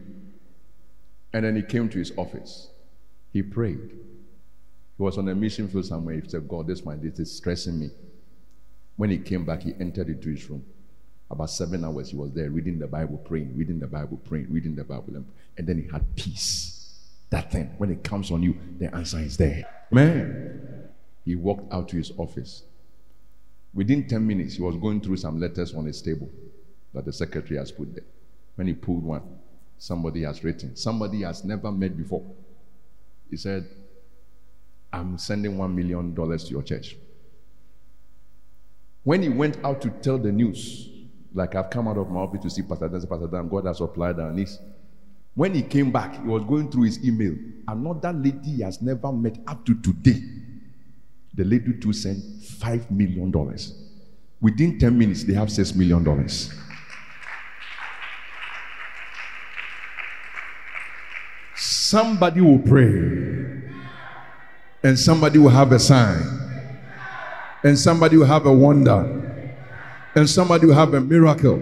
And 1.32 1.45
then 1.45 1.57
he 1.57 1.62
came 1.62 1.88
to 1.90 1.99
his 1.99 2.12
office. 2.16 2.68
He 3.32 3.42
prayed. 3.42 3.90
He 4.97 5.03
was 5.03 5.18
on 5.18 5.28
a 5.28 5.34
mission 5.34 5.68
field 5.68 5.86
somewhere. 5.86 6.20
He 6.20 6.28
said, 6.28 6.49
God, 6.49 6.66
this 6.66 6.84
my 6.84 6.95
this 6.97 7.18
is 7.18 7.36
stressing 7.36 7.78
me. 7.78 7.90
When 8.97 9.11
he 9.11 9.18
came 9.18 9.45
back, 9.45 9.62
he 9.62 9.74
entered 9.80 10.09
into 10.09 10.30
his 10.30 10.49
room. 10.49 10.64
About 11.30 11.51
seven 11.51 11.84
hours, 11.84 12.11
he 12.11 12.16
was 12.16 12.32
there 12.32 12.51
reading 12.51 12.78
the 12.78 12.86
Bible, 12.86 13.16
praying, 13.18 13.57
reading 13.57 13.80
the 13.80 13.86
Bible, 13.86 14.18
praying, 14.18 14.47
reading 14.51 14.76
the 14.76 14.84
Bible. 14.84 15.24
And 15.57 15.66
then 15.66 15.82
he 15.82 15.90
had 15.90 16.14
peace. 16.14 16.70
That 17.30 17.51
thing, 17.51 17.74
when 17.78 17.90
it 17.90 18.05
comes 18.05 18.30
on 18.30 18.42
you, 18.42 18.57
the 18.78 18.95
answer 18.95 19.18
is 19.18 19.36
there. 19.36 19.64
Man, 19.90 20.88
he 21.24 21.34
walked 21.34 21.72
out 21.72 21.88
to 21.88 21.97
his 21.97 22.12
office. 22.16 22.62
Within 23.72 24.07
10 24.07 24.24
minutes, 24.24 24.55
he 24.55 24.62
was 24.62 24.76
going 24.76 25.01
through 25.01 25.16
some 25.16 25.40
letters 25.40 25.74
on 25.74 25.86
his 25.86 26.01
table 26.01 26.30
that 26.92 27.05
the 27.05 27.12
secretary 27.12 27.59
has 27.59 27.72
put 27.72 27.92
there. 27.92 28.05
When 28.55 28.68
he 28.68 28.74
pulled 28.74 29.03
one, 29.03 29.22
somebody 29.78 30.22
has 30.22 30.45
written, 30.45 30.76
somebody 30.76 31.22
has 31.22 31.42
never 31.42 31.72
met 31.72 31.97
before. 31.97 32.24
He 33.28 33.36
said, 33.36 33.66
I'm 34.95 35.18
sending 35.18 35.59
one 35.59 35.74
million 35.74 36.14
dollars 36.14 36.45
to 36.45 36.51
your 36.51 36.62
church. 36.62 36.97
When 39.03 39.22
he 39.22 39.28
went 39.28 39.62
out 39.64 39.82
to 39.82 39.90
tell 39.90 40.18
the 40.18 40.30
news, 40.30 40.88
like 41.34 41.57
I've 41.57 41.68
come 41.68 41.88
out 41.88 41.99
of 41.99 42.09
my 42.11 42.20
office 42.20 42.42
to 42.42 42.51
see 42.51 42.62
Pastor 42.62 42.88
Dan, 42.88 43.05
Pastor 43.07 43.26
Dan, 43.26 43.49
God 43.49 43.66
has 43.66 43.78
supplied 43.78 44.20
our 44.20 44.32
needs. 44.32 44.61
When 45.34 45.53
he 45.53 45.62
came 45.62 45.90
back, 45.90 46.14
he 46.22 46.28
was 46.28 46.45
going 46.45 46.70
through 46.70 46.84
his 46.84 47.05
email. 47.05 47.34
Another 47.66 48.12
lady 48.12 48.38
he 48.45 48.62
has 48.62 48.80
never 48.80 49.11
met 49.11 49.36
up 49.49 49.66
to 49.66 49.74
today. 49.74 50.22
The 51.34 51.42
lady 51.45 51.72
to 51.80 51.92
sent 51.92 52.22
five 52.45 52.88
million 52.88 53.32
dollars. 53.32 53.76
Within 54.40 54.78
10 54.78 54.97
minutes, 54.97 55.24
they 55.24 55.32
have 55.32 55.51
six 55.51 55.74
million 55.74 56.05
dollars. 56.05 56.55
Somebody 61.57 62.40
will 62.40 62.61
pray, 62.61 63.43
and 64.85 64.99
somebody 64.99 65.39
will 65.39 65.49
have 65.49 65.72
a 65.72 65.78
sign, 65.78 66.22
and 67.64 67.76
somebody 67.78 68.18
will 68.18 68.26
have 68.26 68.45
a 68.45 68.53
wonder, 68.53 69.01
and 70.14 70.28
somebody 70.28 70.66
will 70.66 70.74
have 70.74 70.93
a 70.93 71.01
miracle. 71.01 71.61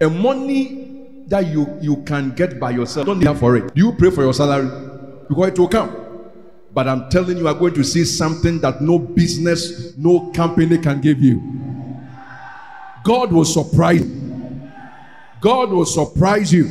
A 0.00 0.08
money 0.08 1.24
that 1.28 1.46
you, 1.46 1.78
you 1.80 2.02
can 2.04 2.30
get 2.34 2.58
by 2.58 2.70
yourself, 2.70 3.06
don't 3.06 3.20
need 3.20 3.38
for 3.38 3.54
it. 3.56 3.74
Do 3.74 3.84
you 3.84 3.92
pray 3.92 4.10
for 4.10 4.22
your 4.22 4.32
salary? 4.32 4.66
Because 5.28 5.48
it 5.48 5.58
will 5.58 5.68
come. 5.68 5.94
But 6.72 6.88
I'm 6.88 7.08
telling 7.10 7.36
you, 7.36 7.44
you 7.44 7.48
are 7.48 7.54
going 7.54 7.74
to 7.74 7.84
see 7.84 8.04
something 8.04 8.58
that 8.60 8.80
no 8.80 8.98
business, 8.98 9.96
no 9.96 10.32
company 10.32 10.78
can 10.78 11.00
give 11.00 11.20
you. 11.20 11.40
God 13.04 13.30
will 13.30 13.44
surprise 13.44 14.00
you. 14.00 14.70
God 15.40 15.68
will 15.70 15.84
surprise 15.84 16.52
you. 16.52 16.66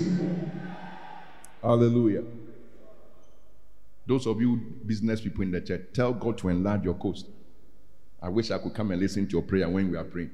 Hallelujah. 1.62 2.24
Those 4.06 4.28
of 4.28 4.42
you 4.42 4.58
business 4.86 5.22
people 5.22 5.44
in 5.44 5.52
the 5.52 5.62
church, 5.62 5.82
tell 5.94 6.14
God 6.14 6.38
to 6.40 6.50
enlarge 6.50 6.84
your 6.84 6.96
coast. 6.96 7.28
I 8.22 8.30
wish 8.30 8.52
I 8.52 8.58
could 8.58 8.74
come 8.74 8.92
and 8.92 9.02
listen 9.02 9.26
to 9.28 9.32
your 9.32 9.42
prayer 9.42 9.70
when 9.70 9.92
we 9.92 9.98
are 9.98 10.04
praying. 10.04 10.32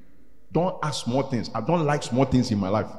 Don't 0.52 0.76
ask 0.82 1.04
small 1.04 1.22
things. 1.22 1.50
I 1.54 1.60
don't 1.60 1.84
like 1.84 2.02
small 2.02 2.24
things 2.24 2.50
in 2.50 2.58
my 2.58 2.68
life. 2.68 2.90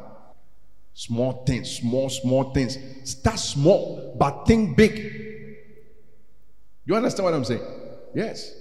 Small 0.94 1.44
things, 1.46 1.78
small, 1.78 2.10
small 2.10 2.54
things. 2.54 2.78
Start 3.04 3.40
small, 3.40 4.16
but 4.18 4.46
think 4.46 4.78
big. 4.78 5.58
You 6.86 6.96
understand 6.96 7.26
what 7.26 7.34
I'm 7.34 7.46
saying? 7.46 7.64
Yes. 8.14 8.54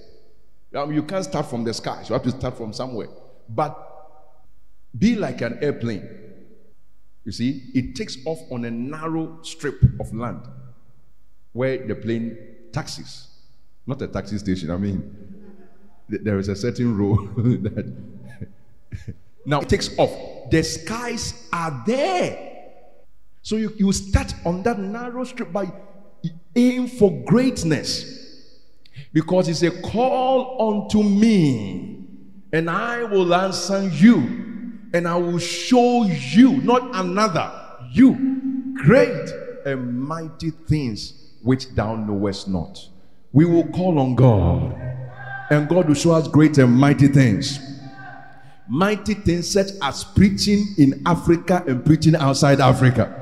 Um, 0.75 0.93
you 0.93 1.03
can't 1.03 1.23
start 1.23 1.49
from 1.49 1.63
the 1.63 1.73
sky. 1.73 2.03
You 2.07 2.13
have 2.13 2.23
to 2.23 2.31
start 2.31 2.57
from 2.57 2.71
somewhere. 2.73 3.09
But 3.49 3.77
be 4.97 5.15
like 5.15 5.41
an 5.41 5.59
airplane. 5.61 6.07
You 7.23 7.31
see, 7.31 7.71
it 7.73 7.95
takes 7.95 8.17
off 8.25 8.39
on 8.51 8.65
a 8.65 8.71
narrow 8.71 9.39
strip 9.43 9.81
of 9.99 10.13
land 10.13 10.41
where 11.53 11.85
the 11.85 11.95
plane 11.95 12.37
taxis. 12.71 13.27
Not 13.85 14.01
a 14.01 14.07
taxi 14.07 14.37
station. 14.37 14.71
I 14.71 14.77
mean, 14.77 15.15
there 16.07 16.39
is 16.39 16.47
a 16.47 16.55
certain 16.55 16.95
rule 16.95 17.27
that. 17.35 17.93
now 19.45 19.61
it 19.61 19.69
takes 19.69 19.97
off. 19.97 20.11
The 20.49 20.63
skies 20.63 21.47
are 21.51 21.83
there. 21.85 22.49
So 23.41 23.55
you, 23.55 23.73
you 23.77 23.91
start 23.91 24.33
on 24.45 24.63
that 24.63 24.79
narrow 24.79 25.23
strip 25.23 25.51
by 25.51 25.71
aim 26.55 26.87
for 26.87 27.11
greatness. 27.23 28.19
Because 29.13 29.49
it's 29.49 29.63
a 29.63 29.71
call 29.81 30.83
unto 30.85 31.03
me, 31.03 32.05
and 32.53 32.69
I 32.69 33.03
will 33.03 33.33
answer 33.33 33.85
you, 33.87 34.79
and 34.93 35.05
I 35.07 35.15
will 35.15 35.39
show 35.39 36.03
you, 36.05 36.61
not 36.61 36.95
another, 36.95 37.51
you, 37.91 38.73
great 38.75 39.29
and 39.65 40.01
mighty 40.01 40.51
things 40.51 41.20
which 41.43 41.69
thou 41.69 41.95
knowest 41.95 42.47
not. 42.47 42.87
We 43.33 43.45
will 43.45 43.67
call 43.67 43.99
on 43.99 44.15
God, 44.15 44.75
and 45.49 45.67
God 45.67 45.87
will 45.87 45.95
show 45.95 46.11
us 46.11 46.27
great 46.27 46.57
and 46.57 46.73
mighty 46.73 47.07
things. 47.07 47.59
Mighty 48.67 49.15
things 49.15 49.49
such 49.49 49.67
as 49.81 50.03
preaching 50.03 50.65
in 50.77 51.01
Africa 51.05 51.63
and 51.67 51.85
preaching 51.85 52.15
outside 52.15 52.61
Africa. 52.61 53.17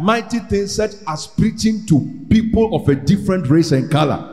Mighty 0.00 0.38
things 0.38 0.74
such 0.74 0.92
as 1.08 1.26
preaching 1.26 1.84
to 1.86 2.08
people 2.30 2.74
of 2.74 2.88
a 2.88 2.94
different 2.94 3.48
race 3.48 3.72
and 3.72 3.90
color. 3.90 4.28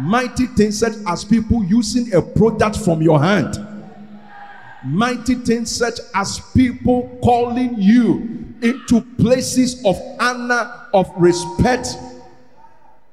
Mighty 0.00 0.46
things 0.46 0.78
such 0.78 0.94
as 1.06 1.24
people 1.24 1.62
using 1.64 2.12
a 2.14 2.22
product 2.22 2.76
from 2.76 3.02
your 3.02 3.20
hand. 3.20 3.67
Mighty 4.84 5.34
things 5.34 5.74
such 5.74 5.98
as 6.14 6.40
people 6.54 7.18
calling 7.22 7.74
you 7.80 8.54
into 8.62 9.00
places 9.18 9.84
of 9.84 9.96
honor, 10.20 10.86
of 10.94 11.10
respect, 11.16 11.88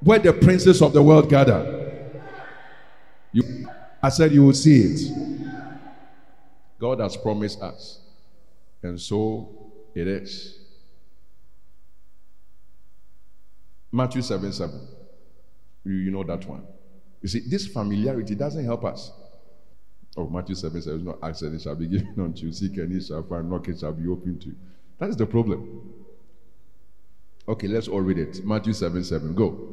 where 0.00 0.18
the 0.18 0.32
princes 0.32 0.80
of 0.80 0.92
the 0.92 1.02
world 1.02 1.28
gather. 1.28 1.92
You, 3.32 3.68
I 4.02 4.08
said 4.08 4.32
you 4.32 4.44
will 4.44 4.54
see 4.54 4.80
it. 4.80 5.12
God 6.78 7.00
has 7.00 7.16
promised 7.16 7.60
us, 7.60 8.00
and 8.82 9.00
so 9.00 9.48
it 9.94 10.06
is. 10.06 10.58
Matthew 13.90 14.20
7 14.20 14.52
7. 14.52 14.88
You, 15.84 15.92
you 15.94 16.10
know 16.10 16.22
that 16.24 16.46
one. 16.46 16.66
You 17.22 17.28
see, 17.28 17.40
this 17.40 17.66
familiarity 17.66 18.34
doesn't 18.34 18.64
help 18.64 18.84
us. 18.84 19.10
Oh, 20.16 20.26
Matthew 20.26 20.54
7 20.54 20.80
says, 20.80 21.02
No, 21.02 21.18
ask 21.22 21.42
and 21.42 21.54
it 21.54 21.62
shall 21.62 21.74
be 21.74 21.86
given 21.86 22.14
unto 22.18 22.46
you, 22.46 22.52
seek 22.52 22.76
and 22.78 22.92
it 22.92 23.04
shall 23.04 23.22
find, 23.22 23.50
knock 23.50 23.68
it 23.68 23.80
shall 23.80 23.92
be 23.92 24.08
opened 24.08 24.40
to 24.42 24.48
you. 24.48 24.56
That 24.98 25.10
is 25.10 25.16
the 25.16 25.26
problem. 25.26 25.92
Okay, 27.48 27.68
let's 27.68 27.86
all 27.86 28.00
read 28.00 28.18
it. 28.18 28.44
Matthew 28.44 28.72
7 28.72 29.04
7. 29.04 29.34
Go. 29.34 29.68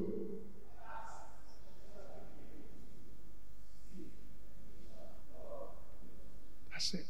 That's 6.72 6.94
it. 6.94 7.06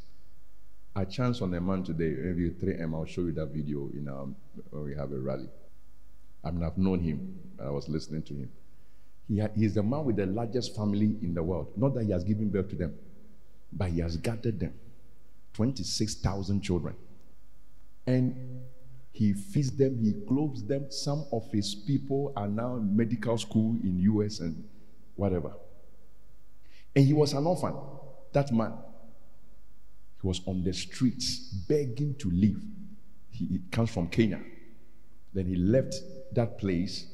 I 0.95 1.05
chanced 1.05 1.41
on 1.41 1.53
a 1.55 1.59
man 1.59 1.83
today, 1.83 2.15
maybe 2.17 2.51
3 2.51 2.75
M. 2.79 2.93
I'll 2.93 3.05
show 3.05 3.21
you 3.21 3.31
that 3.33 3.47
video 3.47 3.89
in 3.93 4.07
um, 4.07 4.35
when 4.69 4.83
we 4.83 4.95
have 4.95 5.11
a 5.11 5.17
rally. 5.17 5.49
I 6.43 6.51
mean, 6.51 6.63
I've 6.63 6.77
known 6.77 6.99
him. 6.99 7.35
I 7.59 7.71
was 7.71 7.89
listening 7.89 8.21
to 8.23 8.33
him. 8.35 8.49
He 9.27 9.39
ha- 9.39 9.47
he's 9.55 9.73
the 9.73 9.81
man 9.83 10.05
with 10.05 10.17
the 10.17 10.27
largest 10.27 10.75
family 10.75 11.15
in 11.21 11.33
the 11.33 11.41
world. 11.41 11.71
Not 11.75 11.95
that 11.95 12.03
he 12.03 12.11
has 12.11 12.23
given 12.23 12.49
birth 12.49 12.69
to 12.69 12.75
them, 12.75 12.93
but 13.75 13.89
he 13.89 13.99
has 13.99 14.17
gathered 14.17 14.59
them 14.59 14.73
26,000 15.53 16.61
children. 16.61 16.95
And 18.05 18.61
he 19.11 19.33
feeds 19.33 19.71
them, 19.71 19.99
he 20.01 20.13
clothes 20.27 20.65
them. 20.65 20.87
Some 20.89 21.25
of 21.31 21.49
his 21.51 21.75
people 21.75 22.33
are 22.35 22.47
now 22.47 22.75
in 22.75 22.95
medical 22.95 23.37
school 23.37 23.77
in 23.83 23.99
US 23.99 24.39
and 24.39 24.67
whatever. 25.15 25.53
And 26.95 27.05
he 27.05 27.13
was 27.13 27.33
an 27.33 27.45
orphan, 27.45 27.75
that 28.33 28.51
man. 28.51 28.73
He 30.21 30.27
was 30.27 30.41
on 30.45 30.63
the 30.63 30.73
streets 30.73 31.37
begging 31.67 32.15
to 32.15 32.29
live. 32.31 32.61
He, 33.31 33.45
he 33.45 33.61
comes 33.71 33.91
from 33.91 34.07
Kenya. 34.07 34.39
Then 35.33 35.47
he 35.47 35.55
left 35.55 35.95
that 36.33 36.57
place, 36.57 37.07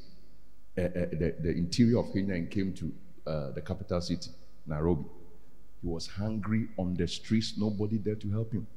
uh, 0.78 0.82
uh, 0.82 0.90
the, 0.94 1.36
the 1.42 1.52
interior 1.52 2.00
of 2.00 2.14
Kenya, 2.14 2.36
and 2.36 2.50
came 2.50 2.74
to 2.74 2.92
uh, 3.30 3.52
the 3.52 3.62
capital 3.62 4.02
city, 4.02 4.30
Nairobi. 4.66 5.06
He 5.82 5.88
was 5.88 6.08
hungry 6.08 6.68
on 6.78 6.96
the 6.96 7.08
streets, 7.08 7.54
nobody 7.58 7.98
there 7.98 8.16
to 8.16 8.30
help 8.32 8.52
him. 8.52 8.68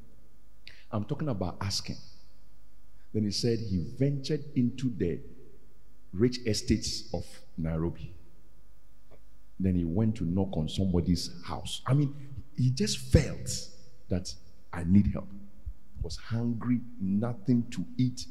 I'm 0.90 1.04
talking 1.04 1.28
about 1.28 1.56
asking. 1.60 1.96
Then 3.12 3.24
he 3.24 3.30
said 3.30 3.58
he 3.58 3.84
ventured 3.98 4.44
into 4.54 4.90
the 4.96 5.20
rich 6.12 6.38
estates 6.46 7.08
of 7.12 7.24
Nairobi. 7.56 8.14
Then 9.58 9.74
he 9.74 9.84
went 9.84 10.16
to 10.16 10.24
knock 10.24 10.56
on 10.56 10.68
somebody's 10.68 11.30
house. 11.44 11.82
I 11.86 11.94
mean, 11.94 12.14
he 12.56 12.70
just 12.70 12.98
felt 12.98 13.50
that 14.08 14.32
I 14.72 14.84
need 14.84 15.08
help. 15.12 15.28
Was 16.02 16.16
hungry, 16.16 16.80
nothing 17.00 17.64
to 17.70 17.84
eat, 17.96 18.26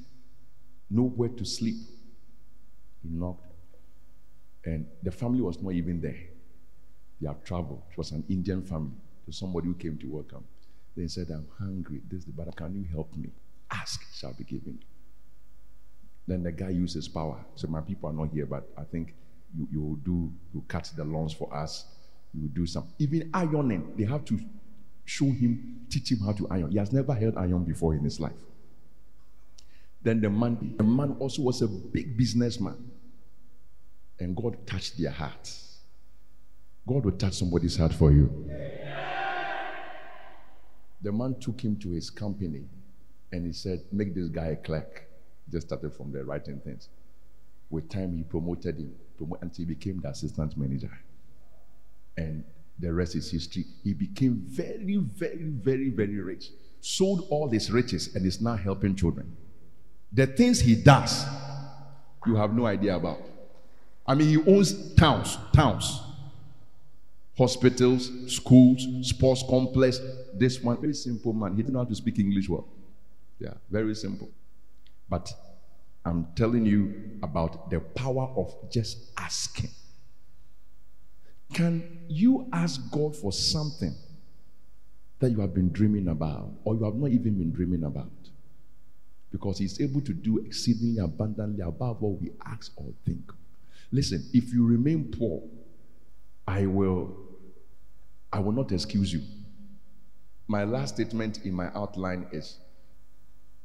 nowhere 0.90 1.30
to 1.30 1.46
sleep. 1.46 1.76
He 3.02 3.10
knocked, 3.10 3.54
and 4.66 4.86
the 5.02 5.12
family 5.12 5.42
was 5.42 5.62
not 5.62 5.74
even 5.74 6.02
there. 6.02 6.31
They 7.22 7.28
have 7.28 7.44
traveled. 7.44 7.84
It 7.92 7.98
was 7.98 8.12
an 8.12 8.24
Indian 8.30 8.62
family. 8.64 8.98
So 9.26 9.32
somebody 9.32 9.68
who 9.68 9.76
came 9.76 9.98
to 10.00 10.08
welcome. 10.08 10.44
They 10.98 11.08
said, 11.08 11.28
I'm 11.30 11.48
hungry. 11.60 12.02
This, 12.10 12.22
is 12.22 12.26
the 12.26 12.32
but 12.32 12.56
can 12.56 12.74
you 12.74 12.86
help 12.92 13.16
me? 13.16 13.30
Ask, 13.70 14.02
shall 14.14 14.34
be 14.34 14.44
given. 14.44 14.80
Then 16.28 16.44
the 16.44 16.52
guy 16.52 16.70
used 16.70 16.96
his 16.96 17.08
power. 17.08 17.38
So 17.56 17.68
my 17.68 17.82
people 17.82 18.10
are 18.10 18.14
not 18.14 18.30
here, 18.34 18.46
but 18.46 18.68
I 18.78 18.84
think 18.84 19.14
you, 19.58 19.68
you 19.72 19.82
will 19.82 19.96
do, 19.98 20.32
you 20.54 20.64
cut 20.68 20.92
the 20.96 21.04
lawns 21.04 21.34
for 21.34 21.54
us. 21.56 21.86
You 22.34 22.42
will 22.42 22.50
do 22.50 22.66
some. 22.66 22.88
Even 23.00 23.30
ironing, 23.34 23.94
they 23.98 24.06
have 24.06 24.26
to 24.26 24.40
show 25.06 25.26
him, 25.26 25.86
teach 25.90 26.12
him 26.12 26.20
how 26.20 26.34
to 26.34 26.48
iron. 26.50 26.72
He 26.72 26.78
has 26.78 26.92
never 26.92 27.14
held 27.14 27.38
iron 27.38 27.64
before 27.64 27.94
in 27.94 28.04
his 28.04 28.20
life. 28.20 28.34
Then 30.02 30.22
the 30.22 30.30
man, 30.30 30.76
the 30.78 30.84
man 30.84 31.16
also 31.20 31.44
was 31.44 31.62
a 31.62 31.68
big 31.68 32.18
businessman. 32.18 32.78
And 34.20 34.36
God 34.36 34.66
touched 34.66 35.00
their 35.00 35.12
hearts. 35.12 35.61
God 36.88 37.06
will 37.06 37.12
touch 37.12 37.34
somebody's 37.34 37.78
heart 37.78 37.94
for 37.94 38.12
you. 38.12 38.50
The 41.02 41.12
man 41.12 41.36
took 41.40 41.62
him 41.62 41.78
to 41.78 41.92
his 41.92 42.10
company 42.10 42.64
and 43.32 43.46
he 43.46 43.54
said, 43.54 43.84
Make 43.92 44.14
this 44.14 44.30
guy 44.30 44.48
a 44.48 44.56
clerk. 44.56 45.08
Just 45.50 45.68
started 45.68 45.94
from 45.94 46.12
there 46.12 46.24
writing 46.24 46.60
things. 46.60 46.90
With 47.70 47.90
time, 47.90 48.16
he 48.16 48.24
promoted 48.24 48.78
him 48.78 48.94
promote, 49.18 49.42
until 49.42 49.66
he 49.66 49.74
became 49.74 50.00
the 50.02 50.10
assistant 50.10 50.58
manager. 50.58 50.92
And 52.18 52.44
the 52.80 52.92
rest 52.92 53.16
is 53.16 53.30
history. 53.32 53.66
He 53.84 53.94
became 53.94 54.44
very, 54.48 54.98
very, 54.98 55.44
very, 55.44 55.90
very 55.90 56.20
rich. 56.20 56.50
Sold 56.82 57.28
all 57.30 57.50
his 57.50 57.72
riches 57.72 58.16
and 58.16 58.26
is 58.26 58.42
now 58.42 58.56
helping 58.56 58.96
children. 58.96 59.36
The 60.12 60.28
things 60.28 60.60
he 60.60 60.76
does, 60.76 61.26
you 62.26 62.36
have 62.36 62.54
no 62.54 62.66
idea 62.66 62.96
about. 62.96 63.20
I 64.06 64.16
mean, 64.16 64.28
he 64.28 64.52
owns 64.52 64.94
towns, 64.96 65.38
towns, 65.54 66.00
hospitals, 67.42 68.12
schools, 68.28 68.86
sports 69.02 69.44
complex. 69.50 70.00
This 70.32 70.62
one, 70.62 70.80
very 70.80 70.94
simple 70.94 71.34
man. 71.34 71.56
He 71.56 71.64
didn't 71.64 71.74
know 71.74 71.80
how 71.80 71.86
to 71.86 71.96
speak 71.96 72.20
English 72.20 72.48
well. 72.48 72.68
Yeah, 73.40 73.56
very 73.72 73.96
simple. 73.96 74.30
But 75.10 75.34
I'm 76.06 76.28
telling 76.36 76.68
you 76.68 77.18
about 77.24 77.72
the 77.72 77.80
power 77.80 78.30
of 78.38 78.54
just 78.72 79.12
asking. 79.18 79.72
Can 81.52 82.06
you 82.08 82.48
ask 82.54 82.80
God 82.92 83.16
for 83.16 83.32
something 83.32 83.96
that 85.18 85.32
you 85.32 85.42
have 85.42 85.56
been 85.56 85.72
dreaming 85.72 86.10
about 86.10 86.52
or 86.64 86.76
you 86.76 86.84
have 86.84 86.94
not 86.96 87.10
even 87.10 87.40
been 87.40 87.52
dreaming 87.52 87.84
about? 87.84 88.12
Because 89.32 89.58
He's 89.58 89.82
able 89.82 90.02
to 90.02 90.14
do 90.14 90.38
exceedingly 90.46 91.00
abundantly 91.00 91.62
above 91.62 92.02
what 92.02 92.22
we 92.22 92.30
ask 92.46 92.72
or 92.78 92.94
think. 93.04 93.32
Listen, 93.92 94.24
if 94.32 94.54
you 94.54 94.64
remain 94.64 95.12
poor, 95.18 95.42
I 96.48 96.68
will 96.68 97.21
I 98.32 98.40
will 98.40 98.54
not 98.54 98.72
excuse 98.72 99.12
you. 99.12 99.22
My 100.48 100.64
last 100.64 100.96
statement 100.96 101.46
in 101.46 101.54
my 101.54 101.70
outline 101.76 102.28
is 102.32 102.58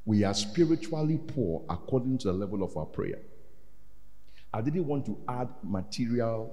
we 0.04 0.22
are 0.24 0.34
spiritually 0.34 1.18
poor 1.18 1.64
according 1.68 2.18
to 2.18 2.28
the 2.28 2.32
level 2.32 2.62
of 2.62 2.76
our 2.76 2.86
prayer. 2.86 3.18
I 4.52 4.60
didn't 4.60 4.86
want 4.86 5.04
to 5.06 5.18
add 5.28 5.48
material 5.62 6.52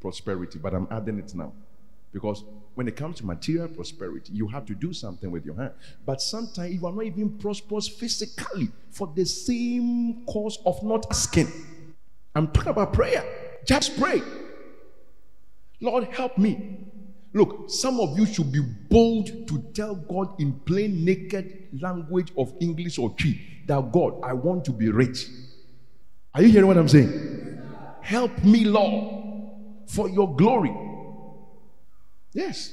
prosperity, 0.00 0.58
but 0.58 0.74
I'm 0.74 0.88
adding 0.90 1.18
it 1.18 1.34
now. 1.34 1.52
Because 2.12 2.44
when 2.74 2.88
it 2.88 2.96
comes 2.96 3.18
to 3.18 3.26
material 3.26 3.68
prosperity, 3.68 4.32
you 4.32 4.48
have 4.48 4.64
to 4.66 4.74
do 4.74 4.92
something 4.92 5.30
with 5.30 5.44
your 5.44 5.54
hand. 5.54 5.72
But 6.06 6.22
sometimes 6.22 6.74
you 6.74 6.86
are 6.86 6.92
not 6.92 7.04
even 7.04 7.36
prosperous 7.38 7.88
physically 7.88 8.70
for 8.90 9.12
the 9.14 9.26
same 9.26 10.24
cause 10.26 10.58
of 10.64 10.82
not 10.82 11.06
asking. 11.10 11.52
I'm 12.34 12.48
talking 12.48 12.70
about 12.70 12.92
prayer. 12.94 13.24
Just 13.66 13.98
pray. 14.00 14.22
Lord, 15.80 16.04
help 16.04 16.38
me. 16.38 16.86
Look, 17.32 17.66
some 17.68 18.00
of 18.00 18.18
you 18.18 18.26
should 18.26 18.50
be 18.50 18.60
bold 18.60 19.26
to 19.48 19.62
tell 19.74 19.94
God 19.94 20.40
in 20.40 20.52
plain, 20.60 21.04
naked 21.04 21.68
language 21.80 22.32
of 22.36 22.54
English 22.60 22.98
or 22.98 23.10
Twi 23.10 23.38
that 23.66 23.92
God, 23.92 24.20
I 24.22 24.32
want 24.32 24.64
to 24.64 24.72
be 24.72 24.88
rich. 24.88 25.26
Are 26.34 26.42
you 26.42 26.48
hearing 26.48 26.66
what 26.66 26.78
I'm 26.78 26.88
saying? 26.88 27.60
Help 28.00 28.42
me, 28.42 28.64
Lord, 28.64 29.14
for 29.86 30.08
your 30.08 30.34
glory. 30.34 30.74
Yes. 32.32 32.72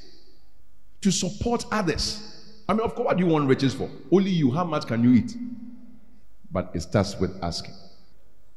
To 1.01 1.11
support 1.11 1.65
others. 1.71 2.53
I 2.67 2.73
mean, 2.73 2.81
of 2.81 2.95
course, 2.95 3.05
what 3.07 3.17
do 3.17 3.25
you 3.25 3.29
want 3.29 3.47
riches 3.47 3.73
for? 3.73 3.89
Only 4.11 4.31
you. 4.31 4.51
How 4.51 4.63
much 4.63 4.87
can 4.87 5.03
you 5.03 5.13
eat? 5.13 5.35
But 6.49 6.71
it 6.73 6.81
starts 6.81 7.19
with 7.19 7.37
asking. 7.43 7.73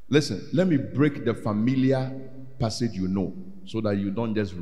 Listen, 0.09 0.49
let 0.53 0.69
me 0.69 0.77
break 0.77 1.25
the 1.25 1.35
familiar 1.35 2.13
passage 2.59 2.93
you 2.93 3.09
know 3.09 3.35
so 3.67 3.81
that 3.81 3.97
you 3.97 4.11
don't 4.11 4.35
just 4.35 4.55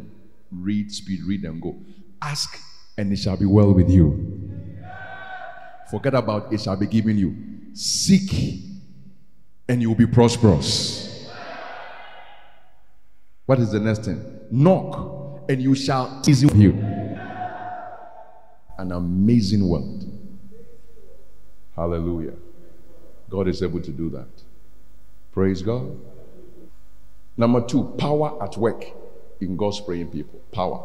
read, 0.63 0.91
speed, 0.93 1.21
read, 1.27 1.45
and 1.45 1.61
go. 1.61 1.77
Ask, 2.23 2.59
and 2.97 3.13
it 3.13 3.17
shall 3.17 3.37
be 3.37 3.47
well 3.47 3.73
with 3.73 3.91
you. 3.91 4.43
Forget 5.91 6.15
about 6.15 6.53
it 6.53 6.61
shall 6.61 6.77
be 6.77 6.87
given 6.87 7.17
you. 7.17 7.37
Seek, 7.75 8.63
and 9.69 9.81
you 9.81 9.89
will 9.89 9.97
be 9.97 10.07
prosperous. 10.07 11.31
What 13.47 13.61
is 13.61 13.71
the 13.71 13.81
next 13.81 14.05
thing? 14.05 14.21
Knock, 14.51 15.45
and 15.49 15.63
you 15.63 15.75
shall 15.75 16.23
easily 16.27 16.59
you. 16.59 16.73
An 18.79 18.93
amazing 18.93 19.67
world. 19.69 20.05
Hallelujah. 21.75 22.35
God 23.31 23.49
is 23.49 23.63
able 23.63 23.81
to 23.81 23.91
do 23.91 24.11
that. 24.11 24.29
Praise 25.33 25.63
God. 25.63 25.99
Number 27.37 27.61
two, 27.61 27.95
power 27.99 28.43
at 28.43 28.57
work 28.57 28.85
in 29.41 29.57
God's 29.57 29.81
praying 29.81 30.09
people. 30.09 30.41
Power. 30.53 30.83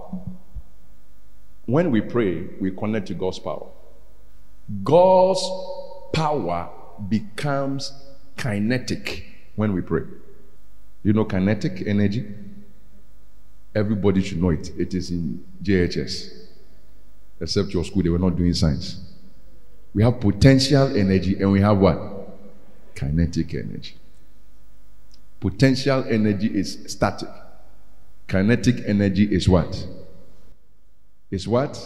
When 1.65 1.91
we 1.91 2.01
pray, 2.01 2.47
we 2.59 2.71
connect 2.71 3.07
to 3.07 3.13
God's 3.13 3.39
power. 3.39 3.67
God's 4.83 5.47
power 6.13 6.69
becomes 7.07 7.93
kinetic 8.37 9.25
when 9.55 9.73
we 9.73 9.81
pray. 9.81 10.03
You 11.03 11.13
know 11.13 11.25
kinetic 11.25 11.83
energy? 11.85 12.25
Everybody 13.73 14.21
should 14.21 14.41
know 14.41 14.49
it. 14.49 14.71
It 14.77 14.93
is 14.93 15.11
in 15.11 15.43
JHS. 15.63 16.47
Except 17.39 17.73
your 17.73 17.83
school, 17.83 18.03
they 18.03 18.09
were 18.09 18.19
not 18.19 18.35
doing 18.35 18.53
science. 18.53 18.99
We 19.93 20.03
have 20.03 20.19
potential 20.19 20.95
energy 20.95 21.41
and 21.41 21.51
we 21.51 21.61
have 21.61 21.77
what? 21.77 21.99
Kinetic 22.95 23.53
energy. 23.55 23.95
Potential 25.39 26.05
energy 26.07 26.47
is 26.47 26.77
static. 26.87 27.29
Kinetic 28.31 28.83
energy 28.85 29.25
is 29.25 29.49
what? 29.49 29.85
Is 31.29 31.49
what? 31.49 31.77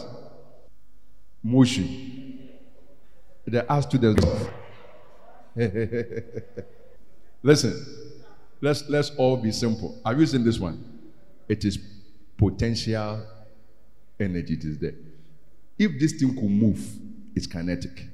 Motion. 1.42 2.50
They 3.48 3.64
ask 3.68 3.90
to 3.90 3.98
the 3.98 4.52
Listen, 7.42 7.74
let's 8.62 8.88
let's 8.88 9.10
all 9.18 9.38
be 9.38 9.52
simple. 9.52 10.00
Have 10.06 10.20
you 10.20 10.28
seen 10.28 10.44
this 10.44 10.60
one? 10.60 10.84
It 11.50 11.66
is 11.66 11.80
potential 12.38 13.26
energy. 14.20 14.54
It 14.54 14.66
is 14.66 14.78
there. 14.78 14.94
If 15.80 16.00
this 16.00 16.12
thing 16.14 16.36
could 16.36 16.44
move, 16.44 16.80
it's 17.36 17.48
kinetic. 17.48 18.08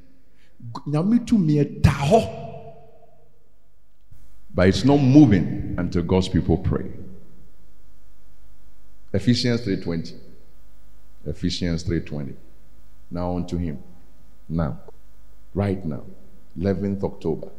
But 4.53 4.67
it's 4.69 4.85
not 4.85 4.97
moving 4.99 5.75
until 5.77 6.03
God's 6.03 6.29
people 6.29 6.57
pray. 6.57 7.00
Ephesians 9.13 9.61
3:20. 9.61 10.13
Ephesians 11.25 11.83
3:20. 11.83 12.35
Now 13.09 13.35
unto 13.35 13.57
him. 13.57 13.79
Now. 14.47 14.79
Right 15.53 15.83
now. 15.85 16.03
11th 16.57 17.03
October. 17.03 17.49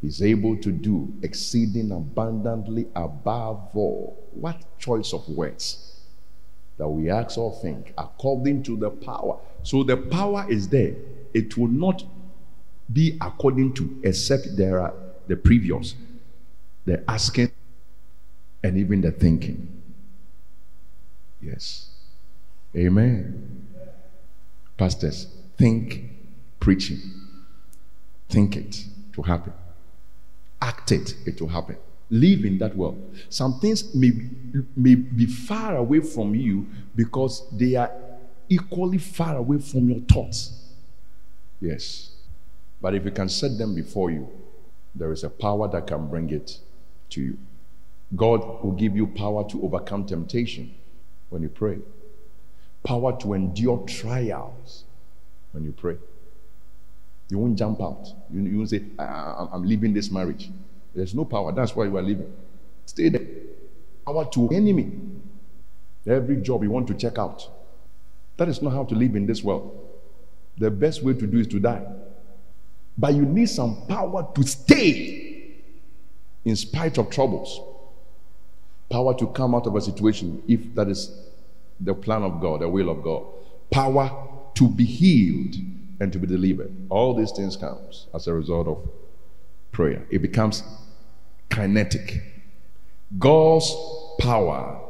He's 0.00 0.22
able 0.22 0.56
to 0.58 0.72
do 0.72 1.12
exceeding 1.22 1.92
abundantly 1.92 2.86
above 2.94 3.76
all. 3.76 4.16
What 4.32 4.64
choice 4.78 5.12
of 5.12 5.28
words 5.28 6.00
that 6.78 6.88
we 6.88 7.10
ask 7.10 7.36
or 7.36 7.52
think 7.60 7.92
according 7.98 8.62
to 8.62 8.76
the 8.76 8.90
power. 8.90 9.38
So 9.62 9.82
the 9.82 9.96
power 9.96 10.46
is 10.48 10.68
there. 10.68 10.94
It 11.34 11.56
will 11.58 11.68
not 11.68 12.04
be 12.90 13.18
according 13.20 13.74
to, 13.74 14.00
except 14.02 14.56
there 14.56 14.80
are 14.80 14.94
the 15.28 15.36
previous, 15.36 15.94
the 16.86 17.08
asking, 17.08 17.50
and 18.62 18.78
even 18.78 19.02
the 19.02 19.12
thinking. 19.12 19.79
Yes. 21.40 21.88
Amen. 22.76 23.66
Pastors, 24.76 25.26
think 25.56 26.04
preaching. 26.58 26.98
Think 28.28 28.56
it 28.56 28.84
to 29.14 29.22
happen. 29.22 29.52
Act 30.62 30.92
it, 30.92 31.14
it 31.26 31.40
will 31.40 31.48
happen. 31.48 31.76
Live 32.10 32.44
in 32.44 32.58
that 32.58 32.76
world. 32.76 33.16
Some 33.28 33.60
things 33.60 33.94
may, 33.94 34.12
may 34.76 34.94
be 34.94 35.26
far 35.26 35.76
away 35.76 36.00
from 36.00 36.34
you 36.34 36.66
because 36.94 37.48
they 37.50 37.76
are 37.76 37.90
equally 38.48 38.98
far 38.98 39.36
away 39.36 39.58
from 39.58 39.88
your 39.88 40.00
thoughts. 40.00 40.72
Yes. 41.60 42.10
But 42.80 42.94
if 42.94 43.04
you 43.04 43.10
can 43.10 43.28
set 43.28 43.58
them 43.58 43.74
before 43.74 44.10
you, 44.10 44.28
there 44.94 45.12
is 45.12 45.24
a 45.24 45.30
power 45.30 45.68
that 45.68 45.86
can 45.86 46.08
bring 46.08 46.30
it 46.30 46.58
to 47.10 47.20
you. 47.20 47.38
God 48.16 48.64
will 48.64 48.72
give 48.72 48.96
you 48.96 49.06
power 49.06 49.48
to 49.48 49.62
overcome 49.62 50.04
temptation 50.04 50.74
when 51.30 51.42
you 51.42 51.48
pray, 51.48 51.78
power 52.82 53.18
to 53.20 53.32
endure 53.32 53.78
trials 53.86 54.84
when 55.52 55.64
you 55.64 55.72
pray. 55.72 55.96
You 57.30 57.38
won't 57.38 57.56
jump 57.56 57.80
out. 57.80 58.08
You, 58.32 58.42
you 58.42 58.58
won't 58.58 58.70
say, 58.70 58.82
I, 58.98 59.48
am 59.52 59.64
leaving 59.64 59.94
this 59.94 60.10
marriage. 60.10 60.50
There's 60.94 61.14
no 61.14 61.24
power. 61.24 61.52
That's 61.52 61.74
why 61.74 61.84
you 61.84 61.96
are 61.96 62.02
leaving. 62.02 62.32
Stay 62.86 63.08
there. 63.08 63.26
Power 64.04 64.28
to 64.32 64.48
enemy. 64.50 64.90
Every 66.06 66.36
job 66.36 66.62
you 66.64 66.70
want 66.70 66.88
to 66.88 66.94
check 66.94 67.18
out. 67.18 67.48
That 68.36 68.48
is 68.48 68.60
not 68.62 68.72
how 68.72 68.84
to 68.84 68.94
live 68.94 69.14
in 69.14 69.26
this 69.26 69.44
world. 69.44 69.76
The 70.58 70.70
best 70.70 71.02
way 71.02 71.14
to 71.14 71.26
do 71.26 71.38
is 71.38 71.46
to 71.48 71.60
die. 71.60 71.86
But 72.98 73.14
you 73.14 73.22
need 73.22 73.48
some 73.48 73.86
power 73.86 74.28
to 74.34 74.42
stay 74.42 75.54
in 76.44 76.56
spite 76.56 76.98
of 76.98 77.10
troubles. 77.10 77.60
Power 78.90 79.14
to 79.14 79.26
come 79.28 79.54
out 79.54 79.66
of 79.66 79.76
a 79.76 79.80
situation 79.80 80.42
if 80.48 80.74
that 80.74 80.88
is 80.88 81.16
the 81.80 81.94
plan 81.94 82.22
of 82.22 82.40
God, 82.40 82.60
the 82.60 82.68
will 82.68 82.90
of 82.90 83.02
God. 83.02 83.24
Power 83.70 84.28
to 84.54 84.68
be 84.68 84.84
healed 84.84 85.54
and 86.00 86.12
to 86.12 86.18
be 86.18 86.26
delivered. 86.26 86.74
All 86.88 87.14
these 87.14 87.30
things 87.30 87.56
comes 87.56 88.06
as 88.12 88.26
a 88.26 88.34
result 88.34 88.66
of 88.66 88.88
prayer. 89.70 90.04
It 90.10 90.20
becomes 90.20 90.62
kinetic. 91.50 92.22
God's 93.18 93.74
power 94.18 94.80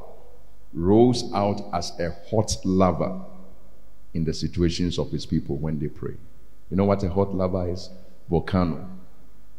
rose 0.72 1.30
out 1.34 1.62
as 1.72 1.92
a 1.98 2.11
hot 2.30 2.57
lava 2.64 3.24
in 4.14 4.24
the 4.24 4.34
situations 4.34 4.98
of 4.98 5.11
his 5.11 5.26
people 5.26 5.57
when 5.57 5.78
they 5.78 5.88
pray. 5.88 6.14
You 6.70 6.76
know 6.76 6.84
what 6.84 7.03
a 7.03 7.09
hot 7.09 7.34
lava 7.34 7.70
is? 7.70 7.90
Volcano. 8.28 8.88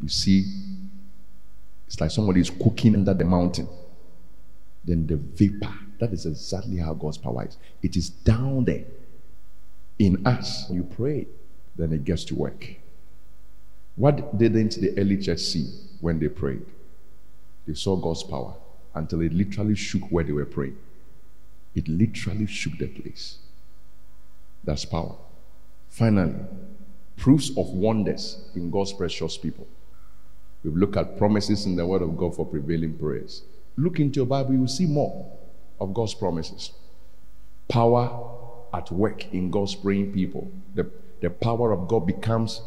You 0.02 0.10
see, 0.10 0.46
it's 1.88 2.00
like 2.00 2.12
somebody 2.12 2.40
is 2.40 2.50
cooking 2.50 2.96
under 2.96 3.14
the 3.14 3.26
mountain. 3.26 3.68
Then 4.86 5.08
the 5.08 5.18
vapor. 5.18 5.74
That 6.00 6.14
is 6.14 6.26
exactly 6.26 6.78
how 6.78 6.94
God's 6.94 7.18
power 7.18 7.46
is. 7.46 7.58
It 7.84 7.96
is 7.96 8.10
down 8.10 8.66
there 8.66 8.86
in 10.00 10.26
us. 10.26 10.70
You 10.70 10.84
pray 10.84 11.28
then 11.76 11.94
it 11.94 12.06
gets 12.06 12.24
to 12.26 12.36
work. 12.36 12.76
What 13.96 14.38
didn't 14.38 14.76
the 14.80 14.98
early 14.98 15.18
church 15.18 15.40
see 15.40 15.68
when 16.00 16.20
they 16.20 16.28
prayed? 16.28 16.66
They 17.68 17.74
saw 17.74 17.96
God's 17.96 18.24
power 18.24 18.54
until 18.94 19.22
it 19.22 19.34
literally 19.34 19.76
shook 19.76 20.04
where 20.10 20.24
they 20.24 20.32
were 20.32 20.46
praying. 20.46 20.78
It 21.76 21.88
literally 21.88 22.48
shook 22.48 22.78
the 22.78 22.88
place. 22.88 23.38
That's 24.64 24.86
power. 24.86 25.16
Finally, 25.90 26.36
proofs 27.18 27.50
of 27.58 27.70
wonders 27.70 28.44
in 28.56 28.70
God's 28.72 28.94
precious 28.94 29.38
people. 29.38 29.68
We've 30.64 30.76
looked 30.76 30.98
at 30.98 31.18
promises 31.18 31.66
in 31.66 31.76
the 31.76 31.86
Word 31.86 32.02
of 32.02 32.18
God 32.18 32.36
for 32.36 32.46
prevailing 32.46 32.98
prayers. 32.98 33.44
Look 33.78 34.00
into 34.00 34.18
your 34.18 34.26
Bible, 34.26 34.54
you 34.54 34.60
will 34.62 34.68
see 34.68 34.86
more 34.86 35.32
of 35.80 35.94
God's 35.94 36.14
promises. 36.14 36.72
Power 37.68 38.30
at 38.74 38.92
work 38.92 39.34
in 39.34 39.50
God's 39.50 39.76
praying 39.76 40.14
people. 40.14 40.52
The 40.76 40.90
the 41.22 41.30
power 41.30 41.72
of 41.72 41.88
God 41.88 42.06
becomes 42.08 42.62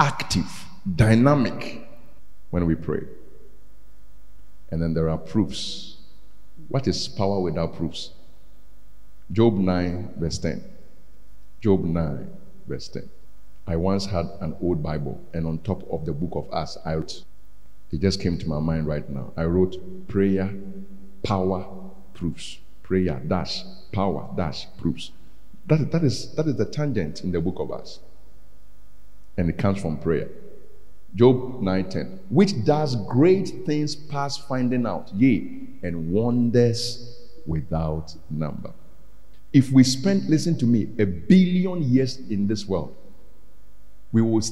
active, 0.00 0.64
dynamic 0.96 1.86
when 2.50 2.66
we 2.66 2.74
pray. 2.74 3.02
And 4.70 4.82
then 4.82 4.94
there 4.94 5.10
are 5.10 5.18
proofs. 5.18 5.98
What 6.68 6.88
is 6.88 7.06
power 7.06 7.38
without 7.40 7.76
proofs? 7.76 8.10
Job 9.30 9.54
9, 9.54 10.14
verse 10.16 10.38
10. 10.38 10.64
Job 11.60 11.84
9, 11.84 12.30
verse 12.66 12.88
10. 12.88 13.08
I 13.66 13.76
once 13.76 14.06
had 14.06 14.26
an 14.40 14.56
old 14.60 14.82
Bible, 14.82 15.20
and 15.34 15.46
on 15.46 15.58
top 15.58 15.86
of 15.92 16.06
the 16.06 16.12
book 16.12 16.32
of 16.34 16.48
Acts, 16.52 16.78
I 16.84 16.94
wrote, 16.94 17.22
it 17.92 18.00
just 18.00 18.20
came 18.20 18.38
to 18.38 18.48
my 18.48 18.58
mind 18.58 18.86
right 18.86 19.08
now. 19.08 19.32
I 19.36 19.44
wrote 19.44 20.08
prayer, 20.08 20.52
power, 21.22 21.66
proofs. 22.14 22.58
Prayer, 22.82 23.22
dash, 23.26 23.62
power, 23.92 24.28
dash, 24.36 24.66
proofs. 24.78 25.12
That, 25.66 25.92
that, 25.92 26.02
is, 26.02 26.34
that 26.34 26.46
is 26.46 26.56
the 26.56 26.64
tangent 26.64 27.22
in 27.22 27.32
the 27.32 27.40
book 27.40 27.56
of 27.58 27.70
us. 27.70 28.00
And 29.36 29.48
it 29.48 29.58
comes 29.58 29.80
from 29.80 29.98
prayer. 29.98 30.28
Job 31.14 31.60
9:10, 31.60 32.18
which 32.30 32.64
does 32.64 32.96
great 33.06 33.66
things 33.66 33.94
past 33.94 34.48
finding 34.48 34.86
out, 34.86 35.10
yea, 35.14 35.60
and 35.82 36.10
wonders 36.10 37.28
without 37.46 38.14
number. 38.30 38.72
If 39.52 39.70
we 39.70 39.84
spend, 39.84 40.28
listen 40.30 40.56
to 40.58 40.64
me, 40.64 40.88
a 40.98 41.04
billion 41.04 41.82
years 41.82 42.16
in 42.30 42.46
this 42.46 42.66
world, 42.66 42.96
we 44.10 44.22
will, 44.22 44.42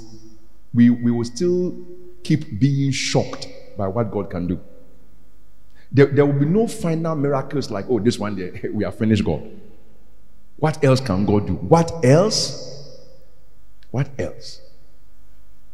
we, 0.75 0.91
we 0.91 1.11
will 1.11 1.25
still 1.25 1.75
keep 2.23 2.59
being 2.59 2.91
shocked 2.91 3.49
by 3.77 3.87
what 3.89 4.11
God 4.11 4.31
can 4.31 4.47
do. 4.47 4.61
There, 5.93 6.07
there 6.07 6.25
will 6.25 6.39
be 6.39 6.47
no 6.47 6.67
final 6.67 7.17
miracles 7.17 7.71
like, 7.71 7.87
oh, 7.89 7.99
this 7.99 8.19
one 8.19 8.37
we 8.73 8.85
have 8.85 8.97
finished 8.97 9.25
God. 9.25 9.43
What 10.57 10.83
else 10.85 11.01
can 11.01 11.25
God 11.25 11.47
do? 11.47 11.55
What 11.55 12.05
else? 12.05 12.99
What 13.91 14.09
else? 14.19 14.61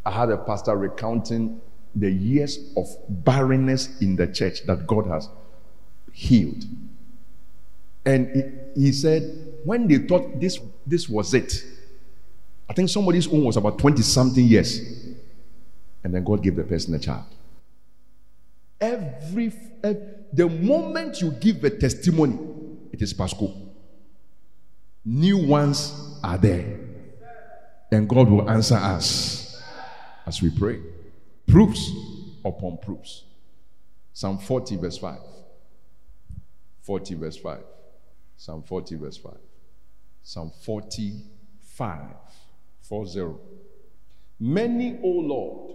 I 0.04 0.10
had 0.12 0.30
a 0.30 0.38
pastor 0.38 0.76
recounting 0.76 1.60
the 1.94 2.10
years 2.10 2.58
of 2.76 2.86
barrenness 3.08 4.00
in 4.00 4.16
the 4.16 4.26
church 4.26 4.64
that 4.66 4.86
God 4.86 5.06
has 5.08 5.28
healed. 6.12 6.64
And 8.04 8.64
he, 8.74 8.82
he 8.86 8.92
said, 8.92 9.54
when 9.64 9.88
they 9.88 9.98
thought 9.98 10.40
this, 10.40 10.60
this 10.86 11.08
was 11.08 11.34
it, 11.34 11.64
I 12.68 12.72
think 12.72 12.88
somebody's 12.88 13.26
own 13.26 13.44
was 13.44 13.56
about 13.56 13.78
20 13.78 14.00
something 14.02 14.44
years. 14.44 15.05
And 16.06 16.14
then 16.14 16.22
God 16.22 16.40
gave 16.40 16.54
the 16.54 16.62
person 16.62 16.94
a 16.94 17.00
child. 17.00 17.24
Every, 18.80 19.52
ev- 19.82 20.02
the 20.32 20.48
moment 20.48 21.20
you 21.20 21.32
give 21.32 21.64
a 21.64 21.70
testimony, 21.70 22.38
it 22.92 23.02
is 23.02 23.12
Pasco. 23.12 23.52
New 25.04 25.36
ones 25.36 26.20
are 26.22 26.38
there. 26.38 26.78
And 27.90 28.08
God 28.08 28.30
will 28.30 28.48
answer 28.48 28.76
us 28.76 29.60
as 30.26 30.40
we 30.40 30.50
pray. 30.50 30.78
Proofs 31.48 31.90
upon 32.44 32.78
proofs. 32.78 33.24
Psalm 34.12 34.38
40, 34.38 34.76
verse 34.76 34.98
5. 34.98 35.18
40, 36.82 37.14
verse 37.16 37.36
5. 37.36 37.58
Psalm 38.36 38.62
40, 38.62 38.94
verse 38.94 39.16
5. 39.16 39.32
Psalm 40.22 40.52
45, 40.62 42.00
40. 42.82 43.26
Many, 44.38 45.00
O 45.02 45.08
Lord, 45.08 45.72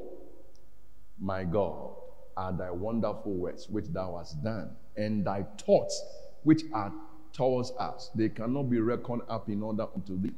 my 1.22 1.44
God, 1.44 1.94
are 2.36 2.52
thy 2.52 2.72
wonderful 2.72 3.34
works 3.34 3.70
which 3.70 3.86
thou 3.90 4.18
hast 4.18 4.44
done, 4.44 4.72
and 4.98 5.24
thy 5.24 5.46
thoughts 5.64 6.02
which 6.44 6.64
are 6.74 6.92
towards 7.32 7.72
us. 7.80 8.10
They 8.16 8.30
cannot 8.30 8.64
be 8.64 8.80
reckoned 8.80 9.22
up 9.30 9.48
in 9.48 9.62
order 9.62 9.86
unto 9.96 10.20
thee. 10.20 10.34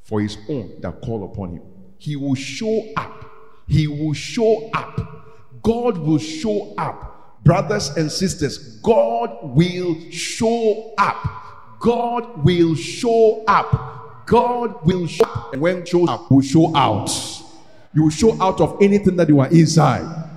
for 0.04 0.20
his 0.20 0.38
own 0.48 0.80
that 0.80 1.00
call 1.00 1.24
upon 1.24 1.54
him. 1.54 1.62
He 1.98 2.14
will 2.16 2.34
show 2.34 2.86
up. 2.96 3.24
He 3.66 3.88
will 3.88 4.12
show 4.12 4.70
up. 4.72 5.00
God 5.62 5.98
will 5.98 6.18
show 6.18 6.74
up. 6.76 7.42
Brothers 7.42 7.90
and 7.96 8.10
sisters, 8.10 8.78
God 8.80 9.38
will 9.42 9.98
show 10.10 10.94
up. 10.98 11.16
God 11.80 12.44
will 12.44 12.74
show 12.74 13.44
up. 13.46 14.26
God 14.26 14.86
will 14.86 15.06
show 15.06 15.24
up. 15.24 15.52
And 15.52 15.62
when 15.62 15.84
shows 15.84 16.08
up, 16.08 16.30
will 16.30 16.40
show 16.40 16.74
out. 16.76 17.10
You 17.94 18.04
will 18.04 18.10
show 18.10 18.40
out 18.42 18.60
of 18.60 18.78
anything 18.82 19.16
that 19.16 19.28
you 19.28 19.40
are 19.40 19.48
inside. 19.48 20.30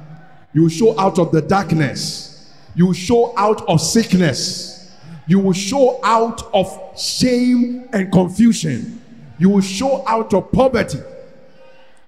You 0.54 0.64
will 0.64 0.70
show 0.70 1.00
out 1.00 1.20
of 1.20 1.32
the 1.32 1.42
darkness. 1.42 2.54
You 2.76 2.88
will 2.88 2.94
show 2.94 3.34
out 3.38 3.68
of 3.68 3.82
sickness. 3.82 4.92
You 5.28 5.40
will 5.40 5.54
show 5.54 6.00
out 6.04 6.44
of 6.54 7.00
shame 7.00 7.90
and 7.92 8.12
confusion. 8.12 9.02
You 9.40 9.50
will 9.50 9.62
show 9.62 10.08
out 10.08 10.34
of 10.34 10.52
poverty. 10.52 11.00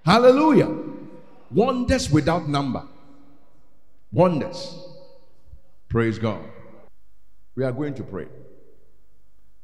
Hallelujah. 0.05 0.75
Wonders 1.51 2.09
without 2.09 2.47
number. 2.47 2.84
Wonders. 4.11 4.88
Praise 5.88 6.17
God. 6.17 6.41
We 7.55 7.63
are 7.63 7.71
going 7.71 7.93
to 7.95 8.03
pray. 8.03 8.27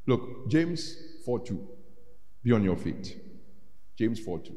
Look, 0.06 0.48
James 0.48 0.96
4 1.24 1.40
2. 1.40 1.68
Be 2.44 2.52
on 2.52 2.62
your 2.62 2.76
feet. 2.76 3.16
James 3.96 4.20
4 4.20 4.38
2. 4.40 4.56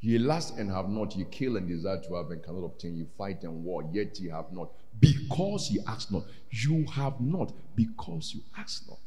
Ye 0.00 0.18
lust 0.18 0.58
and 0.58 0.70
have 0.70 0.88
not, 0.88 1.14
ye 1.14 1.24
kill 1.30 1.56
and 1.56 1.68
desire 1.68 2.00
to 2.02 2.14
have 2.14 2.30
and 2.30 2.42
cannot 2.42 2.64
obtain, 2.64 2.96
ye 2.96 3.06
fight 3.16 3.44
and 3.44 3.62
war, 3.62 3.88
yet 3.92 4.18
ye 4.18 4.30
have 4.30 4.52
not, 4.52 4.70
because 4.98 5.70
ye 5.70 5.80
ask 5.86 6.10
not. 6.10 6.24
You 6.50 6.84
have 6.92 7.20
not, 7.20 7.52
because 7.76 8.32
you 8.34 8.40
ask 8.58 8.82
not. 8.88 8.98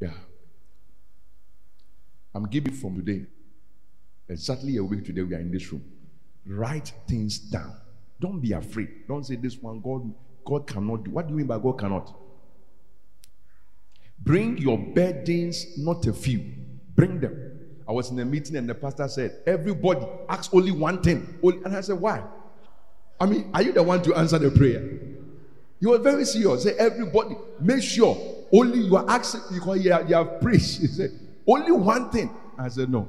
Yeah. 0.00 0.14
I'm 2.36 2.44
giving 2.48 2.74
from 2.74 2.96
today. 2.96 3.24
Exactly 4.28 4.76
a 4.76 4.84
week 4.84 5.06
today, 5.06 5.22
we 5.22 5.34
are 5.34 5.40
in 5.40 5.50
this 5.50 5.72
room. 5.72 5.82
Write 6.44 6.92
things 7.08 7.38
down. 7.38 7.74
Don't 8.20 8.40
be 8.40 8.52
afraid. 8.52 9.08
Don't 9.08 9.24
say 9.24 9.36
this 9.36 9.56
one, 9.56 9.80
God, 9.80 10.12
God 10.44 10.66
cannot 10.66 11.04
do. 11.04 11.12
What 11.12 11.26
do 11.26 11.32
you 11.32 11.38
mean 11.38 11.46
by 11.46 11.58
God 11.58 11.78
cannot? 11.78 12.14
Bring 14.18 14.58
your 14.58 14.76
burdens, 14.76 15.78
not 15.78 16.04
a 16.06 16.12
few. 16.12 16.44
Bring 16.94 17.20
them. 17.20 17.58
I 17.88 17.92
was 17.92 18.10
in 18.10 18.18
a 18.18 18.24
meeting 18.26 18.56
and 18.56 18.68
the 18.68 18.74
pastor 18.74 19.08
said, 19.08 19.38
Everybody 19.46 20.06
ask 20.28 20.52
only 20.52 20.72
one 20.72 21.00
thing. 21.02 21.38
And 21.42 21.74
I 21.74 21.80
said, 21.80 21.98
Why? 21.98 22.22
I 23.18 23.24
mean, 23.24 23.48
are 23.54 23.62
you 23.62 23.72
the 23.72 23.82
one 23.82 24.02
to 24.02 24.14
answer 24.14 24.38
the 24.38 24.50
prayer? 24.50 24.82
You 25.80 25.90
were 25.90 25.98
very 25.98 26.26
serious. 26.26 26.64
Say, 26.64 26.74
Everybody, 26.78 27.34
make 27.60 27.82
sure 27.82 28.44
only 28.52 28.80
you 28.80 28.94
are 28.94 29.08
asking 29.08 29.40
because 29.54 29.82
you 29.82 29.96
you 30.06 30.14
have 30.14 30.40
preached. 30.42 30.80
He 30.80 30.86
said, 30.88 31.12
Only 31.46 31.72
one 31.72 32.10
thing. 32.10 32.30
I 32.58 32.68
said, 32.68 32.90
No. 32.90 33.08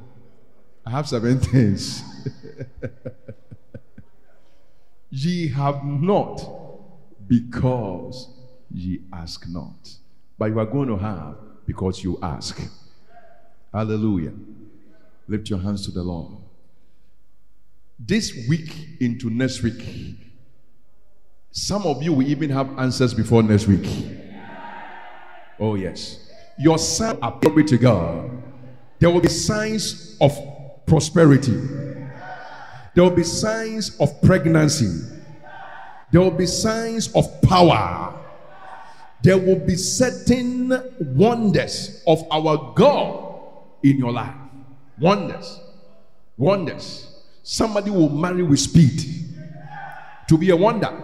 I 0.85 0.91
have 0.91 1.07
seven 1.07 1.39
things. 1.51 2.01
ye 5.09 5.47
have 5.49 5.83
not 5.83 6.39
because 7.27 8.29
ye 8.71 9.01
ask 9.11 9.47
not. 9.49 9.95
But 10.37 10.45
you 10.51 10.59
are 10.59 10.65
going 10.65 10.87
to 10.87 10.97
have 10.97 11.35
because 11.65 12.03
you 12.03 12.17
ask. 12.21 12.61
Hallelujah. 13.73 14.33
Lift 15.27 15.49
your 15.49 15.59
hands 15.59 15.83
to 15.85 15.91
the 15.91 16.03
Lord. 16.03 16.37
This 17.99 18.45
week 18.47 18.71
into 19.01 19.29
next 19.29 19.61
week, 19.63 19.83
some 21.51 21.85
of 21.85 22.01
you 22.03 22.13
will 22.13 22.27
even 22.27 22.49
have 22.51 22.77
answers 22.79 23.13
before 23.13 23.43
next 23.43 23.67
week. 23.67 23.85
Oh, 25.59 25.75
yes. 25.75 26.26
Your 26.59 26.77
son 26.77 27.19
are 27.21 27.37
glory 27.39 27.63
to 27.65 27.77
God. 27.77 28.31
There 28.99 29.09
will 29.09 29.21
be 29.21 29.29
signs 29.29 30.17
of 30.19 30.35
prosperity. 30.85 31.55
There 32.95 33.03
will 33.03 33.11
be 33.11 33.23
signs 33.23 33.95
of 33.99 34.21
pregnancy. 34.23 35.13
There 36.11 36.21
will 36.21 36.31
be 36.31 36.47
signs 36.47 37.13
of 37.13 37.25
power. 37.43 38.13
There 39.21 39.37
will 39.37 39.59
be 39.59 39.75
certain 39.75 40.71
wonders 40.99 42.01
of 42.07 42.25
our 42.31 42.73
God 42.75 43.39
in 43.83 43.97
your 43.97 44.11
life. 44.11 44.33
Wonders. 44.99 45.59
Wonders. 46.37 47.23
Somebody 47.43 47.91
will 47.91 48.09
marry 48.09 48.41
with 48.41 48.59
speed. 48.59 49.01
To 50.27 50.37
be 50.37 50.49
a 50.49 50.55
wonder. 50.55 51.03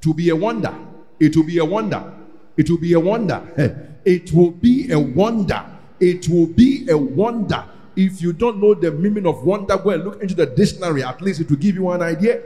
To 0.00 0.14
be 0.14 0.30
a 0.30 0.36
wonder. 0.36 0.74
It 1.20 1.36
will 1.36 1.44
be 1.44 1.58
a 1.58 1.64
wonder. 1.64 2.14
It 2.56 2.70
will 2.70 2.78
be 2.78 2.92
a 2.94 3.00
wonder. 3.00 3.87
It 4.08 4.32
will 4.32 4.52
be 4.52 4.90
a 4.90 4.98
wonder. 4.98 5.62
It 6.00 6.30
will 6.30 6.46
be 6.46 6.88
a 6.88 6.96
wonder. 6.96 7.62
If 7.94 8.22
you 8.22 8.32
don't 8.32 8.58
know 8.58 8.72
the 8.72 8.90
meaning 8.90 9.26
of 9.26 9.44
wonder, 9.44 9.76
go 9.76 9.90
and 9.90 10.02
look 10.02 10.22
into 10.22 10.34
the 10.34 10.46
dictionary. 10.46 11.04
At 11.04 11.20
least 11.20 11.42
it 11.42 11.50
will 11.50 11.58
give 11.58 11.74
you 11.74 11.90
an 11.90 12.00
idea. 12.00 12.40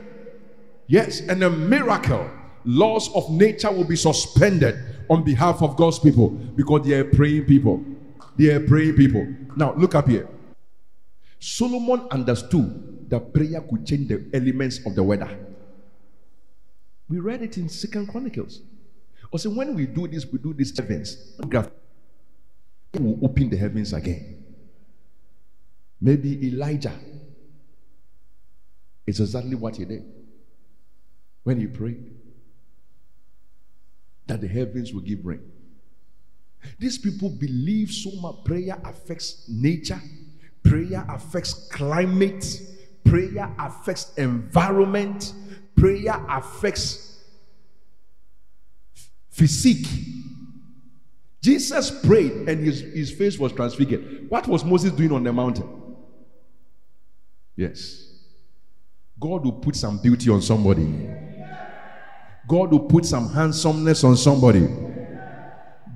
Yes, 0.89 1.21
and 1.21 1.41
a 1.45 1.49
miracle. 1.49 2.29
Laws 2.65 3.15
of 3.15 3.31
nature 3.31 3.71
will 3.71 3.85
be 3.85 3.95
suspended 3.95 4.75
on 5.09 5.23
behalf 5.23 5.63
of 5.63 5.77
God's 5.77 6.01
people 6.01 6.31
because 6.31 6.85
they 6.85 6.95
are 6.95 7.05
praying 7.05 7.45
people. 7.45 7.85
They 8.37 8.49
are 8.49 8.67
praying 8.67 8.97
people. 8.97 9.25
Now, 9.55 9.73
look 9.75 9.95
up 9.95 10.09
here. 10.09 10.29
Solomon 11.39 12.09
understood 12.11 13.09
that 13.09 13.33
prayer 13.33 13.61
could 13.61 13.87
change 13.87 14.09
the 14.09 14.29
elements 14.35 14.81
of 14.85 14.97
the 14.97 15.03
weather. 15.05 15.31
We 17.09 17.21
read 17.21 17.41
it 17.43 17.57
in 17.57 17.69
Second 17.69 18.09
Chronicles. 18.09 18.63
Also, 19.33 19.49
when 19.49 19.75
we 19.75 19.87
do 19.87 20.07
this, 20.07 20.27
we 20.27 20.39
do 20.39 20.53
these 20.53 20.79
heavens. 20.79 21.37
It 21.41 23.01
will 23.01 23.19
open 23.25 23.49
the 23.49 23.57
heavens 23.57 23.95
again. 23.95 24.45
Maybe 26.01 26.49
Elijah. 26.49 26.93
It's 29.07 29.21
exactly 29.21 29.55
what 29.55 29.77
he 29.77 29.87
did 29.87 30.05
when 31.45 31.59
he 31.59 31.67
prayed 31.67 32.15
that 34.27 34.41
the 34.41 34.49
heavens 34.49 34.93
will 34.93 35.01
give 35.01 35.25
rain. 35.25 35.43
These 36.79 36.99
people 36.99 37.31
believe 37.31 37.91
so 37.91 38.11
much 38.21 38.45
prayer 38.45 38.81
affects 38.85 39.49
nature, 39.49 40.01
prayer 40.63 41.05
affects 41.09 41.55
climate, 41.73 42.45
prayer 43.05 43.53
affects 43.59 44.15
environment, 44.17 45.33
prayer 45.75 46.25
affects 46.29 47.12
physique. 49.33 49.89
Jesus 51.43 51.91
prayed 52.05 52.49
and 52.49 52.65
his, 52.65 52.81
his 52.81 53.11
face 53.11 53.37
was 53.37 53.53
transfigured. 53.53 54.31
What 54.31 54.47
was 54.47 54.65
Moses 54.65 54.93
doing 54.93 55.11
on 55.11 55.25
the 55.25 55.33
mountain? 55.33 55.69
Yes. 57.57 58.11
God 59.19 59.45
will 59.45 59.53
put 59.53 59.75
some 59.75 59.99
beauty 59.99 60.31
on 60.31 60.41
somebody. 60.41 61.09
God 62.47 62.71
will 62.71 62.81
put 62.81 63.05
some 63.05 63.33
handsomeness 63.33 64.05
on 64.05 64.17
somebody. 64.17 64.69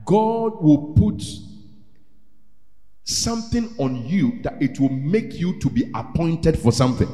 God 0.05 0.63
will 0.63 0.95
put 0.97 1.23
something 3.05 3.75
on 3.79 4.07
you 4.07 4.41
that 4.43 4.61
it 4.63 4.81
will 4.81 4.91
make 4.91 5.35
you 5.35 5.59
to 5.61 5.71
be 5.71 5.91
appointed 5.95 6.59
for 6.59 6.73
something. 6.73 7.09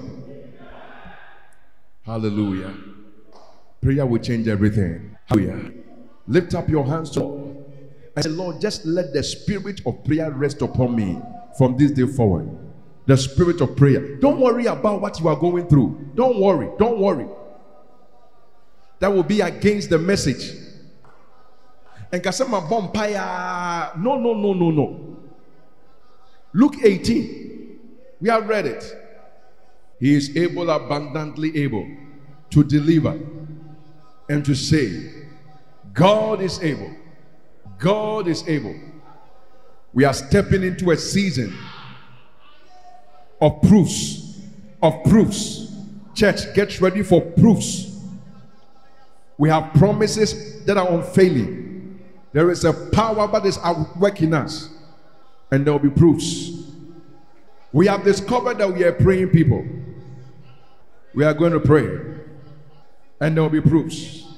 Hallelujah. 2.02 2.74
Prayer 3.80 4.06
will 4.06 4.18
change 4.18 4.48
everything. 4.48 5.16
Hallelujah. 5.26 5.81
Lift 6.26 6.54
up 6.54 6.68
your 6.68 6.84
hands 6.84 7.10
to. 7.12 7.22
And 8.14 8.24
say, 8.24 8.30
Lord, 8.30 8.60
just 8.60 8.84
let 8.84 9.12
the 9.12 9.22
spirit 9.22 9.80
of 9.86 10.04
prayer 10.04 10.30
rest 10.30 10.62
upon 10.62 10.94
me 10.94 11.20
from 11.56 11.76
this 11.76 11.90
day 11.90 12.06
forward. 12.06 12.48
The 13.06 13.16
spirit 13.16 13.60
of 13.60 13.76
prayer. 13.76 14.16
Don't 14.16 14.40
worry 14.40 14.66
about 14.66 15.00
what 15.00 15.18
you 15.18 15.28
are 15.28 15.36
going 15.36 15.66
through. 15.68 16.10
Don't 16.14 16.38
worry. 16.38 16.70
Don't 16.78 17.00
worry. 17.00 17.26
That 19.00 19.12
will 19.12 19.24
be 19.24 19.40
against 19.40 19.90
the 19.90 19.98
message. 19.98 20.54
And 22.12 22.22
Kasama 22.22 22.68
Bompire. 22.68 23.96
No, 23.98 24.18
no, 24.18 24.34
no, 24.34 24.52
no, 24.52 24.70
no. 24.70 25.16
Luke 26.52 26.76
18. 26.84 27.78
We 28.20 28.28
have 28.28 28.48
read 28.48 28.66
it. 28.66 28.96
He 29.98 30.14
is 30.14 30.36
able, 30.36 30.70
abundantly 30.70 31.62
able 31.62 31.88
to 32.50 32.62
deliver 32.62 33.18
and 34.28 34.44
to 34.44 34.54
save. 34.54 35.21
God 35.92 36.40
is 36.40 36.62
able. 36.62 36.90
God 37.78 38.28
is 38.28 38.46
able. 38.48 38.74
We 39.92 40.04
are 40.04 40.14
stepping 40.14 40.62
into 40.62 40.90
a 40.90 40.96
season 40.96 41.56
of 43.40 43.60
proofs. 43.62 44.40
Of 44.82 45.04
proofs. 45.04 45.72
Church, 46.14 46.54
get 46.54 46.80
ready 46.80 47.02
for 47.02 47.20
proofs. 47.20 47.98
We 49.38 49.48
have 49.48 49.72
promises 49.74 50.64
that 50.64 50.76
are 50.76 50.88
unfailing. 50.88 52.00
There 52.32 52.50
is 52.50 52.64
a 52.64 52.72
power 52.72 53.26
that 53.28 53.44
is 53.44 53.58
at 53.58 53.96
work 53.98 54.22
in 54.22 54.32
us, 54.32 54.70
and 55.50 55.66
there 55.66 55.72
will 55.72 55.80
be 55.80 55.90
proofs. 55.90 56.50
We 57.72 57.86
have 57.86 58.04
discovered 58.04 58.58
that 58.58 58.72
we 58.72 58.84
are 58.84 58.92
praying 58.92 59.30
people. 59.30 59.66
We 61.14 61.24
are 61.24 61.34
going 61.34 61.52
to 61.52 61.60
pray, 61.60 61.88
and 63.20 63.36
there 63.36 63.42
will 63.42 63.50
be 63.50 63.60
proofs. 63.60 64.31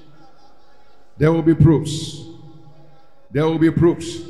There 1.17 1.33
will 1.33 1.43
be 1.43 1.55
proofs. 1.55 2.25
There 3.31 3.45
will 3.45 3.59
be 3.59 3.71
proofs. 3.71 4.21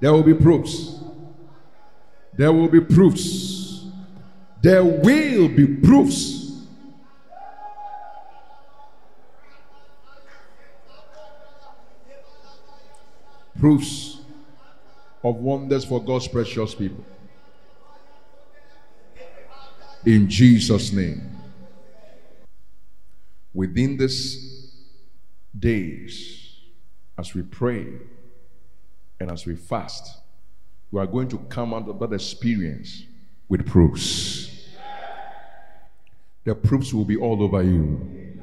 There 0.00 0.12
will 0.12 0.22
be 0.22 0.34
proofs. 0.34 0.98
There 2.34 2.52
will 2.52 2.68
be 2.68 2.80
proofs. 2.80 3.84
There 4.62 4.84
will 4.84 5.48
be 5.48 5.66
proofs. 5.66 6.64
Proofs 13.58 14.18
of 15.24 15.36
wonders 15.36 15.84
for 15.84 16.02
God's 16.02 16.28
precious 16.28 16.74
people. 16.74 17.04
In 20.06 20.28
Jesus' 20.28 20.92
name. 20.92 21.22
Within 23.52 23.96
these 23.96 24.47
days, 25.58 26.56
as 27.18 27.34
we 27.34 27.42
pray 27.42 27.86
and 29.20 29.30
as 29.30 29.46
we 29.46 29.56
fast, 29.56 30.18
we 30.90 31.00
are 31.00 31.06
going 31.06 31.28
to 31.28 31.38
come 31.48 31.74
out 31.74 31.88
of 31.88 31.98
that 31.98 32.12
experience 32.12 33.04
with 33.48 33.66
proofs. 33.66 34.68
The 36.44 36.54
proofs 36.54 36.94
will 36.94 37.04
be 37.04 37.16
all 37.16 37.42
over 37.42 37.62
you. 37.62 38.40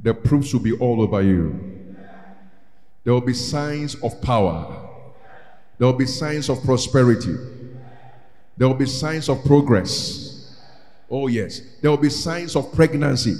The 0.00 0.14
proofs 0.14 0.52
will 0.52 0.60
be 0.60 0.72
all 0.72 1.02
over 1.02 1.22
you. 1.22 1.96
There 3.02 3.12
will 3.12 3.20
be 3.20 3.34
signs 3.34 3.94
of 3.96 4.20
power. 4.22 4.80
There 5.78 5.86
will 5.86 5.98
be 5.98 6.06
signs 6.06 6.48
of 6.48 6.62
prosperity. 6.62 7.36
There 8.56 8.68
will 8.68 8.74
be 8.74 8.86
signs 8.86 9.28
of 9.28 9.44
progress. 9.44 10.56
Oh, 11.10 11.26
yes. 11.26 11.60
There 11.82 11.90
will 11.90 11.98
be 11.98 12.10
signs 12.10 12.56
of 12.56 12.72
pregnancy. 12.72 13.36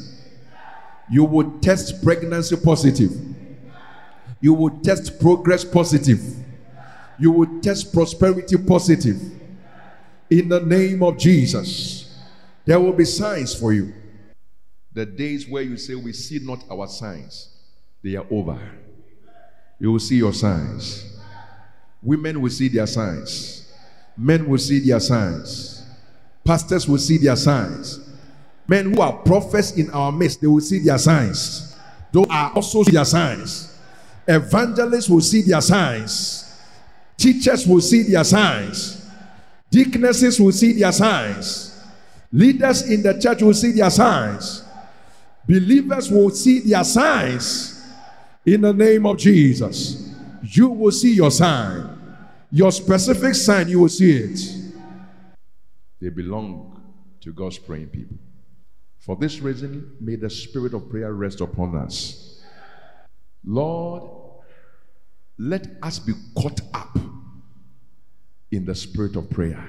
You 1.11 1.24
will 1.24 1.59
test 1.61 2.02
pregnancy 2.02 2.57
positive. 2.57 3.12
You 4.40 4.55
will 4.55 4.78
test 4.80 5.20
progress 5.20 5.64
positive. 5.64 6.20
You 7.18 7.30
will 7.30 7.61
test 7.61 7.92
prosperity 7.92 8.57
positive. 8.57 9.20
In 10.30 10.48
the 10.48 10.61
name 10.61 11.02
of 11.02 11.18
Jesus, 11.18 12.18
there 12.64 12.80
will 12.80 12.92
be 12.92 13.05
signs 13.05 13.55
for 13.55 13.72
you. 13.72 13.92
The 14.92 15.07
days 15.07 15.48
where 15.48 15.62
you 15.62 15.76
say, 15.76 15.94
We 15.94 16.12
see 16.12 16.40
not 16.42 16.64
our 16.70 16.86
signs, 16.88 17.48
they 18.02 18.16
are 18.16 18.26
over. 18.30 18.59
You 19.78 19.92
will 19.92 19.98
see 19.98 20.16
your 20.16 20.32
signs. 20.32 21.05
Women 22.02 22.40
will 22.40 22.50
see 22.50 22.68
their 22.68 22.86
signs. 22.86 23.72
Men 24.16 24.46
will 24.48 24.59
see 24.59 24.78
their 24.80 25.00
signs. 25.00 25.84
Pastors 26.44 26.86
will 26.86 26.98
see 26.98 27.18
their 27.18 27.36
signs. 27.36 28.03
Men 28.66 28.94
who 28.94 29.00
are 29.00 29.12
prophets 29.12 29.72
in 29.72 29.90
our 29.90 30.10
midst, 30.10 30.40
they 30.40 30.46
will 30.46 30.60
see 30.60 30.78
their 30.78 30.98
signs. 30.98 31.76
Those 32.12 32.26
are 32.30 32.52
also 32.52 32.84
their 32.84 33.04
signs. 33.04 33.78
Evangelists 34.26 35.08
will 35.08 35.20
see 35.20 35.42
their 35.42 35.60
signs. 35.60 36.62
Teachers 37.16 37.66
will 37.66 37.80
see 37.80 38.02
their 38.04 38.24
signs. 38.24 39.06
Deaconesses 39.70 40.40
will 40.40 40.52
see 40.52 40.72
their 40.72 40.92
signs. 40.92 41.82
Leaders 42.32 42.82
in 42.90 43.02
the 43.02 43.18
church 43.20 43.42
will 43.42 43.54
see 43.54 43.72
their 43.72 43.90
signs. 43.90 44.64
Believers 45.46 46.10
will 46.10 46.30
see 46.30 46.60
their 46.60 46.84
signs. 46.84 47.82
In 48.46 48.60
the 48.60 48.72
name 48.72 49.06
of 49.06 49.18
Jesus, 49.18 50.14
you 50.42 50.68
will 50.68 50.92
see 50.92 51.14
your 51.14 51.30
sign. 51.30 51.98
Your 52.50 52.70
specific 52.70 53.34
sign, 53.34 53.68
you 53.68 53.80
will 53.80 53.88
see 53.88 54.16
it. 54.16 54.40
They 56.00 56.10
belong 56.10 56.80
to 57.20 57.32
God's 57.32 57.58
praying 57.58 57.88
people. 57.88 58.16
For 59.05 59.16
this 59.16 59.40
reason, 59.40 59.96
may 60.00 60.16
the 60.16 60.30
spirit 60.30 60.72
of 60.72 60.88
prayer 60.88 61.12
rest 61.12 61.42
upon 61.42 61.76
us. 61.76 62.40
Lord, 63.44 64.02
let 65.36 65.66
us 65.82 65.98
be 65.98 66.14
caught 66.34 66.62
up 66.72 66.96
in 68.50 68.64
the 68.64 68.74
spirit 68.74 69.16
of 69.16 69.28
prayer. 69.28 69.62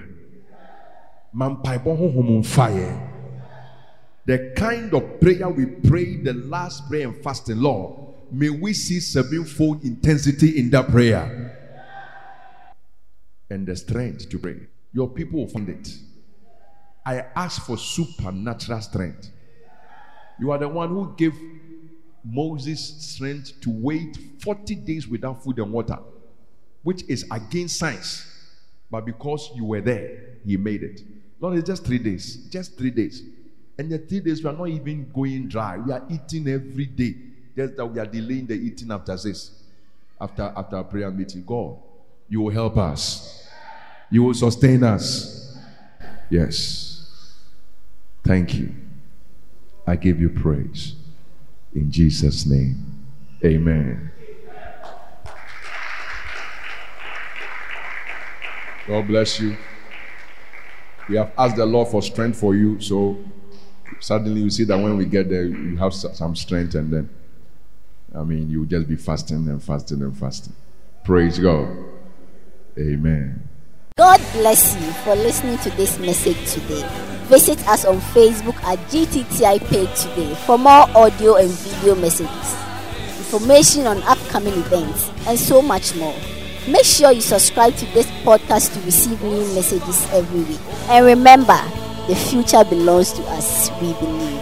The 4.25 4.53
kind 4.55 4.93
of 4.93 5.19
prayer 5.19 5.49
we 5.49 5.65
pray, 5.65 6.15
the 6.21 6.33
last 6.33 6.87
prayer 6.87 7.09
and 7.09 7.21
fasting, 7.21 7.59
Lord, 7.59 8.13
may 8.31 8.49
we 8.49 8.71
see 8.71 9.01
sevenfold 9.01 9.83
intensity 9.83 10.57
in 10.59 10.69
that 10.69 10.87
prayer 10.87 11.83
and 13.49 13.67
the 13.67 13.75
strength 13.75 14.29
to 14.29 14.39
pray. 14.39 14.61
Your 14.93 15.09
people 15.09 15.41
will 15.41 15.49
find 15.49 15.67
it. 15.67 15.89
I 17.05 17.25
ask 17.35 17.65
for 17.65 17.77
supernatural 17.77 18.81
strength. 18.81 19.29
You 20.39 20.51
are 20.51 20.57
the 20.57 20.67
one 20.67 20.89
who 20.89 21.13
gave 21.15 21.33
Moses 22.23 22.83
strength 23.13 23.61
to 23.61 23.69
wait 23.69 24.17
40 24.39 24.75
days 24.75 25.07
without 25.07 25.43
food 25.43 25.59
and 25.59 25.71
water, 25.71 25.99
which 26.83 27.03
is 27.07 27.25
against 27.31 27.77
science. 27.77 28.31
But 28.89 29.05
because 29.05 29.51
you 29.55 29.65
were 29.65 29.81
there, 29.81 30.37
he 30.45 30.57
made 30.57 30.83
it. 30.83 31.01
Lord, 31.39 31.57
it's 31.57 31.67
just 31.67 31.85
three 31.85 31.99
days. 31.99 32.47
Just 32.49 32.77
three 32.77 32.91
days. 32.91 33.23
And 33.77 33.91
the 33.91 33.99
three 33.99 34.21
days, 34.21 34.43
we 34.43 34.49
are 34.49 34.53
not 34.53 34.69
even 34.69 35.11
going 35.13 35.47
dry. 35.47 35.77
We 35.77 35.91
are 35.91 36.03
eating 36.09 36.47
every 36.47 36.85
day. 36.85 37.15
Just 37.55 37.75
that 37.77 37.85
we 37.85 37.99
are 37.99 38.05
delaying 38.05 38.47
the 38.47 38.53
eating 38.53 38.91
after 38.91 39.15
this, 39.15 39.63
after, 40.19 40.53
after 40.55 40.77
our 40.77 40.83
prayer 40.83 41.11
meeting. 41.11 41.43
God, 41.45 41.77
you 42.29 42.41
will 42.41 42.51
help 42.51 42.77
us. 42.77 43.47
You 44.09 44.23
will 44.23 44.33
sustain 44.33 44.83
us. 44.83 45.57
Yes. 46.29 46.94
Thank 48.25 48.55
you. 48.55 48.73
I 49.85 49.95
give 49.95 50.19
you 50.19 50.29
praise. 50.29 50.95
In 51.73 51.91
Jesus' 51.91 52.45
name. 52.45 53.05
Amen. 53.43 54.11
God 58.87 59.07
bless 59.07 59.39
you. 59.39 59.55
We 61.07 61.17
have 61.17 61.31
asked 61.37 61.55
the 61.55 61.65
Lord 61.65 61.87
for 61.89 62.01
strength 62.01 62.39
for 62.39 62.55
you, 62.55 62.81
so 62.81 63.17
suddenly 63.99 64.41
you 64.41 64.49
see 64.49 64.63
that 64.63 64.77
when 64.77 64.97
we 64.97 65.05
get 65.05 65.29
there, 65.29 65.43
you 65.43 65.77
have 65.77 65.93
some 65.93 66.35
strength, 66.35 66.73
and 66.73 66.91
then, 66.91 67.09
I 68.15 68.23
mean, 68.23 68.49
you 68.49 68.65
just 68.65 68.87
be 68.87 68.95
fasting 68.95 69.47
and 69.47 69.61
fasting 69.61 70.01
and 70.01 70.17
fasting. 70.17 70.53
Praise 71.03 71.37
God. 71.37 71.67
Amen. 72.77 73.47
God 73.97 74.19
bless 74.33 74.75
you 74.75 74.91
for 75.05 75.15
listening 75.15 75.57
to 75.59 75.69
this 75.77 75.97
message 75.99 76.51
today. 76.51 76.85
Visit 77.27 77.65
us 77.65 77.85
on 77.85 77.99
Facebook 78.11 78.61
at 78.65 78.77
GTTI 78.89 79.65
page 79.69 80.01
today 80.01 80.35
for 80.45 80.57
more 80.57 80.85
audio 80.97 81.35
and 81.37 81.49
video 81.49 81.95
messages, 81.95 82.55
information 83.17 83.87
on 83.87 84.03
upcoming 84.03 84.51
events, 84.55 85.09
and 85.25 85.39
so 85.39 85.61
much 85.61 85.95
more. 85.95 86.13
Make 86.67 86.83
sure 86.83 87.13
you 87.13 87.21
subscribe 87.21 87.73
to 87.77 87.85
this 87.93 88.07
podcast 88.25 88.73
to 88.73 88.81
receive 88.81 89.21
new 89.23 89.39
messages 89.55 90.05
every 90.11 90.41
week. 90.41 90.59
And 90.89 91.05
remember, 91.05 91.61
the 92.09 92.15
future 92.15 92.65
belongs 92.65 93.13
to 93.13 93.23
us. 93.27 93.71
We 93.79 93.93
believe. 93.93 94.34